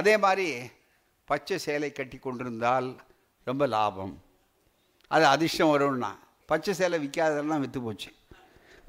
அதே 0.00 0.14
மாதிரி 0.16 0.48
பச்சை 1.28 1.56
சேலை 1.58 1.90
கட்டி 1.92 2.18
கொண்டிருந்தால் 2.18 2.88
ரொம்ப 3.46 3.66
லாபம் 3.66 4.14
அது 5.10 5.24
அதிர்ஷ்டம் 5.26 5.72
வரும்னா 5.74 6.10
பச்சை 6.48 6.72
சேலை 6.74 6.98
விற்காதெல்லாம் 6.98 7.60
விற்று 7.60 7.80
போச்சு 7.80 8.10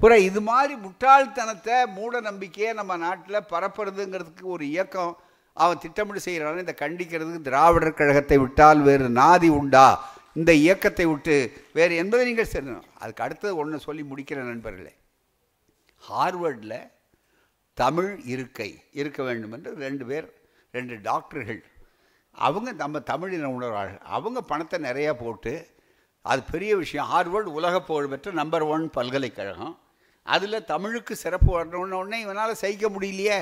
புற 0.00 0.12
இது 0.20 0.40
மாதிரி 0.42 0.74
முட்டாள்தனத்தை 0.76 1.76
மூட 1.92 2.20
நம்பிக்கையை 2.20 2.70
நம்ம 2.72 2.96
நாட்டில் 2.96 3.46
பரப்புறதுங்கிறதுக்கு 3.50 4.46
ஒரு 4.48 4.64
இயக்கம் 4.68 5.12
அவன் 5.56 5.82
திட்டமிட்டு 5.82 6.20
செய்கிறான் 6.20 6.62
இந்த 6.62 6.74
கண்டிக்கிறதுக்கு 6.78 7.48
திராவிடர் 7.48 7.98
கழகத்தை 7.98 8.38
விட்டால் 8.38 8.80
வேறு 8.80 9.08
நாதி 9.18 9.48
உண்டா 9.50 9.86
இந்த 10.32 10.52
இயக்கத்தை 10.60 11.04
விட்டு 11.06 11.34
வேறு 11.72 11.94
என்பதை 11.96 12.24
நீங்கள் 12.24 12.50
சொல்லணும் 12.52 12.88
அதுக்கு 12.98 13.24
அடுத்தது 13.24 13.52
ஒன்று 13.56 13.78
சொல்லி 13.80 14.02
முடிக்கிற 14.04 14.38
நண்பர்களே 14.44 14.92
ஹார்வர்டில் 16.02 16.78
தமிழ் 17.78 18.10
இருக்கை 18.26 18.68
இருக்க 18.92 19.20
வேண்டும் 19.22 19.52
என்று 19.52 19.70
ரெண்டு 19.78 20.04
பேர் 20.06 20.26
ரெண்டு 20.74 20.96
டாக்டர்கள் 21.02 21.60
அவங்க 22.36 22.70
நம்ம 22.74 23.00
தமிழின 23.08 23.50
உணர்வார்கள் 23.50 24.02
அவங்க 24.10 24.38
பணத்தை 24.42 24.78
நிறையா 24.80 25.12
போட்டு 25.14 25.52
அது 26.24 26.42
பெரிய 26.50 26.72
விஷயம் 26.76 27.08
ஹார்வர்டு 27.08 27.50
உலக 27.52 27.80
புகழ்பெற்ற 27.82 28.30
நம்பர் 28.32 28.64
ஒன் 28.66 28.84
பல்கலைக்கழகம் 28.90 29.74
அதில் 30.26 30.66
தமிழுக்கு 30.66 31.14
சிறப்பு 31.16 31.50
வரணும்னு 31.52 31.98
உடனே 31.98 32.18
இவனால் 32.20 32.60
சகிக்க 32.60 32.86
முடியலையே 32.88 33.38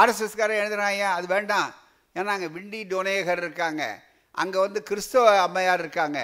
ஆர்எஸ்எஸ்காரன் 0.00 0.60
எழுதுனாயா 0.60 1.08
அது 1.12 1.26
வேண்டாம் 1.26 1.70
ஏன்னா 2.16 2.32
அங்கே 2.32 2.48
விண்டி 2.48 2.80
டொனேகர் 2.90 3.42
இருக்காங்க 3.44 3.82
அங்கே 4.34 4.58
வந்து 4.58 4.80
கிறிஸ்தவ 4.82 5.32
அம்மையார் 5.40 5.82
இருக்காங்க 5.84 6.20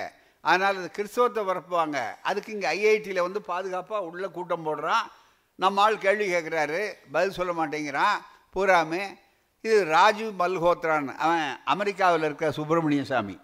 அதனால் 0.44 0.78
அது 0.80 0.90
கிறிஸ்தவத்தை 0.90 1.42
பரப்புவாங்க 1.44 1.98
அதுக்கு 2.22 2.50
இங்கே 2.52 2.68
ஐஐடியில் 2.74 3.26
வந்து 3.26 3.40
பாதுகாப்பாக 3.42 4.08
உள்ளே 4.08 4.28
கூட்டம் 4.28 4.66
போடுறான் 4.66 5.06
நம்ம 5.58 5.82
ஆள் 5.82 5.96
கேள்வி 5.98 6.26
கேட்குறாரு 6.26 6.80
பதில் 7.12 7.36
சொல்ல 7.38 7.52
மாட்டேங்கிறான் 7.52 8.18
பூராமே 8.54 9.02
இது 9.64 9.78
ராஜீவ் 9.88 10.32
மல்ஹோத்ரான் 10.40 11.08
அவன் 11.18 11.48
அமெரிக்காவில் 11.64 12.26
இருக்கிற 12.26 12.50
சுப்பிரமணிய 12.50 13.04
சாமி 13.04 13.36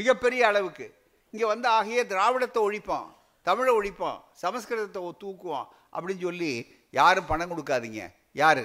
மிகப்பெரிய 0.00 0.42
அளவுக்கு 0.46 0.86
இங்கே 1.34 1.46
வந்து 1.46 1.68
ஆகிய 1.68 2.00
திராவிடத்தை 2.04 2.60
ஒழிப்போம் 2.62 3.08
தமிழை 3.46 3.72
ஒழிப்போம் 3.74 4.20
சமஸ்கிருதத்தை 4.42 5.00
தூக்குவோம் 5.20 5.66
அப்படின்னு 5.92 6.22
சொல்லி 6.22 6.52
யாரும் 6.94 7.26
பணம் 7.26 7.50
கொடுக்காதீங்க 7.50 8.02
யார் 8.34 8.64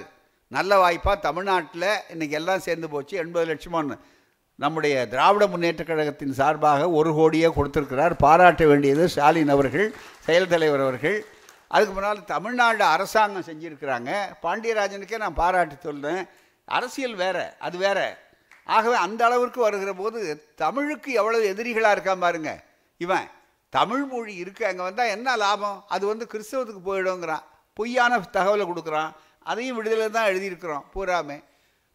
நல்ல 0.52 0.78
வாய்ப்பாக 0.78 1.16
தமிழ்நாட்டில் 1.20 1.90
இன்றைக்கி 2.08 2.34
எல்லாம் 2.34 2.64
சேர்ந்து 2.64 2.88
போச்சு 2.88 3.14
எண்பது 3.16 3.46
லட்சமான்னு 3.50 3.96
நம்முடைய 4.58 4.94
திராவிட 5.06 5.44
முன்னேற்றக் 5.46 5.90
கழகத்தின் 5.90 6.34
சார்பாக 6.34 6.88
ஒரு 6.90 7.10
கோடியே 7.14 7.48
கொடுத்துருக்கிறார் 7.48 8.14
பாராட்ட 8.16 8.64
வேண்டியது 8.66 9.04
ஸ்டாலின் 9.08 9.52
அவர்கள் 9.54 9.86
செயல் 10.20 10.50
தலைவர் 10.50 10.82
அவர்கள் 10.82 11.16
அதுக்கு 11.68 11.92
முன்னால் 11.92 12.24
தமிழ்நாடு 12.24 12.84
அரசாங்கம் 12.86 13.46
செஞ்சுருக்கிறாங்க 13.48 14.10
பாண்டியராஜனுக்கே 14.42 15.18
நான் 15.18 15.34
பாராட்டு 15.34 15.76
சொல்கிறேன் 15.82 16.22
அரசியல் 16.68 17.16
வேறு 17.16 17.44
அது 17.58 17.76
வேறு 17.78 18.06
ஆகவே 18.66 18.96
அந்த 18.96 19.22
அளவிற்கு 19.24 19.60
வருகிற 19.60 19.92
போது 19.92 20.20
தமிழுக்கு 20.54 21.10
எவ்வளோ 21.12 21.38
எதிரிகளாக 21.52 21.94
இருக்கான் 21.94 22.24
பாருங்கள் 22.24 22.60
இவன் 23.00 23.26
தமிழ் 23.72 24.04
மொழி 24.04 24.32
இருக்குது 24.42 24.68
அங்கே 24.68 24.82
வந்தால் 24.82 25.12
என்ன 25.12 25.36
லாபம் 25.36 25.78
அது 25.88 26.04
வந்து 26.06 26.24
கிறிஸ்தவத்துக்கு 26.26 26.82
போயிடுங்கிறான் 26.82 27.44
பொய்யான 27.76 28.18
தகவலை 28.32 28.64
கொடுக்குறான் 28.66 29.10
அதையும் 29.46 29.76
விடுதலை 29.76 30.08
தான் 30.08 30.30
எழுதியிருக்கிறோம் 30.30 30.86
பூராமே 30.94 31.38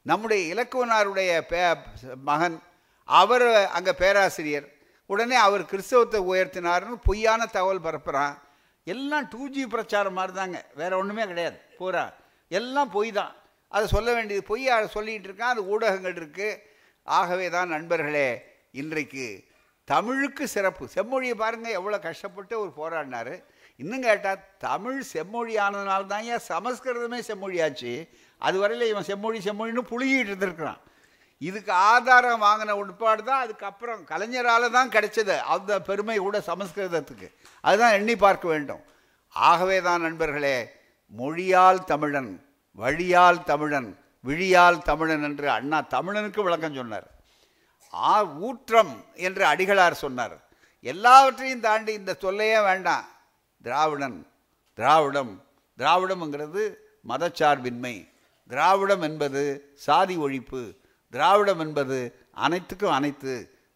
நம்முடைய 0.06 0.42
இலக்குவனாருடைய 0.54 1.32
பே 1.46 1.62
மகன் 2.24 2.58
அவர் 3.10 3.48
அங்கே 3.70 3.94
பேராசிரியர் 3.94 4.68
உடனே 5.10 5.38
அவர் 5.38 5.64
கிறிஸ்தவத்தை 5.66 6.20
உயர்த்தினார்னு 6.26 6.98
பொய்யான 7.06 7.42
தகவல் 7.48 7.86
பரப்புகிறான் 7.86 8.36
எல்லாம் 8.88 9.26
டூ 9.32 9.44
ஜி 9.48 9.64
பிரச்சாரம் 9.66 10.18
மாதிரி 10.18 10.34
தாங்க 10.34 10.60
வேறு 10.76 10.98
ஒன்றுமே 10.98 11.24
கிடையாது 11.26 11.58
பூரா 11.78 12.06
எல்லாம் 12.52 12.90
பொய் 12.90 13.12
தான் 13.12 13.34
அதை 13.72 13.86
சொல்ல 13.88 14.10
வேண்டியது 14.14 14.44
பொய் 14.44 14.66
சொல்லிகிட்டு 14.90 15.30
இருக்கான் 15.30 15.54
அது 15.54 15.64
ஊடகங்கள் 15.68 16.18
இருக்குது 16.18 16.60
ஆகவே 17.08 17.48
தான் 17.50 17.68
நண்பர்களே 17.68 18.30
இன்றைக்கு 18.74 19.26
தமிழுக்கு 19.88 20.46
சிறப்பு 20.48 20.84
செம்மொழியை 20.94 21.36
பாருங்கள் 21.36 21.78
எவ்வளோ 21.80 21.98
கஷ்டப்பட்டு 22.00 22.54
அவர் 22.56 22.72
போராடினார் 22.78 23.34
இன்னும் 23.80 24.06
கேட்டால் 24.06 24.44
தமிழ் 24.58 25.00
செம்மொழி 25.04 25.56
தான் 26.08 26.26
ஏன் 26.26 26.46
சமஸ்கிருதமே 26.48 27.20
செம்மொழியாச்சு 27.22 27.94
அது 28.42 28.58
வரையில் 28.60 28.90
இவன் 28.90 29.08
செம்மொழி 29.08 29.40
செம்மொழின்னு 29.40 29.84
புழுகிட்டு 29.84 30.32
இருந்திருக்கிறான் 30.32 30.82
இதுக்கு 31.42 31.72
ஆதாரம் 31.88 32.44
வாங்கின 32.44 32.76
உட்பாடு 32.78 33.22
தான் 33.24 33.44
அதுக்கப்புறம் 33.44 34.02
கலைஞரால் 34.04 34.68
தான் 34.70 34.92
கிடைச்சது 34.92 35.36
அந்த 35.48 35.80
பெருமை 35.80 36.18
கூட 36.18 36.40
சமஸ்கிருதத்துக்கு 36.42 37.28
அதுதான் 37.64 37.96
எண்ணி 37.96 38.16
பார்க்க 38.16 38.48
வேண்டும் 38.48 38.84
ஆகவே 39.34 39.78
தான் 39.82 40.02
நண்பர்களே 40.02 40.58
மொழியால் 41.14 41.82
தமிழன் 41.84 42.32
வழியால் 42.78 43.42
தமிழன் 43.44 43.90
விழியால் 44.24 44.80
தமிழன் 44.82 45.24
என்று 45.24 45.48
அண்ணா 45.50 45.80
தமிழனுக்கு 45.92 46.42
விளக்கம் 46.44 46.78
சொன்னார் 46.78 47.08
ஆ 48.08 48.16
ஊற்றம் 48.40 48.94
என்று 49.18 49.44
அடிகளார் 49.46 49.96
சொன்னார் 49.96 50.36
எல்லாவற்றையும் 50.86 51.60
தாண்டி 51.60 51.92
இந்த 51.94 52.14
சொல்லையே 52.20 52.60
வேண்டாம் 52.62 53.06
திராவிடன் 53.66 54.18
திராவிடம் 54.78 55.34
திராவிடம்ங்கிறது 55.80 56.64
மதச்சார்பின்மை 57.06 57.96
திராவிடம் 58.50 59.02
என்பது 59.02 59.44
சாதி 59.76 60.16
ஒழிப்பு 60.18 60.62
திராவிடம் 61.14 61.60
என்பது 61.60 61.98
அனைத்துக்கும் 62.36 62.96
அனைத்து 62.96 63.34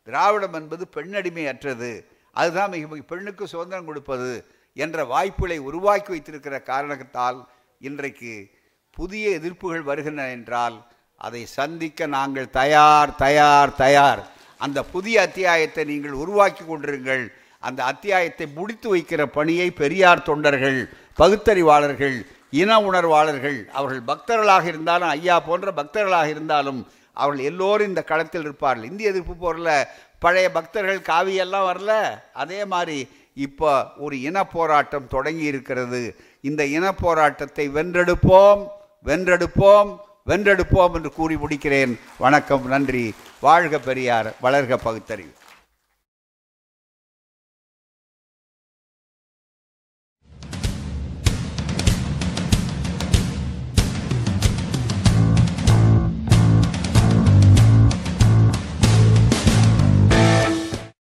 திராவிடம் 0.07 0.53
என்பது 0.53 0.83
பெண்ணடிமை 0.87 1.43
அற்றது 1.45 1.91
அதுதான் 2.35 2.71
மிக 2.71 3.01
பெண்ணுக்கு 3.03 3.45
சுதந்திரம் 3.47 3.85
கொடுப்பது 3.85 4.31
என்ற 4.77 5.05
வாய்ப்புகளை 5.05 5.57
உருவாக்கி 5.59 6.11
வைத்திருக்கிற 6.11 6.55
காரணத்தால் 6.61 7.39
இன்றைக்கு 7.81 8.33
புதிய 8.97 9.25
எதிர்ப்புகள் 9.37 9.83
வருகின்றன 9.83 10.29
என்றால் 10.31 10.77
அதை 11.21 11.41
சந்திக்க 11.53 12.07
நாங்கள் 12.07 12.47
தயார் 12.51 13.11
தயார் 13.17 13.71
தயார் 13.75 14.21
அந்த 14.61 14.79
புதிய 14.91 15.15
அத்தியாயத்தை 15.21 15.83
நீங்கள் 15.85 16.15
உருவாக்கி 16.15 16.63
கொண்டிருங்கள் 16.63 17.23
அந்த 17.63 17.79
அத்தியாயத்தை 17.83 18.45
முடித்து 18.55 18.87
வைக்கிற 18.93 19.21
பணியை 19.29 19.69
பெரியார் 19.73 20.21
தொண்டர்கள் 20.21 20.79
பகுத்தறிவாளர்கள் 21.19 22.17
இன 22.53 22.77
உணர்வாளர்கள் 22.81 23.57
அவர்கள் 23.71 24.03
பக்தர்களாக 24.03 24.65
இருந்தாலும் 24.65 25.11
ஐயா 25.11 25.35
போன்ற 25.39 25.71
பக்தர்களாக 25.71 26.29
இருந்தாலும் 26.29 26.79
அவர்கள் 27.17 27.45
எல்லோரும் 27.45 27.89
இந்த 27.89 28.01
களத்தில் 28.03 28.45
இருப்பார்கள் 28.45 28.89
இந்திய 28.89 29.11
எதிர்ப்பு 29.11 29.35
போரில் 29.35 29.73
பழைய 30.19 30.47
பக்தர்கள் 30.49 31.07
காவியெல்லாம் 31.09 31.67
வரல 31.69 31.93
அதே 32.33 32.59
மாதிரி 32.65 32.97
இப்போ 33.37 33.71
ஒரு 33.97 34.15
இன 34.21 34.37
போராட்டம் 34.47 35.07
தொடங்கி 35.07 35.45
இருக்கிறது 35.45 36.01
இந்த 36.41 36.61
இன 36.71 36.91
போராட்டத்தை 36.95 37.65
வென்றெடுப்போம் 37.73 38.63
வென்றெடுப்போம் 39.05 39.91
வென்றெடுப்போம் 40.29 40.95
என்று 40.95 41.11
கூறி 41.13 41.35
முடிக்கிறேன் 41.35 41.93
வணக்கம் 42.17 42.65
நன்றி 42.67 43.05
வாழ்க 43.39 43.75
பெரியார் 43.79 44.29
வளர்க 44.43 44.77
பகுத்தறிவு 44.83 45.31